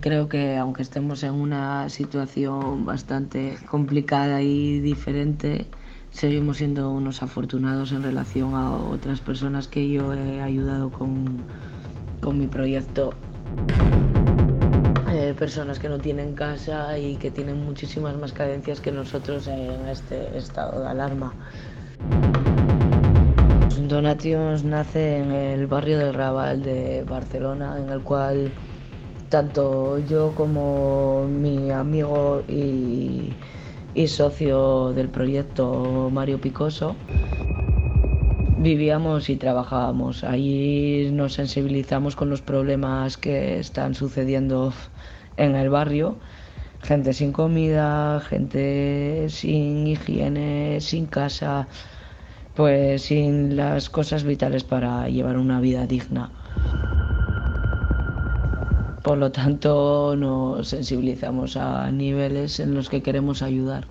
Creo 0.00 0.28
que 0.28 0.56
aunque 0.56 0.82
estemos 0.82 1.22
en 1.22 1.32
una 1.32 1.88
situación 1.88 2.84
bastante 2.84 3.56
complicada 3.70 4.42
y 4.42 4.80
diferente, 4.80 5.66
seguimos 6.10 6.58
siendo 6.58 6.90
unos 6.90 7.22
afortunados 7.22 7.92
en 7.92 8.02
relación 8.02 8.54
a 8.54 8.72
otras 8.72 9.20
personas 9.20 9.66
que 9.66 9.88
yo 9.88 10.12
he 10.12 10.42
ayudado 10.42 10.90
con, 10.90 11.38
con 12.20 12.38
mi 12.38 12.46
proyecto 12.46 13.14
personas 15.34 15.78
que 15.78 15.88
no 15.88 15.98
tienen 15.98 16.34
casa 16.34 16.98
y 16.98 17.16
que 17.16 17.30
tienen 17.30 17.64
muchísimas 17.64 18.16
más 18.16 18.32
carencias 18.32 18.80
que 18.80 18.92
nosotros 18.92 19.46
en 19.46 19.86
este 19.88 20.36
estado 20.36 20.80
de 20.80 20.88
alarma. 20.88 21.32
Donations 23.88 24.64
nace 24.64 25.18
en 25.18 25.32
el 25.32 25.66
barrio 25.66 25.98
del 25.98 26.14
Raval 26.14 26.62
de 26.62 27.04
Barcelona, 27.04 27.76
en 27.78 27.90
el 27.90 28.00
cual 28.00 28.50
tanto 29.28 29.98
yo 29.98 30.32
como 30.34 31.26
mi 31.28 31.70
amigo 31.70 32.42
y, 32.48 33.32
y 33.94 34.08
socio 34.08 34.92
del 34.92 35.08
proyecto 35.08 36.08
Mario 36.12 36.40
Picoso 36.40 36.96
vivíamos 38.64 39.28
y 39.28 39.36
trabajábamos. 39.36 40.24
Ahí 40.24 41.10
nos 41.12 41.34
sensibilizamos 41.34 42.16
con 42.16 42.30
los 42.30 42.40
problemas 42.40 43.16
que 43.18 43.58
están 43.60 43.94
sucediendo 43.94 44.72
en 45.36 45.54
el 45.54 45.70
barrio. 45.70 46.16
Gente 46.82 47.12
sin 47.12 47.32
comida, 47.32 48.20
gente 48.20 49.26
sin 49.30 49.86
higiene, 49.86 50.80
sin 50.80 51.06
casa, 51.06 51.66
pues 52.54 53.02
sin 53.02 53.56
las 53.56 53.88
cosas 53.88 54.24
vitales 54.24 54.64
para 54.64 55.08
llevar 55.08 55.38
una 55.38 55.60
vida 55.60 55.86
digna. 55.86 56.30
Por 59.02 59.18
lo 59.18 59.30
tanto, 59.32 60.14
nos 60.16 60.68
sensibilizamos 60.68 61.56
a 61.56 61.90
niveles 61.90 62.58
en 62.60 62.74
los 62.74 62.88
que 62.88 63.02
queremos 63.02 63.42
ayudar. 63.42 63.86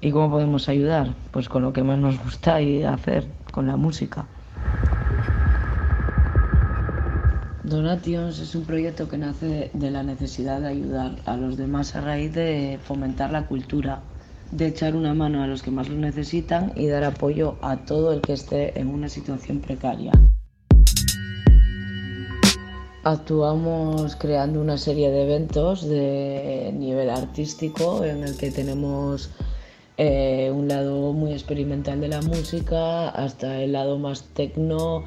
¿Y 0.00 0.10
cómo 0.10 0.30
podemos 0.30 0.68
ayudar? 0.68 1.14
Pues 1.30 1.48
con 1.48 1.62
lo 1.62 1.72
que 1.72 1.82
más 1.82 1.98
nos 1.98 2.22
gusta 2.22 2.60
y 2.60 2.82
hacer, 2.82 3.26
con 3.50 3.66
la 3.66 3.76
música. 3.76 4.26
Donations 7.66 8.38
es 8.38 8.54
un 8.54 8.64
proyecto 8.64 9.08
que 9.08 9.18
nace 9.18 9.70
de 9.72 9.90
la 9.90 10.04
necesidad 10.04 10.60
de 10.60 10.68
ayudar 10.68 11.16
a 11.24 11.36
los 11.36 11.56
demás 11.56 11.96
a 11.96 12.00
raíz 12.00 12.32
de 12.32 12.78
fomentar 12.80 13.32
la 13.32 13.48
cultura, 13.48 14.02
de 14.52 14.68
echar 14.68 14.94
una 14.94 15.14
mano 15.14 15.42
a 15.42 15.48
los 15.48 15.64
que 15.64 15.72
más 15.72 15.88
lo 15.88 15.96
necesitan 15.96 16.72
y 16.76 16.86
dar 16.86 17.02
apoyo 17.02 17.56
a 17.62 17.78
todo 17.78 18.12
el 18.12 18.20
que 18.20 18.34
esté 18.34 18.78
en 18.78 18.86
una 18.86 19.08
situación 19.08 19.58
precaria. 19.58 20.12
Actuamos 23.02 24.14
creando 24.14 24.60
una 24.60 24.78
serie 24.78 25.10
de 25.10 25.24
eventos 25.24 25.88
de 25.88 26.72
nivel 26.72 27.10
artístico 27.10 28.04
en 28.04 28.22
el 28.22 28.36
que 28.36 28.52
tenemos 28.52 29.30
eh, 29.98 30.50
un 30.54 30.68
lado 30.68 31.14
muy 31.14 31.32
experimental 31.32 32.00
de 32.00 32.08
la 32.08 32.20
música 32.20 33.08
hasta 33.08 33.62
el 33.62 33.72
lado 33.72 33.98
más 33.98 34.24
tecno, 34.34 35.04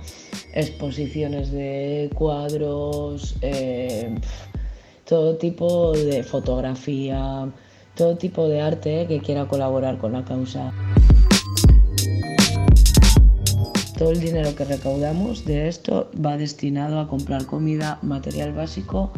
exposiciones 0.54 1.52
de 1.52 2.10
cuadros, 2.16 3.36
eh, 3.42 4.16
todo 5.06 5.38
tipo 5.38 5.92
de 5.92 6.24
fotografía, 6.24 7.52
todo 7.96 8.18
tipo 8.18 8.48
de 8.48 8.62
arte 8.62 9.06
que 9.08 9.20
quiera 9.20 9.48
colaborar 9.48 10.00
con 10.00 10.14
la 10.14 10.26
causa. 10.26 10.74
Todo 13.96 14.12
el 14.12 14.22
dinero 14.22 14.56
que 14.56 14.66
recaudamos 14.66 15.46
de 15.46 15.68
esto 15.68 16.10
va 16.26 16.38
destinado 16.38 17.00
a 17.00 17.08
comprar 17.08 17.46
comida, 17.46 18.00
material 18.02 18.54
básico 18.54 19.12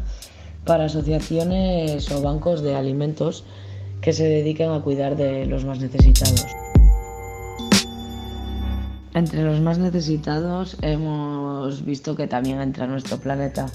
para 0.65 0.85
asociaciones 0.85 2.11
o 2.11 2.22
bancos 2.22 2.61
de 2.61 2.76
alimentos 2.76 3.45
que 4.02 4.14
se 4.14 4.23
dediquen 4.23 4.72
a 4.72 4.82
cuidar 4.82 5.15
de 5.15 5.45
los 5.45 5.65
más 5.65 5.80
necesitados. 5.80 6.48
Entre 9.14 9.44
los 9.44 9.60
más 9.60 9.78
necesitados 9.78 10.78
hemos 10.82 11.84
visto 11.86 12.15
que 12.15 12.28
también 12.28 12.61
entra 12.61 12.88
nuestro 12.88 13.18
planeta 13.18 13.68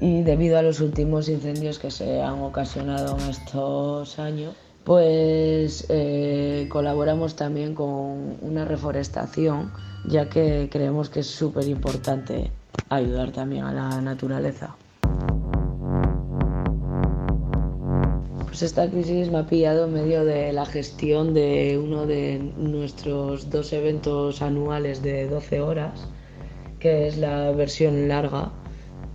y 0.00 0.22
debido 0.22 0.58
a 0.58 0.62
los 0.62 0.80
últimos 0.80 1.28
incendios 1.28 1.78
que 1.78 1.90
se 1.90 2.22
han 2.22 2.40
ocasionado 2.40 3.16
en 3.18 3.30
estos 3.30 4.18
años, 4.18 4.54
pues 4.84 5.86
eh, 5.88 6.66
colaboramos 6.70 7.34
también 7.34 7.74
con 7.74 8.36
una 8.40 8.64
reforestación, 8.64 9.72
ya 10.06 10.28
que 10.28 10.68
creemos 10.70 11.10
que 11.10 11.20
es 11.20 11.26
súper 11.26 11.66
importante 11.66 12.50
ayudar 12.88 13.32
también 13.32 13.64
a 13.64 13.72
la 13.72 14.00
naturaleza. 14.00 14.76
Pues 18.58 18.72
esta 18.72 18.90
crisis 18.90 19.30
me 19.30 19.38
ha 19.38 19.46
pillado 19.46 19.84
en 19.84 19.92
medio 19.92 20.24
de 20.24 20.52
la 20.52 20.66
gestión 20.66 21.32
de 21.32 21.78
uno 21.80 22.06
de 22.06 22.40
nuestros 22.56 23.50
dos 23.50 23.72
eventos 23.72 24.42
anuales 24.42 25.00
de 25.00 25.28
12 25.28 25.60
horas, 25.60 26.08
que 26.80 27.06
es 27.06 27.18
la 27.18 27.52
versión 27.52 28.08
larga, 28.08 28.50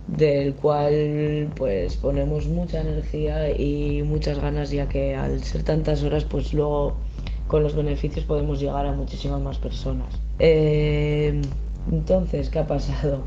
del 0.06 0.54
cual 0.54 1.52
pues 1.56 1.94
ponemos 1.98 2.46
mucha 2.46 2.80
energía 2.80 3.50
y 3.50 4.02
muchas 4.02 4.38
ganas, 4.38 4.70
ya 4.70 4.88
que 4.88 5.14
al 5.14 5.44
ser 5.44 5.62
tantas 5.62 6.02
horas, 6.02 6.24
pues 6.24 6.54
luego 6.54 6.94
con 7.46 7.62
los 7.62 7.76
beneficios 7.76 8.24
podemos 8.24 8.58
llegar 8.60 8.86
a 8.86 8.92
muchísimas 8.92 9.42
más 9.42 9.58
personas. 9.58 10.08
Eh, 10.38 11.38
entonces, 11.92 12.48
¿qué 12.48 12.60
ha 12.60 12.66
pasado? 12.66 13.24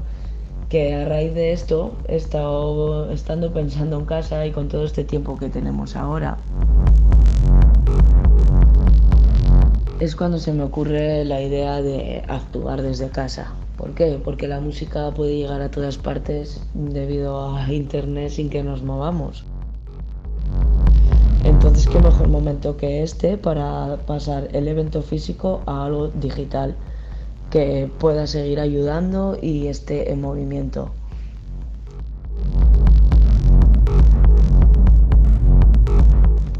Que 0.69 0.93
a 0.93 1.05
raíz 1.05 1.33
de 1.33 1.53
esto 1.53 1.93
he 2.07 2.15
estado 2.15 3.09
estando 3.11 3.53
pensando 3.53 3.99
en 3.99 4.05
casa 4.05 4.45
y 4.45 4.51
con 4.51 4.67
todo 4.67 4.83
este 4.83 5.03
tiempo 5.03 5.37
que 5.37 5.49
tenemos 5.49 5.95
ahora 5.95 6.37
es 9.99 10.15
cuando 10.15 10.37
se 10.37 10.53
me 10.53 10.63
ocurre 10.63 11.25
la 11.25 11.41
idea 11.41 11.81
de 11.81 12.23
actuar 12.27 12.83
desde 12.83 13.09
casa. 13.09 13.53
¿Por 13.77 13.95
qué? 13.95 14.19
Porque 14.23 14.47
la 14.47 14.59
música 14.59 15.11
puede 15.11 15.37
llegar 15.37 15.61
a 15.61 15.71
todas 15.71 15.97
partes 15.97 16.61
debido 16.73 17.55
a 17.55 17.71
internet 17.73 18.29
sin 18.29 18.49
que 18.49 18.63
nos 18.63 18.83
movamos. 18.83 19.43
Entonces, 21.43 21.87
¿qué 21.87 21.99
mejor 21.99 22.27
momento 22.27 22.77
que 22.77 23.01
este 23.01 23.37
para 23.37 23.97
pasar 24.05 24.49
el 24.53 24.67
evento 24.67 25.01
físico 25.01 25.61
a 25.65 25.85
algo 25.85 26.09
digital? 26.09 26.75
Que 27.49 27.89
pueda 27.99 28.27
seguir 28.27 28.59
ayudando 28.59 29.37
y 29.41 29.67
esté 29.67 30.11
en 30.11 30.21
movimiento. 30.21 30.91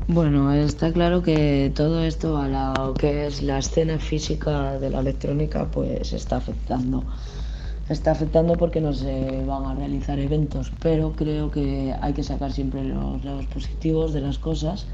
Bueno, 0.08 0.52
está 0.54 0.92
claro 0.94 1.22
que 1.22 1.72
todo 1.76 2.04
esto 2.04 2.38
a 2.38 2.48
lo 2.48 2.94
que 2.94 3.28
es 3.28 3.44
la 3.44 3.60
escena 3.60 4.00
física 4.00 4.80
de 4.80 4.90
la 4.90 5.02
electrónica 5.02 5.68
pues 5.70 6.14
está 6.14 6.38
afectando. 6.38 7.04
Está 7.90 8.12
afectando 8.12 8.56
porque 8.56 8.82
no 8.82 8.94
se 8.94 9.44
van 9.46 9.66
a 9.66 9.76
realizar 9.76 10.18
eventos, 10.18 10.72
pero 10.82 11.12
creo 11.12 11.52
que 11.52 11.94
hay 12.02 12.14
que 12.14 12.24
sacar 12.24 12.52
siempre 12.52 12.84
los 12.84 13.24
lados 13.24 13.46
positivos 13.46 14.14
de 14.14 14.22
las 14.22 14.40
cosas 14.40 14.88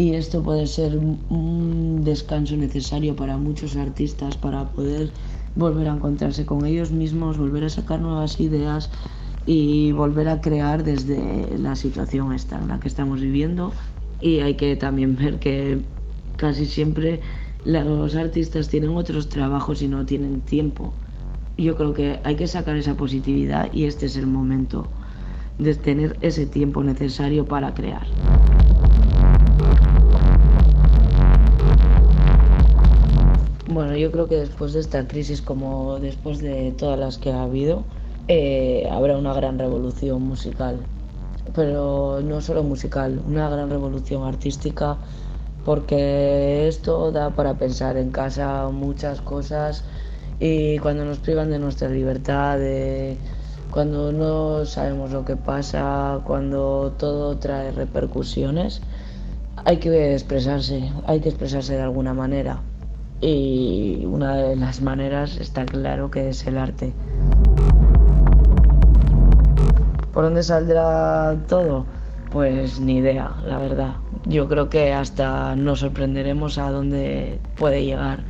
y 0.00 0.14
esto 0.14 0.42
puede 0.42 0.66
ser 0.66 0.96
un 0.96 2.00
descanso 2.04 2.56
necesario 2.56 3.14
para 3.14 3.36
muchos 3.36 3.76
artistas 3.76 4.34
para 4.34 4.64
poder 4.70 5.10
volver 5.56 5.88
a 5.88 5.94
encontrarse 5.94 6.46
con 6.46 6.64
ellos 6.64 6.90
mismos, 6.90 7.36
volver 7.36 7.64
a 7.64 7.68
sacar 7.68 8.00
nuevas 8.00 8.40
ideas 8.40 8.88
y 9.44 9.92
volver 9.92 10.30
a 10.30 10.40
crear 10.40 10.84
desde 10.84 11.58
la 11.58 11.76
situación 11.76 12.32
esta 12.32 12.58
en 12.58 12.68
la 12.68 12.80
que 12.80 12.88
estamos 12.88 13.20
viviendo 13.20 13.74
y 14.22 14.38
hay 14.38 14.54
que 14.54 14.74
también 14.74 15.16
ver 15.16 15.38
que 15.38 15.82
casi 16.38 16.64
siempre 16.64 17.20
los 17.66 18.16
artistas 18.16 18.70
tienen 18.70 18.96
otros 18.96 19.28
trabajos 19.28 19.82
y 19.82 19.88
no 19.88 20.06
tienen 20.06 20.40
tiempo. 20.40 20.94
Yo 21.58 21.76
creo 21.76 21.92
que 21.92 22.20
hay 22.24 22.36
que 22.36 22.46
sacar 22.46 22.76
esa 22.76 22.96
positividad 22.96 23.70
y 23.74 23.84
este 23.84 24.06
es 24.06 24.16
el 24.16 24.26
momento 24.26 24.86
de 25.58 25.74
tener 25.74 26.16
ese 26.22 26.46
tiempo 26.46 26.82
necesario 26.82 27.44
para 27.44 27.74
crear. 27.74 28.06
Bueno, 33.72 33.94
yo 33.96 34.10
creo 34.10 34.26
que 34.26 34.34
después 34.34 34.72
de 34.72 34.80
esta 34.80 35.06
crisis, 35.06 35.42
como 35.42 36.00
después 36.00 36.40
de 36.40 36.72
todas 36.72 36.98
las 36.98 37.18
que 37.18 37.30
ha 37.30 37.44
habido, 37.44 37.84
eh, 38.26 38.88
habrá 38.90 39.16
una 39.16 39.32
gran 39.32 39.60
revolución 39.60 40.22
musical. 40.22 40.80
Pero 41.54 42.20
no 42.20 42.40
solo 42.40 42.64
musical, 42.64 43.22
una 43.24 43.48
gran 43.48 43.70
revolución 43.70 44.24
artística, 44.24 44.98
porque 45.64 46.66
esto 46.66 47.12
da 47.12 47.30
para 47.30 47.54
pensar 47.58 47.96
en 47.96 48.10
casa 48.10 48.68
muchas 48.70 49.20
cosas 49.20 49.84
y 50.40 50.78
cuando 50.80 51.04
nos 51.04 51.18
privan 51.20 51.50
de 51.50 51.60
nuestra 51.60 51.88
libertad, 51.88 52.58
cuando 53.70 54.10
no 54.10 54.64
sabemos 54.66 55.12
lo 55.12 55.24
que 55.24 55.36
pasa, 55.36 56.22
cuando 56.26 56.92
todo 56.98 57.38
trae 57.38 57.70
repercusiones, 57.70 58.82
hay 59.64 59.76
que 59.76 60.12
expresarse, 60.12 60.90
hay 61.06 61.20
que 61.20 61.28
expresarse 61.28 61.74
de 61.74 61.82
alguna 61.82 62.14
manera 62.14 62.64
y 63.20 64.04
una 64.06 64.34
de 64.36 64.56
las 64.56 64.80
maneras 64.80 65.36
está 65.36 65.66
claro 65.66 66.10
que 66.10 66.30
es 66.30 66.46
el 66.46 66.56
arte. 66.56 66.92
¿Por 70.12 70.24
dónde 70.24 70.42
saldrá 70.42 71.36
todo? 71.48 71.86
Pues 72.32 72.80
ni 72.80 72.98
idea, 72.98 73.32
la 73.46 73.58
verdad. 73.58 73.94
Yo 74.26 74.48
creo 74.48 74.68
que 74.68 74.92
hasta 74.92 75.56
nos 75.56 75.80
sorprenderemos 75.80 76.58
a 76.58 76.70
dónde 76.70 77.40
puede 77.56 77.84
llegar 77.84 78.20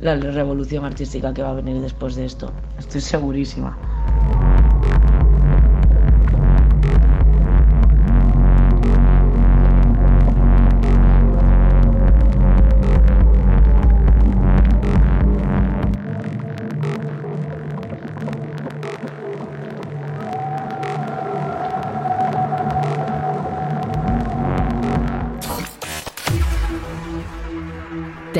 la 0.00 0.16
revolución 0.16 0.84
artística 0.84 1.32
que 1.32 1.42
va 1.42 1.50
a 1.50 1.54
venir 1.54 1.80
después 1.80 2.16
de 2.16 2.26
esto. 2.26 2.52
Estoy 2.78 3.00
segurísima. 3.00 3.76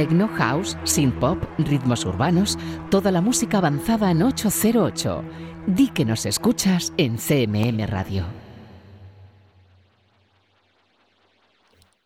Techno, 0.07 0.29
house, 0.29 0.79
synth 0.85 1.19
pop, 1.19 1.43
ritmos 1.59 2.05
urbanos, 2.05 2.57
toda 2.93 3.11
la 3.11 3.21
música 3.21 3.59
avanzada 3.59 4.13
en 4.13 4.23
808. 4.23 5.25
Di 5.67 5.89
que 5.89 6.05
nos 6.05 6.27
escuchas 6.27 6.93
en 6.97 7.17
CMM 7.17 7.85
Radio. 7.89 8.25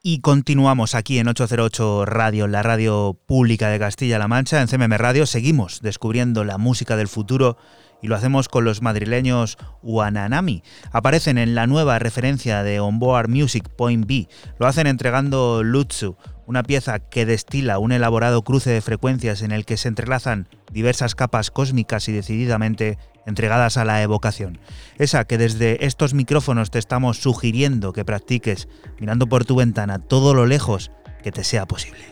Y 0.02 0.20
continuamos 0.20 0.94
aquí 0.94 1.18
en 1.18 1.28
808 1.28 2.06
Radio, 2.06 2.46
la 2.46 2.62
radio 2.62 3.18
pública 3.26 3.68
de 3.68 3.78
Castilla-La 3.78 4.28
Mancha, 4.28 4.62
en 4.62 4.68
CMM 4.68 4.96
Radio. 4.96 5.26
Seguimos 5.26 5.82
descubriendo 5.82 6.44
la 6.44 6.56
música 6.56 6.96
del 6.96 7.08
futuro 7.08 7.58
y 8.00 8.08
lo 8.08 8.16
hacemos 8.16 8.48
con 8.48 8.64
los 8.64 8.80
madrileños 8.80 9.58
Wananami. 9.82 10.62
Aparecen 10.90 11.36
en 11.36 11.54
la 11.54 11.66
nueva 11.66 11.98
referencia 11.98 12.62
de 12.62 12.80
Onboard 12.80 13.28
Music 13.28 13.68
Point 13.68 14.06
B. 14.06 14.26
Lo 14.58 14.66
hacen 14.66 14.86
entregando 14.86 15.62
Lutsu, 15.62 16.16
una 16.50 16.64
pieza 16.64 16.98
que 16.98 17.26
destila 17.26 17.78
un 17.78 17.92
elaborado 17.92 18.42
cruce 18.42 18.70
de 18.70 18.80
frecuencias 18.80 19.42
en 19.42 19.52
el 19.52 19.64
que 19.64 19.76
se 19.76 19.86
entrelazan 19.86 20.48
diversas 20.72 21.14
capas 21.14 21.52
cósmicas 21.52 22.08
y 22.08 22.12
decididamente 22.12 22.98
entregadas 23.24 23.76
a 23.76 23.84
la 23.84 24.02
evocación. 24.02 24.58
Esa 24.98 25.24
que 25.26 25.38
desde 25.38 25.86
estos 25.86 26.12
micrófonos 26.12 26.72
te 26.72 26.80
estamos 26.80 27.18
sugiriendo 27.18 27.92
que 27.92 28.04
practiques 28.04 28.66
mirando 28.98 29.28
por 29.28 29.44
tu 29.44 29.54
ventana 29.54 30.00
todo 30.00 30.34
lo 30.34 30.44
lejos 30.44 30.90
que 31.22 31.30
te 31.30 31.44
sea 31.44 31.66
posible. 31.66 32.02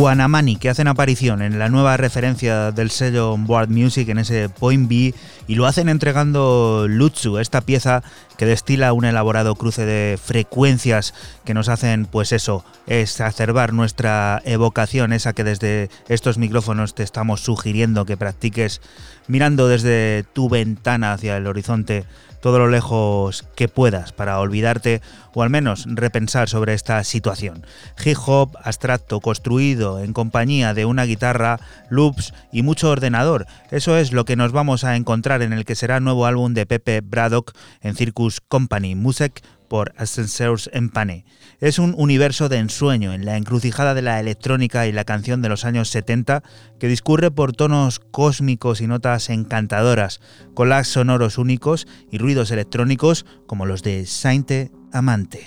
Wanamani, 0.00 0.56
que 0.56 0.70
hacen 0.70 0.88
aparición 0.88 1.42
en 1.42 1.58
la 1.58 1.68
nueva 1.68 1.98
referencia 1.98 2.72
del 2.72 2.90
sello 2.90 3.36
Board 3.36 3.68
Music 3.68 4.08
en 4.08 4.16
ese 4.16 4.48
Point 4.48 4.88
B 4.88 5.14
y 5.46 5.54
lo 5.56 5.66
hacen 5.66 5.90
entregando 5.90 6.86
Lutsu, 6.88 7.38
esta 7.38 7.60
pieza 7.60 8.02
que 8.40 8.46
destila 8.46 8.94
un 8.94 9.04
elaborado 9.04 9.54
cruce 9.54 9.84
de 9.84 10.18
frecuencias 10.18 11.12
que 11.44 11.52
nos 11.52 11.68
hacen, 11.68 12.06
pues 12.06 12.32
eso, 12.32 12.64
exacerbar 12.86 13.74
nuestra 13.74 14.40
evocación, 14.46 15.12
esa 15.12 15.34
que 15.34 15.44
desde 15.44 15.90
estos 16.08 16.38
micrófonos 16.38 16.94
te 16.94 17.02
estamos 17.02 17.42
sugiriendo 17.42 18.06
que 18.06 18.16
practiques 18.16 18.80
mirando 19.26 19.68
desde 19.68 20.24
tu 20.32 20.48
ventana 20.48 21.12
hacia 21.12 21.36
el 21.36 21.46
horizonte 21.46 22.06
todo 22.40 22.58
lo 22.58 22.68
lejos 22.68 23.44
que 23.54 23.68
puedas 23.68 24.12
para 24.12 24.40
olvidarte 24.40 25.02
o 25.34 25.42
al 25.42 25.50
menos 25.50 25.84
repensar 25.86 26.48
sobre 26.48 26.74
esta 26.74 27.02
situación. 27.04 27.64
Hip 28.04 28.16
hop 28.26 28.56
abstracto 28.64 29.20
construido 29.20 30.00
en 30.00 30.12
compañía 30.12 30.74
de 30.74 30.84
una 30.84 31.04
guitarra, 31.04 31.60
loops 31.88 32.32
y 32.50 32.62
mucho 32.62 32.90
ordenador. 32.90 33.46
Eso 33.70 33.96
es 33.96 34.12
lo 34.12 34.24
que 34.24 34.36
nos 34.36 34.52
vamos 34.52 34.84
a 34.84 34.96
encontrar 34.96 35.42
en 35.42 35.52
el 35.52 35.64
que 35.64 35.76
será 35.76 36.00
nuevo 36.00 36.26
álbum 36.26 36.54
de 36.54 36.66
Pepe 36.66 37.00
Braddock 37.00 37.52
en 37.82 37.94
Circus 37.94 38.29
Company 38.38 38.94
Music 38.94 39.42
por 39.68 39.92
Ascensors 39.96 40.70
en 40.72 40.90
Pane. 40.90 41.24
Es 41.60 41.78
un 41.78 41.94
universo 41.96 42.48
de 42.48 42.58
ensueño 42.58 43.12
en 43.12 43.24
la 43.24 43.36
encrucijada 43.36 43.94
de 43.94 44.02
la 44.02 44.20
electrónica 44.20 44.86
y 44.86 44.92
la 44.92 45.04
canción 45.04 45.42
de 45.42 45.48
los 45.48 45.64
años 45.64 45.88
70 45.88 46.42
que 46.78 46.88
discurre 46.88 47.30
por 47.30 47.52
tonos 47.52 47.98
cósmicos 47.98 48.80
y 48.80 48.86
notas 48.86 49.30
encantadoras, 49.30 50.20
con 50.54 50.68
las 50.68 50.88
sonoros 50.88 51.38
únicos 51.38 51.86
y 52.10 52.18
ruidos 52.18 52.50
electrónicos 52.50 53.26
como 53.46 53.66
los 53.66 53.82
de 53.82 54.06
Sainte 54.06 54.70
Amante. 54.92 55.46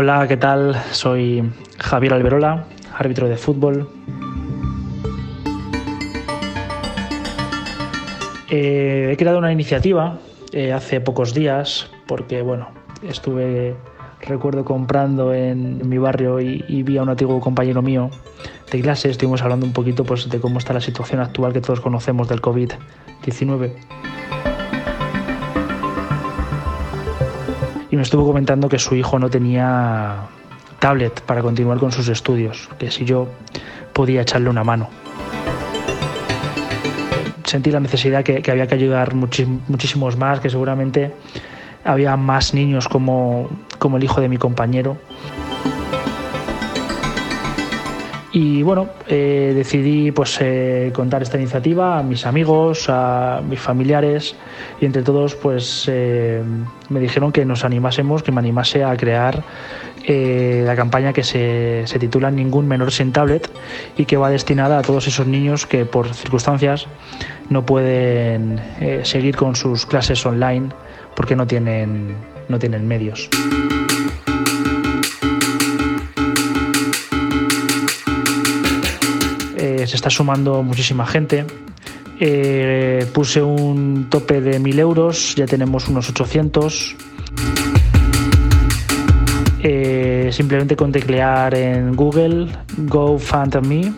Hola, 0.00 0.28
¿qué 0.28 0.36
tal? 0.36 0.80
Soy 0.92 1.42
Javier 1.80 2.14
Alberola, 2.14 2.66
árbitro 2.96 3.28
de 3.28 3.36
fútbol. 3.36 3.88
Eh, 8.48 9.08
he 9.10 9.16
creado 9.16 9.38
una 9.38 9.50
iniciativa 9.50 10.20
eh, 10.52 10.72
hace 10.72 11.00
pocos 11.00 11.34
días 11.34 11.90
porque, 12.06 12.42
bueno, 12.42 12.68
estuve, 13.02 13.74
recuerdo, 14.20 14.64
comprando 14.64 15.34
en, 15.34 15.88
mi 15.88 15.98
barrio 15.98 16.40
y, 16.40 16.64
y, 16.68 16.84
vi 16.84 16.96
a 16.96 17.02
un 17.02 17.08
antiguo 17.08 17.40
compañero 17.40 17.82
mío 17.82 18.08
de 18.70 18.80
clase. 18.80 19.10
Estuvimos 19.10 19.42
hablando 19.42 19.66
un 19.66 19.72
poquito 19.72 20.04
pues, 20.04 20.30
de 20.30 20.38
cómo 20.38 20.60
está 20.60 20.74
la 20.74 20.80
situación 20.80 21.20
actual 21.20 21.52
que 21.52 21.60
todos 21.60 21.80
conocemos 21.80 22.28
del 22.28 22.40
COVID-19. 22.40 23.72
Me 27.98 28.04
estuvo 28.04 28.24
comentando 28.24 28.68
que 28.68 28.78
su 28.78 28.94
hijo 28.94 29.18
no 29.18 29.28
tenía 29.28 30.28
tablet 30.78 31.20
para 31.22 31.42
continuar 31.42 31.78
con 31.78 31.90
sus 31.90 32.08
estudios, 32.08 32.68
que 32.78 32.92
si 32.92 33.04
yo 33.04 33.28
podía 33.92 34.22
echarle 34.22 34.48
una 34.48 34.62
mano. 34.62 34.88
Sentí 37.42 37.72
la 37.72 37.80
necesidad 37.80 38.22
que, 38.22 38.42
había 38.48 38.68
que 38.68 38.74
ayudar 38.76 39.14
muchísimos 39.14 40.16
más, 40.16 40.38
que 40.38 40.48
seguramente 40.48 41.12
había 41.84 42.16
más 42.16 42.54
niños 42.54 42.88
como, 42.88 43.50
como 43.78 43.96
el 43.96 44.04
hijo 44.04 44.20
de 44.20 44.28
mi 44.28 44.36
compañero 44.36 44.96
Y 48.32 48.62
bueno, 48.62 48.88
eh, 49.06 49.52
decidí 49.54 50.12
pues, 50.12 50.38
eh, 50.40 50.90
contar 50.94 51.22
esta 51.22 51.38
iniciativa 51.38 51.98
a 51.98 52.02
mis 52.02 52.26
amigos, 52.26 52.86
a 52.88 53.40
mis 53.48 53.58
familiares 53.58 54.36
y 54.80 54.84
entre 54.84 55.02
todos 55.02 55.34
pues, 55.34 55.86
eh, 55.88 56.42
me 56.90 57.00
dijeron 57.00 57.32
que 57.32 57.46
nos 57.46 57.64
animásemos, 57.64 58.22
que 58.22 58.30
me 58.30 58.40
animase 58.40 58.84
a 58.84 58.96
crear 58.96 59.42
la 60.06 60.74
campaña 60.74 61.12
que 61.12 61.22
se, 61.22 61.82
se, 61.84 61.98
titula 61.98 62.30
Ningún 62.30 62.66
menor 62.66 62.92
sin 62.92 63.12
tablet 63.12 63.50
y 63.98 64.06
que 64.06 64.16
va 64.16 64.30
destinada 64.30 64.78
a 64.78 64.82
todos 64.82 65.06
esos 65.06 65.26
niños 65.26 65.66
que 65.66 65.84
por 65.84 66.14
circunstancias 66.14 66.86
no 67.50 67.66
pueden 67.66 68.58
seguir 69.02 69.36
con 69.36 69.54
sus 69.54 69.84
clases 69.84 70.24
online 70.24 70.70
porque 71.14 71.36
no 71.36 71.46
tienen, 71.46 72.14
no 72.48 72.58
tienen 72.58 72.88
medios. 72.88 73.28
Está 79.98 80.10
sumando 80.10 80.62
muchísima 80.62 81.04
gente. 81.06 81.44
Eh, 82.20 83.04
puse 83.12 83.42
un 83.42 84.06
tope 84.08 84.40
de 84.40 84.60
1000 84.60 84.78
euros, 84.78 85.34
ya 85.34 85.46
tenemos 85.46 85.88
unos 85.88 86.08
800. 86.08 86.96
Eh, 89.60 90.30
simplemente 90.32 90.76
con 90.76 90.92
teclear 90.92 91.52
en 91.56 91.96
Google 91.96 92.46
GoFundMe, 92.76 93.92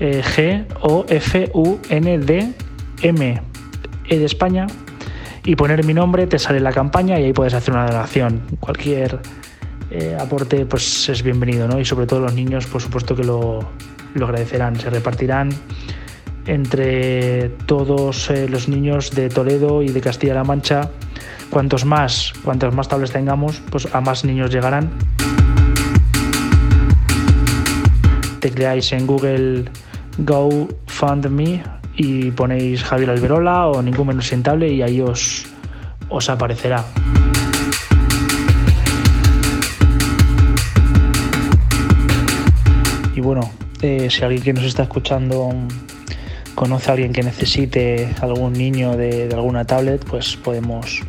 eh, 0.00 0.22
G 0.22 0.66
O 0.80 1.06
F 1.08 1.50
U 1.54 1.78
N 1.88 2.18
D 2.18 2.52
M 3.02 3.42
E 4.08 4.18
de 4.18 4.24
España 4.24 4.66
y 5.44 5.54
poner 5.54 5.84
mi 5.84 5.94
nombre, 5.94 6.26
te 6.26 6.40
sale 6.40 6.58
la 6.58 6.72
campaña 6.72 7.20
y 7.20 7.24
ahí 7.26 7.32
puedes 7.32 7.54
hacer 7.54 7.72
una 7.72 7.86
donación. 7.86 8.42
Cualquier 8.58 9.20
aporte 10.18 10.66
pues 10.66 11.08
es 11.08 11.22
bienvenido, 11.22 11.68
¿no? 11.68 11.78
Y 11.78 11.84
sobre 11.84 12.06
todo 12.06 12.18
los 12.18 12.34
niños, 12.34 12.66
por 12.66 12.82
supuesto 12.82 13.14
que 13.14 13.22
lo, 13.22 13.60
lo 14.14 14.26
agradecerán. 14.26 14.76
Se 14.76 14.90
repartirán 14.90 15.50
entre 16.46 17.48
todos 17.66 18.30
eh, 18.30 18.48
los 18.48 18.68
niños 18.68 19.10
de 19.10 19.28
Toledo 19.28 19.82
y 19.82 19.88
de 19.88 20.00
Castilla-La 20.00 20.44
Mancha. 20.44 20.90
Cuantos 21.50 21.84
más, 21.84 22.32
cuantos 22.42 22.74
más 22.74 22.88
tablets 22.88 23.12
tengamos, 23.12 23.62
pues 23.70 23.92
a 23.94 24.00
más 24.00 24.24
niños 24.24 24.50
llegarán. 24.50 24.90
Tecleáis 28.40 28.92
en 28.92 29.06
Google 29.06 29.64
GoFundMe 30.18 31.62
y 31.96 32.30
ponéis 32.32 32.82
Javier 32.82 33.10
Alberola 33.10 33.68
o 33.68 33.82
ningún 33.82 34.08
menos 34.08 34.26
sin 34.26 34.42
tablet 34.42 34.72
y 34.72 34.82
ahí 34.82 35.00
os, 35.00 35.46
os 36.08 36.28
aparecerá. 36.28 36.84
Y 43.14 43.20
bueno, 43.20 43.48
eh, 43.82 44.08
si 44.10 44.22
alguien 44.22 44.42
que 44.42 44.52
nos 44.52 44.64
está 44.64 44.84
escuchando 44.84 45.52
conoce 46.54 46.90
a 46.90 46.92
alguien 46.94 47.12
que 47.12 47.22
necesite 47.22 48.14
algún 48.20 48.52
niño 48.52 48.96
de, 48.96 49.28
alguna 49.32 49.64
tablet, 49.64 50.04
pues 50.04 50.36
podemos 50.36 51.02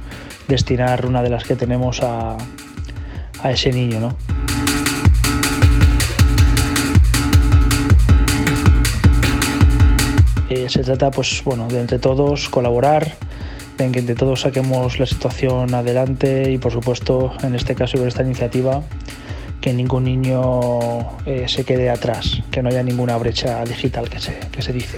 destinar 0.47 1.05
una 1.05 1.21
de 1.21 1.29
las 1.29 1.43
que 1.43 1.55
tenemos 1.55 2.01
a, 2.01 2.37
ese 3.43 3.71
niño, 3.71 3.99
¿no? 3.99 4.17
Eh, 10.49 10.67
se 10.67 10.83
trata, 10.83 11.11
pues 11.11 11.43
bueno, 11.43 11.67
de 11.67 11.79
entre 11.79 11.99
todos 11.99 12.49
colaborar, 12.49 13.15
en 13.77 13.91
que 13.91 13.99
entre 13.99 14.15
todos 14.15 14.41
saquemos 14.41 14.99
la 14.99 15.05
situación 15.05 15.73
adelante 15.75 16.51
y, 16.51 16.57
por 16.57 16.71
supuesto, 16.71 17.33
en 17.43 17.53
este 17.55 17.75
caso 17.75 17.97
con 17.97 18.07
esta 18.07 18.23
iniciativa, 18.23 18.81
que 19.65 19.73
ningún 19.73 20.03
niño 20.03 21.17
eh, 21.25 21.45
se 21.47 21.63
quede 21.63 21.89
atrás, 21.89 22.39
que 22.51 22.61
no 22.61 22.69
haya 22.69 22.83
ninguna 22.83 23.17
brecha 23.17 23.63
digital 23.65 24.07
que 24.07 24.19
se, 24.19 24.37
que 24.51 24.61
se 24.61 24.71
dice. 24.71 24.97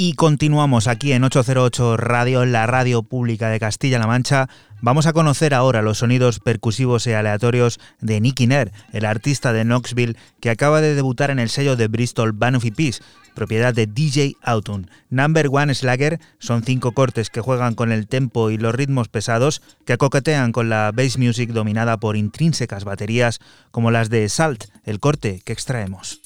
Y 0.00 0.12
continuamos 0.12 0.86
aquí 0.86 1.12
en 1.12 1.24
808 1.24 1.96
Radio, 1.96 2.46
la 2.46 2.68
radio 2.68 3.02
pública 3.02 3.48
de 3.48 3.58
Castilla-La 3.58 4.06
Mancha. 4.06 4.48
Vamos 4.80 5.06
a 5.06 5.12
conocer 5.12 5.54
ahora 5.54 5.82
los 5.82 5.98
sonidos 5.98 6.38
percusivos 6.38 7.04
y 7.08 7.14
aleatorios 7.14 7.80
de 8.00 8.20
Nicky 8.20 8.46
Nair, 8.46 8.70
el 8.92 9.04
artista 9.04 9.52
de 9.52 9.64
Knoxville 9.64 10.16
que 10.38 10.50
acaba 10.50 10.80
de 10.80 10.94
debutar 10.94 11.32
en 11.32 11.40
el 11.40 11.48
sello 11.48 11.74
de 11.74 11.88
Bristol 11.88 12.30
Banffy 12.30 12.70
Peace, 12.70 13.02
propiedad 13.34 13.74
de 13.74 13.88
DJ 13.88 14.36
Autun. 14.40 14.88
Number 15.10 15.48
One 15.50 15.74
Slagger 15.74 16.20
son 16.38 16.62
cinco 16.62 16.92
cortes 16.92 17.28
que 17.28 17.40
juegan 17.40 17.74
con 17.74 17.90
el 17.90 18.06
tempo 18.06 18.50
y 18.50 18.56
los 18.56 18.76
ritmos 18.76 19.08
pesados 19.08 19.62
que 19.84 19.98
coquetean 19.98 20.52
con 20.52 20.68
la 20.68 20.92
bass 20.94 21.18
music 21.18 21.50
dominada 21.50 21.96
por 21.96 22.16
intrínsecas 22.16 22.84
baterías 22.84 23.40
como 23.72 23.90
las 23.90 24.10
de 24.10 24.28
Salt, 24.28 24.66
el 24.84 25.00
corte 25.00 25.42
que 25.44 25.52
extraemos. 25.52 26.20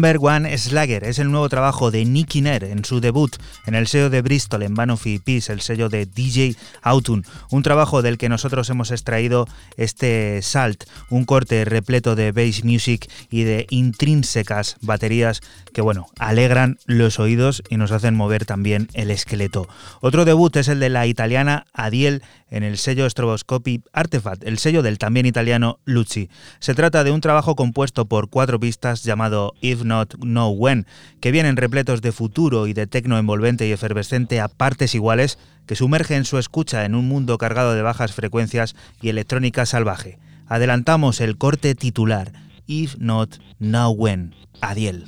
Number 0.00 0.16
One 0.18 0.56
Slagger 0.56 1.04
es 1.04 1.18
el 1.18 1.30
nuevo 1.30 1.46
trabajo 1.50 1.90
de 1.90 2.06
Nicky 2.06 2.40
Nair 2.40 2.64
en 2.64 2.86
su 2.86 3.02
debut 3.02 3.36
en 3.70 3.76
el 3.76 3.86
sello 3.86 4.10
de 4.10 4.20
Bristol 4.20 4.64
en 4.64 4.74
Banffy 4.74 5.20
Peace, 5.20 5.52
el 5.52 5.60
sello 5.60 5.88
de 5.88 6.04
DJ 6.04 6.56
Autun, 6.82 7.24
un 7.50 7.62
trabajo 7.62 8.02
del 8.02 8.18
que 8.18 8.28
nosotros 8.28 8.68
hemos 8.68 8.90
extraído 8.90 9.46
este 9.76 10.42
Salt, 10.42 10.84
un 11.08 11.24
corte 11.24 11.64
repleto 11.64 12.16
de 12.16 12.32
bass 12.32 12.64
music 12.64 13.08
y 13.30 13.44
de 13.44 13.66
intrínsecas 13.70 14.76
baterías 14.80 15.40
que 15.72 15.82
bueno, 15.82 16.08
alegran 16.18 16.78
los 16.86 17.20
oídos 17.20 17.62
y 17.70 17.76
nos 17.76 17.92
hacen 17.92 18.16
mover 18.16 18.44
también 18.44 18.88
el 18.92 19.12
esqueleto. 19.12 19.68
Otro 20.00 20.24
debut 20.24 20.56
es 20.56 20.66
el 20.66 20.80
de 20.80 20.88
la 20.88 21.06
italiana 21.06 21.66
Adiel 21.72 22.22
en 22.50 22.64
el 22.64 22.78
sello 22.78 23.08
Stroboscopy 23.08 23.82
Artefact, 23.92 24.44
el 24.44 24.58
sello 24.58 24.82
del 24.82 24.98
también 24.98 25.26
italiano 25.26 25.78
Lucci. 25.84 26.28
Se 26.58 26.74
trata 26.74 27.04
de 27.04 27.12
un 27.12 27.20
trabajo 27.20 27.54
compuesto 27.54 28.06
por 28.06 28.28
cuatro 28.28 28.58
pistas 28.58 29.04
llamado 29.04 29.54
If 29.60 29.84
Not 29.84 30.16
Know 30.16 30.50
When, 30.50 30.86
que 31.20 31.30
vienen 31.30 31.56
repletos 31.56 32.02
de 32.02 32.10
futuro 32.10 32.66
y 32.66 32.72
de 32.72 32.88
tecno 32.88 33.18
envolvente 33.18 33.59
y 33.66 33.72
efervescente 33.72 34.40
a 34.40 34.48
partes 34.48 34.94
iguales 34.94 35.38
que 35.66 35.76
sumerge 35.76 36.16
en 36.16 36.24
su 36.24 36.38
escucha 36.38 36.84
en 36.84 36.94
un 36.94 37.08
mundo 37.08 37.38
cargado 37.38 37.74
de 37.74 37.82
bajas 37.82 38.12
frecuencias 38.12 38.74
y 39.00 39.08
electrónica 39.08 39.66
salvaje. 39.66 40.18
Adelantamos 40.46 41.20
el 41.20 41.38
corte 41.38 41.74
titular, 41.74 42.32
If 42.66 42.96
Not, 42.98 43.36
Now 43.58 43.92
When, 43.92 44.34
Adiel. 44.60 45.04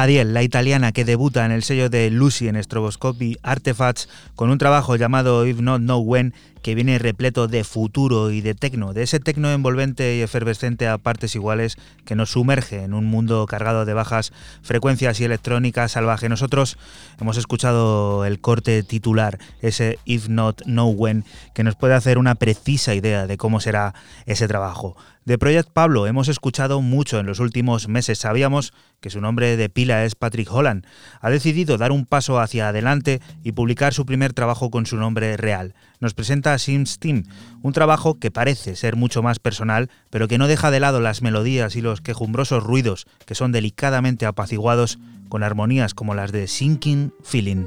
Adiel, 0.00 0.32
la 0.32 0.44
italiana 0.44 0.92
que 0.92 1.04
debuta 1.04 1.44
en 1.44 1.50
el 1.50 1.64
sello 1.64 1.90
de 1.90 2.08
Lucy 2.10 2.46
en 2.46 2.62
Stroboscopy 2.62 3.36
Artifacts 3.42 4.08
con 4.36 4.48
un 4.48 4.56
trabajo 4.56 4.94
llamado 4.94 5.44
If 5.44 5.58
Not 5.58 5.80
Know 5.80 6.00
When 6.00 6.34
que 6.62 6.76
viene 6.76 6.98
repleto 6.98 7.48
de 7.48 7.64
futuro 7.64 8.30
y 8.30 8.40
de 8.40 8.54
tecno, 8.54 8.92
de 8.92 9.02
ese 9.02 9.18
tecno 9.18 9.50
envolvente 9.50 10.16
y 10.16 10.22
efervescente 10.22 10.86
a 10.86 10.98
partes 10.98 11.34
iguales 11.34 11.76
que 12.04 12.14
nos 12.14 12.30
sumerge 12.30 12.84
en 12.84 12.94
un 12.94 13.06
mundo 13.06 13.46
cargado 13.46 13.84
de 13.84 13.94
bajas 13.94 14.32
frecuencias 14.62 15.18
y 15.20 15.24
electrónica 15.24 15.88
salvaje. 15.88 16.28
Nosotros 16.28 16.78
hemos 17.20 17.36
escuchado 17.36 18.24
el 18.24 18.40
corte 18.40 18.82
titular, 18.84 19.38
ese 19.62 19.98
If 20.04 20.28
Not 20.28 20.62
Know 20.62 20.90
When, 20.90 21.24
que 21.54 21.64
nos 21.64 21.74
puede 21.74 21.94
hacer 21.94 22.18
una 22.18 22.36
precisa 22.36 22.94
idea 22.94 23.26
de 23.26 23.36
cómo 23.36 23.60
será 23.60 23.94
ese 24.26 24.46
trabajo. 24.46 24.96
De 25.28 25.36
Project 25.36 25.68
Pablo 25.74 26.06
hemos 26.06 26.28
escuchado 26.28 26.80
mucho 26.80 27.18
en 27.18 27.26
los 27.26 27.38
últimos 27.38 27.86
meses. 27.86 28.16
Sabíamos 28.16 28.72
que 29.02 29.10
su 29.10 29.20
nombre 29.20 29.58
de 29.58 29.68
pila 29.68 30.06
es 30.06 30.14
Patrick 30.14 30.50
Holland. 30.50 30.86
Ha 31.20 31.28
decidido 31.28 31.76
dar 31.76 31.92
un 31.92 32.06
paso 32.06 32.40
hacia 32.40 32.70
adelante 32.70 33.20
y 33.44 33.52
publicar 33.52 33.92
su 33.92 34.06
primer 34.06 34.32
trabajo 34.32 34.70
con 34.70 34.86
su 34.86 34.96
nombre 34.96 35.36
real. 35.36 35.74
Nos 36.00 36.14
presenta 36.14 36.56
Sims 36.56 36.98
Team, 36.98 37.24
un 37.60 37.74
trabajo 37.74 38.18
que 38.18 38.30
parece 38.30 38.74
ser 38.74 38.96
mucho 38.96 39.22
más 39.22 39.38
personal, 39.38 39.90
pero 40.08 40.28
que 40.28 40.38
no 40.38 40.48
deja 40.48 40.70
de 40.70 40.80
lado 40.80 40.98
las 40.98 41.20
melodías 41.20 41.76
y 41.76 41.82
los 41.82 42.00
quejumbrosos 42.00 42.64
ruidos 42.64 43.06
que 43.26 43.34
son 43.34 43.52
delicadamente 43.52 44.24
apaciguados 44.24 44.98
con 45.28 45.42
armonías 45.42 45.92
como 45.92 46.14
las 46.14 46.32
de 46.32 46.46
Sinking 46.46 47.12
Feeling. 47.22 47.66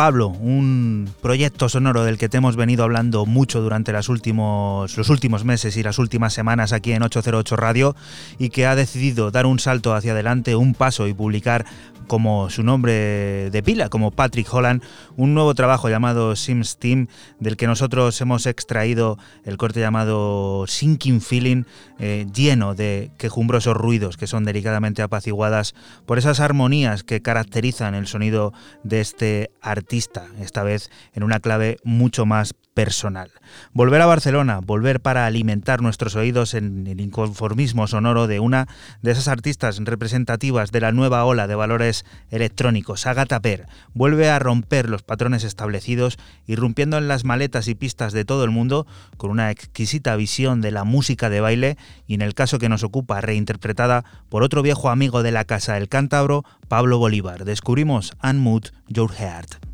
Pablo, 0.00 0.28
un 0.28 1.10
proyecto 1.20 1.68
sonoro 1.68 2.04
del 2.04 2.16
que 2.16 2.30
te 2.30 2.38
hemos 2.38 2.56
venido 2.56 2.84
hablando 2.84 3.26
mucho 3.26 3.60
durante 3.60 3.92
los 3.92 4.08
últimos 4.08 5.44
meses 5.44 5.76
y 5.76 5.82
las 5.82 5.98
últimas 5.98 6.32
semanas 6.32 6.72
aquí 6.72 6.92
en 6.92 7.02
808 7.02 7.54
Radio 7.56 7.94
y 8.38 8.48
que 8.48 8.64
ha 8.64 8.74
decidido 8.74 9.30
dar 9.30 9.44
un 9.44 9.58
salto 9.58 9.92
hacia 9.92 10.12
adelante, 10.12 10.56
un 10.56 10.72
paso 10.72 11.06
y 11.06 11.12
publicar 11.12 11.66
como 12.10 12.50
su 12.50 12.64
nombre 12.64 13.50
de 13.50 13.62
pila, 13.62 13.88
como 13.88 14.10
Patrick 14.10 14.52
Holland, 14.52 14.82
un 15.16 15.32
nuevo 15.32 15.54
trabajo 15.54 15.88
llamado 15.88 16.34
Sims 16.34 16.76
Team, 16.76 17.06
del 17.38 17.56
que 17.56 17.68
nosotros 17.68 18.20
hemos 18.20 18.46
extraído 18.46 19.16
el 19.44 19.56
corte 19.56 19.78
llamado 19.78 20.64
Sinking 20.66 21.20
Feeling, 21.20 21.62
eh, 22.00 22.26
lleno 22.34 22.74
de 22.74 23.12
quejumbrosos 23.16 23.76
ruidos 23.76 24.16
que 24.16 24.26
son 24.26 24.44
delicadamente 24.44 25.02
apaciguadas 25.02 25.76
por 26.04 26.18
esas 26.18 26.40
armonías 26.40 27.04
que 27.04 27.22
caracterizan 27.22 27.94
el 27.94 28.08
sonido 28.08 28.52
de 28.82 29.00
este 29.00 29.52
artista, 29.62 30.26
esta 30.40 30.64
vez 30.64 30.90
en 31.14 31.22
una 31.22 31.38
clave 31.38 31.76
mucho 31.84 32.26
más 32.26 32.54
personal. 32.74 33.30
Volver 33.72 34.00
a 34.00 34.06
Barcelona, 34.06 34.60
volver 34.60 35.00
para 35.00 35.26
alimentar 35.26 35.82
nuestros 35.82 36.16
oídos 36.16 36.54
en 36.54 36.86
el 36.86 37.00
inconformismo 37.00 37.86
sonoro 37.86 38.26
de 38.26 38.40
una 38.40 38.68
de 39.02 39.12
esas 39.12 39.28
artistas 39.28 39.78
representativas 39.82 40.70
de 40.70 40.80
la 40.80 40.92
nueva 40.92 41.24
ola 41.24 41.46
de 41.46 41.54
valores 41.54 42.04
electrónicos, 42.30 43.06
Agatha 43.06 43.40
Per, 43.40 43.66
vuelve 43.92 44.30
a 44.30 44.38
romper 44.38 44.88
los 44.88 45.02
patrones 45.02 45.44
establecidos, 45.44 46.18
irrumpiendo 46.46 46.98
en 46.98 47.08
las 47.08 47.24
maletas 47.24 47.68
y 47.68 47.74
pistas 47.74 48.12
de 48.12 48.24
todo 48.24 48.44
el 48.44 48.50
mundo 48.50 48.86
con 49.16 49.30
una 49.30 49.50
exquisita 49.50 50.16
visión 50.16 50.60
de 50.60 50.70
la 50.70 50.84
música 50.84 51.30
de 51.30 51.40
baile 51.40 51.76
y 52.06 52.14
en 52.14 52.22
el 52.22 52.34
caso 52.34 52.58
que 52.58 52.68
nos 52.68 52.84
ocupa 52.84 53.20
reinterpretada 53.20 54.04
por 54.28 54.42
otro 54.42 54.62
viejo 54.62 54.90
amigo 54.90 55.22
de 55.22 55.32
la 55.32 55.44
casa, 55.44 55.76
el 55.76 55.88
cántabro 55.88 56.44
Pablo 56.68 56.98
Bolívar. 56.98 57.44
Descubrimos 57.44 58.12
Unmood 58.22 58.68
Your 58.88 59.12
Heart. 59.12 59.69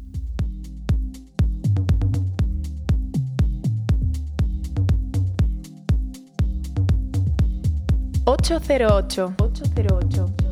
808. 8.26 9.34
808. 9.38 10.45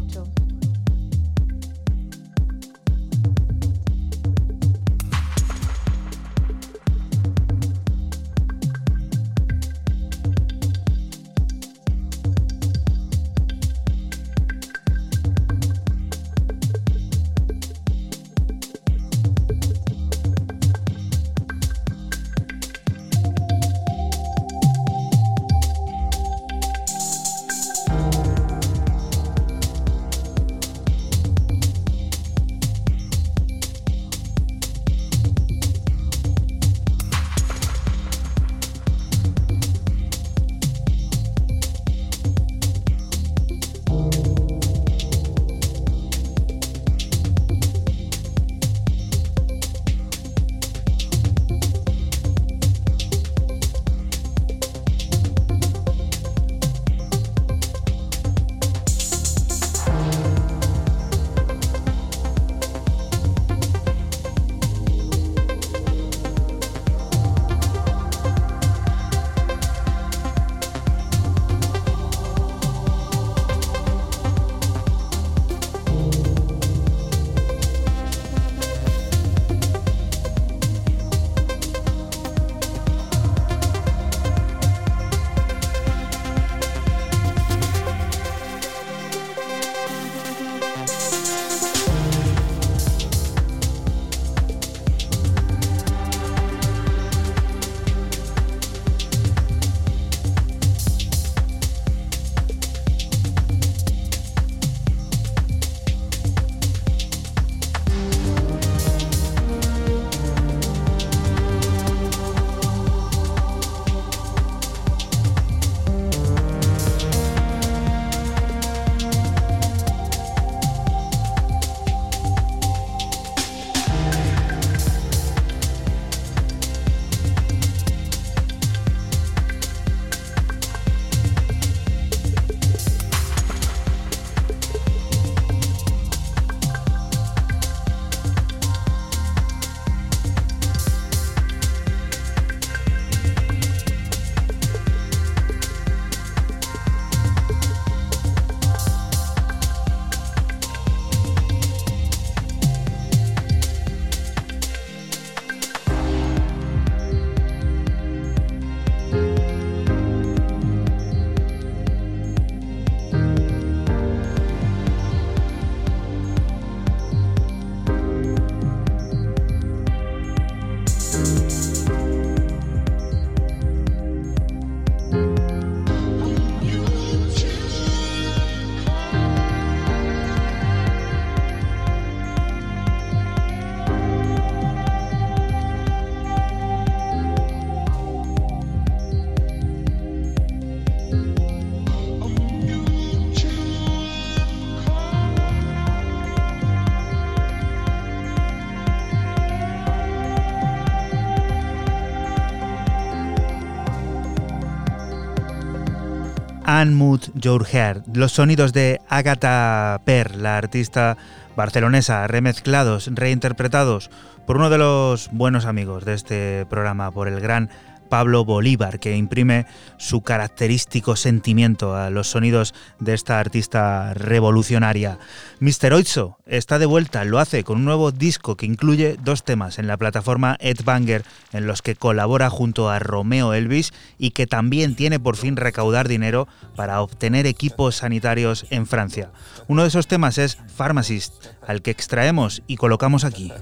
Los 208.12 208.32
sonidos 208.32 208.72
de 208.72 209.00
Agatha 209.08 210.00
Per, 210.04 210.36
la 210.36 210.56
artista 210.56 211.16
barcelonesa, 211.56 212.26
remezclados, 212.26 213.08
reinterpretados 213.12 214.10
por 214.46 214.56
uno 214.56 214.70
de 214.70 214.78
los 214.78 215.30
buenos 215.32 215.64
amigos 215.64 216.04
de 216.04 216.14
este 216.14 216.66
programa, 216.68 217.10
por 217.10 217.28
el 217.28 217.40
gran 217.40 217.70
Pablo 218.08 218.44
Bolívar, 218.44 219.00
que 219.00 219.16
imprime 219.16 219.66
su 219.98 220.22
característico 220.22 221.16
sentimiento 221.16 221.96
a 221.96 222.10
los 222.10 222.28
sonidos 222.28 222.74
de 223.00 223.14
esta 223.14 223.40
artista 223.40 224.14
revolucionaria. 224.14 225.18
Mr. 225.60 225.92
Oizo 225.92 226.38
está 226.46 226.78
de 226.78 226.86
vuelta, 226.86 227.24
lo 227.24 227.38
hace 227.38 227.64
con 227.64 227.78
un 227.78 227.84
nuevo 227.84 228.12
disco 228.12 228.56
que 228.56 228.66
incluye 228.66 229.16
dos 229.22 229.44
temas 229.44 229.78
en 229.78 229.86
la 229.86 229.96
plataforma 229.96 230.56
Edbanger, 230.60 231.24
en 231.52 231.66
los 231.66 231.82
que 231.82 231.96
colabora 231.96 232.50
junto 232.50 232.90
a 232.90 232.98
Romeo 232.98 233.54
Elvis 233.54 233.92
y 234.18 234.30
que 234.30 234.46
también 234.46 234.94
tiene 234.94 235.18
por 235.18 235.36
fin 235.36 235.56
recaudar 235.56 236.08
dinero 236.08 236.48
para 236.76 237.00
obtener 237.00 237.46
equipos 237.46 237.96
sanitarios 237.96 238.66
en 238.70 238.86
Francia. 238.86 239.30
Uno 239.68 239.82
de 239.82 239.88
esos 239.88 240.06
temas 240.06 240.38
es 240.38 240.58
Pharmacist, 240.76 241.46
al 241.66 241.82
que 241.82 241.90
extraemos 241.90 242.62
y 242.66 242.76
colocamos 242.76 243.24
aquí. 243.24 243.52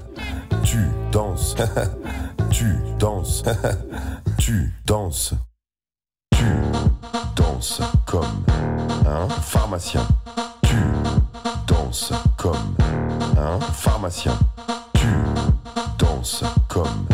tu 0.63 0.77
danses, 1.11 1.55
tu 2.49 2.65
danses, 2.97 3.43
tu 4.37 4.53
danses. 4.85 5.35
Comme 8.05 8.45
un 9.07 9.29
pharmacien, 9.29 10.05
tu 10.63 10.75
danses 11.65 12.11
comme 12.35 12.75
un 13.37 13.57
pharmacien, 13.59 14.33
tu 14.93 15.07
danses 15.97 16.43
comme 16.67 17.07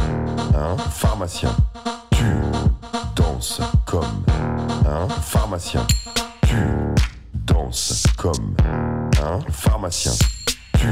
un 0.56 0.76
pharmacien, 0.76 1.52
tu 2.10 2.26
danses 3.16 3.62
comme 3.86 4.26
un 4.88 5.08
pharmacien, 5.22 5.86
tu 6.42 6.58
danses 7.46 8.08
comme 8.18 8.56
un 9.22 9.40
pharmacien, 9.52 10.14
tu 10.80 10.88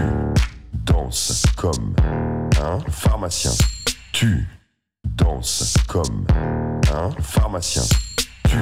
danses 0.73 1.43
comme 1.55 1.95
un 2.61 2.79
pharmacien. 2.91 3.51
Tu 4.11 4.45
danses 5.05 5.75
comme 5.87 6.25
un 6.93 7.09
pharmacien. 7.21 7.83
Tu 8.43 8.57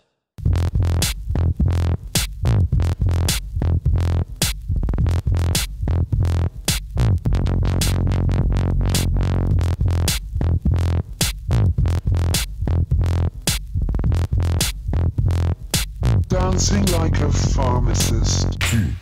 Dancing 16.30 16.86
like 17.00 17.22
a 17.22 17.32
pharmacist. 17.32 18.60
Tu 18.60 18.94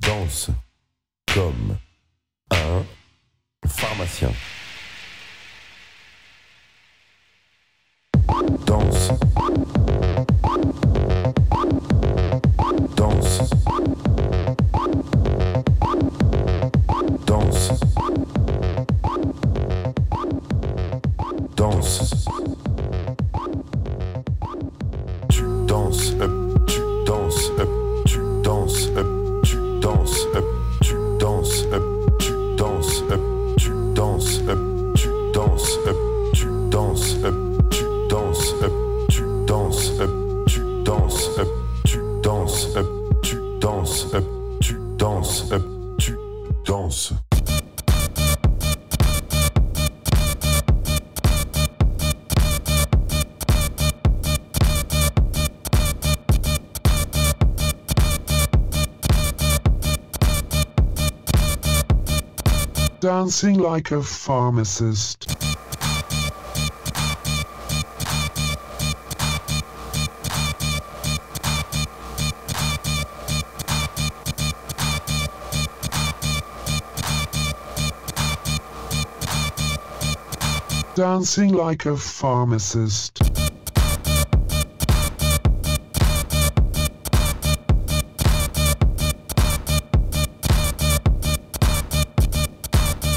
danses 0.00 0.50
comme 1.32 1.78
un 2.50 2.84
pharmacien. 3.66 4.32
Danse. 8.66 9.83
Tu 13.44 13.50
danses 39.56 39.90
up, 39.90 40.46
tu 40.46 40.84
danses 40.84 41.38
up, 41.38 41.63
danses 45.04 45.52
up, 45.52 45.60
euh, 45.60 45.96
tu 45.98 46.16
danses. 46.64 47.12
Dancing 63.00 63.58
like 63.58 63.90
a 63.92 64.02
pharmacist. 64.02 65.33
Dancing 80.94 81.52
like 81.52 81.86
a 81.86 81.96
pharmacist. 81.96 83.43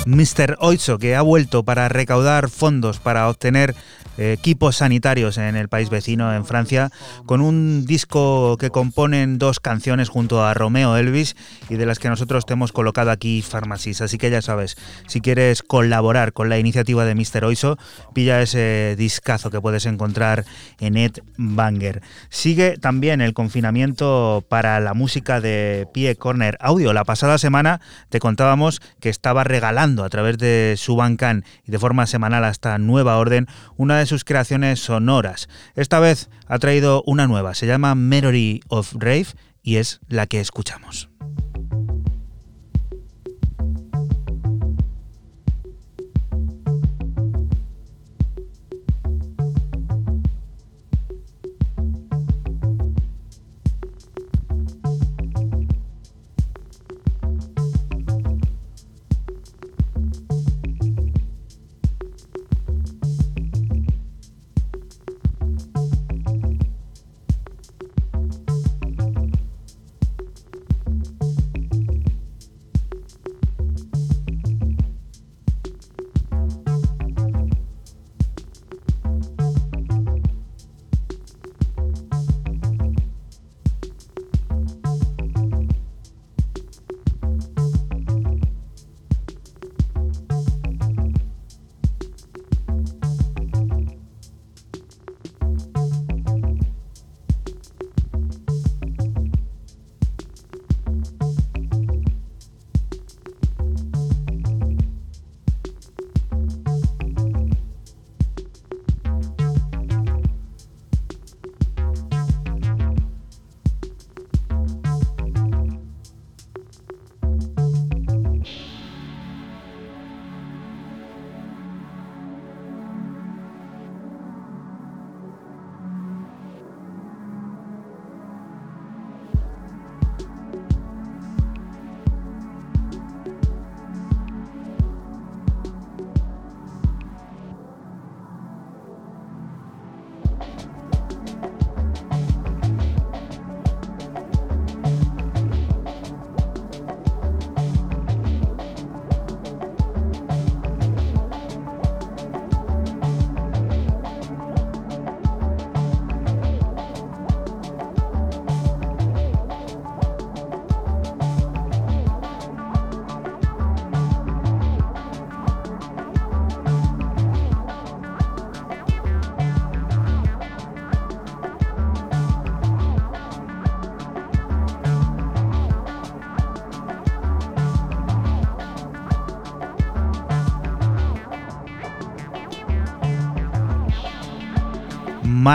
Mr. 0.08 0.56
Oizo, 0.60 0.98
que 0.98 1.16
ha 1.16 1.22
vuelto 1.22 1.64
para 1.64 1.90
recaudar 1.90 2.50
fondos 2.50 3.00
para 3.00 3.28
obtener 3.28 3.76
eh, 4.18 4.32
equipos 4.32 4.78
sanitarios 4.78 5.38
en 5.38 5.56
el 5.56 5.68
país 5.68 5.90
vecino, 5.90 6.34
en 6.34 6.46
Francia, 6.46 6.90
con 7.26 7.42
un 7.42 7.86
disco 7.86 8.58
que 8.58 8.70
componen 8.70 9.38
dos 9.38 9.60
canciones 9.60 10.10
junto 10.10 10.44
a 10.44 10.54
Romeo 10.54 10.96
Elvis 10.96 11.36
y 11.70 11.76
de 11.76 11.86
las 11.86 12.00
que 12.00 12.10
nosotros 12.10 12.46
te 12.46 12.54
hemos 12.54 12.72
colocado 12.72 13.12
aquí 13.12 13.42
Pharmacies. 13.42 14.02
Así 14.02 14.18
que 14.18 14.30
ya 14.30 14.42
sabes, 14.42 14.78
si 15.08 15.20
quieres 15.20 15.62
colaborar 15.62 16.32
con 16.32 16.48
la 16.50 16.58
iniciativa 16.58 17.06
de 17.06 17.14
Mr. 17.14 17.44
Oizo, 17.44 17.78
pilla 18.14 18.42
ese 18.42 18.96
discazo 18.98 19.52
que 19.52 19.62
puedes 19.62 19.86
encontrar 19.86 20.46
en 20.80 20.96
Ed 20.96 21.20
Banger. 21.38 22.02
Sigue 22.30 22.78
también 22.78 23.20
el 23.20 23.34
confinamiento 23.34 24.46
para 24.48 24.80
la 24.80 24.94
música 24.94 25.42
de 25.42 25.88
Pie 25.94 26.16
Corner 26.16 26.58
Audio. 26.62 26.94
La 26.94 27.04
pasada 27.04 27.38
semana 27.38 27.82
te 28.10 28.20
contábamos 28.20 28.82
que 29.00 29.10
estaba 29.10 29.44
regalando 29.44 29.97
a 30.04 30.10
través 30.10 30.38
de 30.38 30.76
su 30.78 30.96
Bandcamp 30.96 31.46
y 31.66 31.72
de 31.72 31.80
forma 31.80 32.08
semanal 32.08 32.44
hasta 32.44 32.78
Nueva 32.78 33.18
Orden 33.18 33.48
una 33.76 34.00
de 34.00 34.06
sus 34.06 34.24
creaciones 34.24 34.80
sonoras. 34.80 35.50
Esta 35.76 36.00
vez 36.00 36.30
ha 36.48 36.60
traído 36.60 37.04
una 37.06 37.28
nueva, 37.28 37.54
se 37.54 37.68
llama 37.68 37.96
Memory 37.96 38.62
of 38.68 38.94
Rave 38.94 39.28
y 39.64 39.78
es 39.78 40.00
la 40.08 40.28
que 40.28 40.40
escuchamos. 40.40 41.10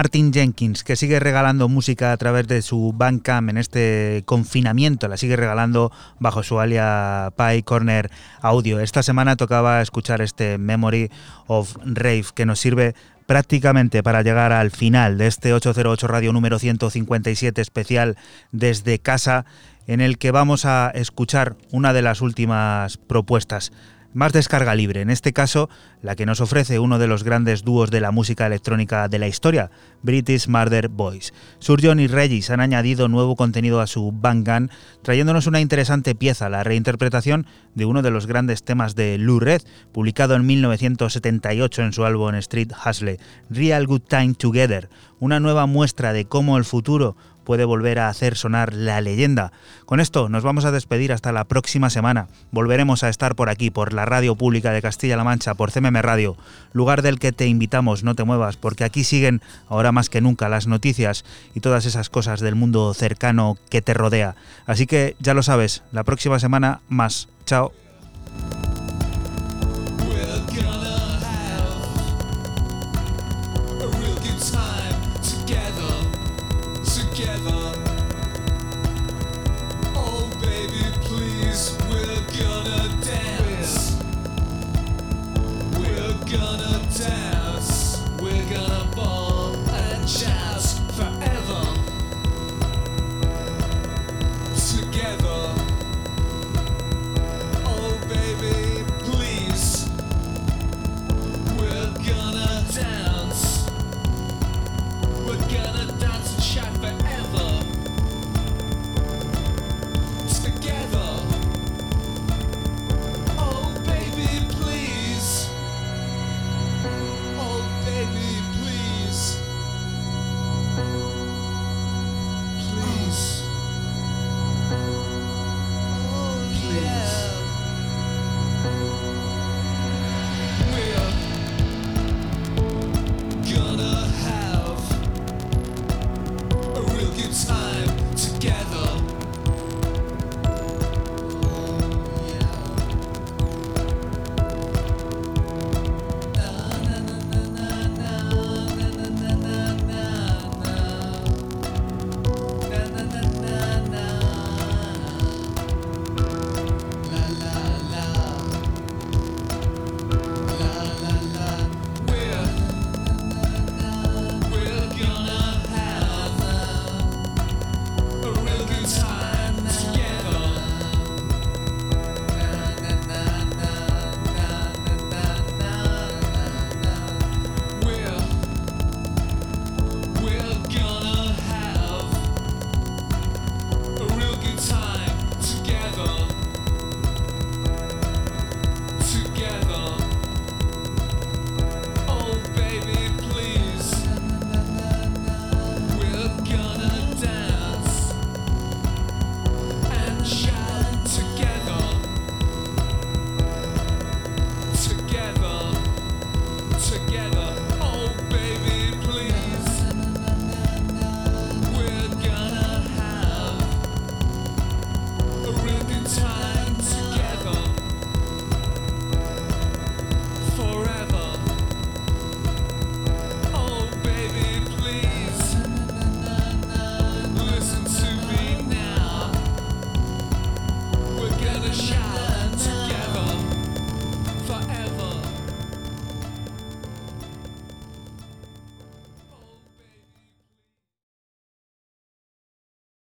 Martin 0.03 0.33
Jenkins, 0.33 0.83
que 0.83 0.97
sigue 0.97 1.20
regalando 1.20 1.69
música 1.69 2.11
a 2.11 2.16
través 2.16 2.49
de 2.49 2.61
su 2.62 2.93
Bandcamp 2.93 3.51
en 3.51 3.57
este 3.57 4.24
confinamiento, 4.27 5.07
la 5.07 5.16
sigue 5.16 5.37
regalando 5.37 5.93
bajo 6.19 6.43
su 6.43 6.59
alia 6.59 7.33
Pi 7.37 7.62
Corner 7.62 8.11
Audio. 8.41 8.81
Esta 8.81 9.05
semana 9.05 9.37
tocaba 9.37 9.81
escuchar 9.81 10.20
este 10.20 10.59
Memory 10.59 11.09
of 11.47 11.77
Rave 11.85 12.24
que 12.35 12.47
nos 12.47 12.59
sirve 12.59 12.97
prácticamente 13.27 14.03
para 14.03 14.23
llegar 14.23 14.51
al 14.51 14.73
final 14.73 15.19
de 15.19 15.29
este 15.29 15.55
808 15.55 16.09
Radio 16.09 16.33
número 16.33 16.59
157 16.59 17.61
especial 17.61 18.16
desde 18.51 18.99
casa 18.99 19.45
en 19.87 20.01
el 20.01 20.19
que 20.19 20.33
vamos 20.33 20.65
a 20.65 20.91
escuchar 20.97 21.55
una 21.70 21.93
de 21.93 22.03
las 22.03 22.23
últimas 22.23 22.97
propuestas 22.97 23.70
más 24.15 24.33
descarga 24.33 24.75
libre, 24.75 25.01
en 25.01 25.11
este 25.11 25.33
caso 25.33 25.69
la 26.03 26.17
que 26.17 26.27
nos 26.27 26.41
ofrece 26.41 26.79
uno 26.79 26.99
de 26.99 27.07
los 27.07 27.25
grandes 27.25 27.63
dúos 27.63 27.91
de 27.91 28.01
la 28.01 28.11
música 28.11 28.47
electrónica 28.47 29.09
de 29.09 29.19
la 29.19 29.29
historia, 29.29 29.71
British 30.03 30.49
Murder 30.49 30.89
Boys. 30.89 31.33
Surgeon 31.59 32.01
y 32.01 32.07
Regis 32.07 32.51
han 32.51 32.61
añadido 32.61 33.09
nuevo 33.09 33.37
contenido 33.37 33.81
a 33.81 33.87
su 33.87 34.13
Gun, 34.13 34.71
trayéndonos 35.03 35.47
una 35.47 35.61
interesante 35.61 36.15
pieza, 36.15 36.49
la 36.49 36.65
reinterpretación 36.65 37.47
de 37.75 37.85
uno 37.85 38.03
de 38.03 38.11
los 38.11 38.27
grandes 38.27 38.65
temas 38.65 38.95
de 38.95 39.19
Lou 39.19 39.41
Red, 39.41 39.63
publicado 39.93 40.35
en 40.35 40.47
1978 40.47 41.83
en 41.83 41.93
su 41.93 42.05
álbum 42.05 42.35
Street 42.37 42.73
Hustle, 42.85 43.19
Real 43.51 43.87
Good 43.87 44.03
Time 44.09 44.35
Together, 44.35 44.89
una 45.21 45.41
nueva 45.41 45.67
muestra 45.67 46.13
de 46.13 46.25
cómo 46.25 46.59
el 46.59 46.65
futuro 46.65 47.17
puede 47.44 47.64
volver 47.64 47.98
a 47.98 48.09
hacer 48.09 48.36
sonar 48.36 48.73
la 48.73 49.01
leyenda. 49.01 49.52
Con 49.86 50.01
esto 50.01 50.28
nos 50.28 50.43
vamos 50.43 50.64
a 50.64 50.70
despedir 50.70 51.12
hasta 51.12 51.32
la 51.32 51.44
próxima 51.44 51.90
semana. 51.90 52.28
Volveremos 52.51 53.02
a 53.02 53.09
estar 53.09 53.35
por 53.35 53.48
aquí, 53.48 53.70
por 53.70 53.93
la 53.93 54.05
radio 54.05 54.36
pública 54.36 54.73
de 54.73 54.82
Castilla-La 54.82 55.24
Mancha, 55.24 55.55
por 55.55 55.70
CMM 55.70 56.01
Radio, 56.02 56.36
lugar 56.73 57.02
del 57.02 57.19
que 57.19 57.32
te 57.32 57.47
invitamos, 57.47 58.05
no 58.05 58.14
te 58.14 58.24
muevas, 58.24 58.56
porque 58.56 58.85
aquí 58.85 59.05
siguen 59.05 59.43
ahora 59.69 59.93
más 59.93 60.09
que 60.09 60.20
nunca 60.20 60.48
las 60.48 60.66
noticias 60.66 61.24
y 61.55 61.60
todas 61.60 61.86
esas 61.86 62.10
cosas 62.10 62.40
del 62.40 62.55
mundo 62.55 62.94
cercano 62.94 63.56
que 63.70 63.82
te 63.82 63.94
rodea. 63.94 64.36
Así 64.66 64.86
que 64.86 65.16
ya 65.19 65.35
lo 65.35 65.43
sabes, 65.43 65.82
la 65.93 66.05
próxima 66.05 66.39
semana 66.39 66.81
más. 66.89 67.28
Chao. 67.44 67.73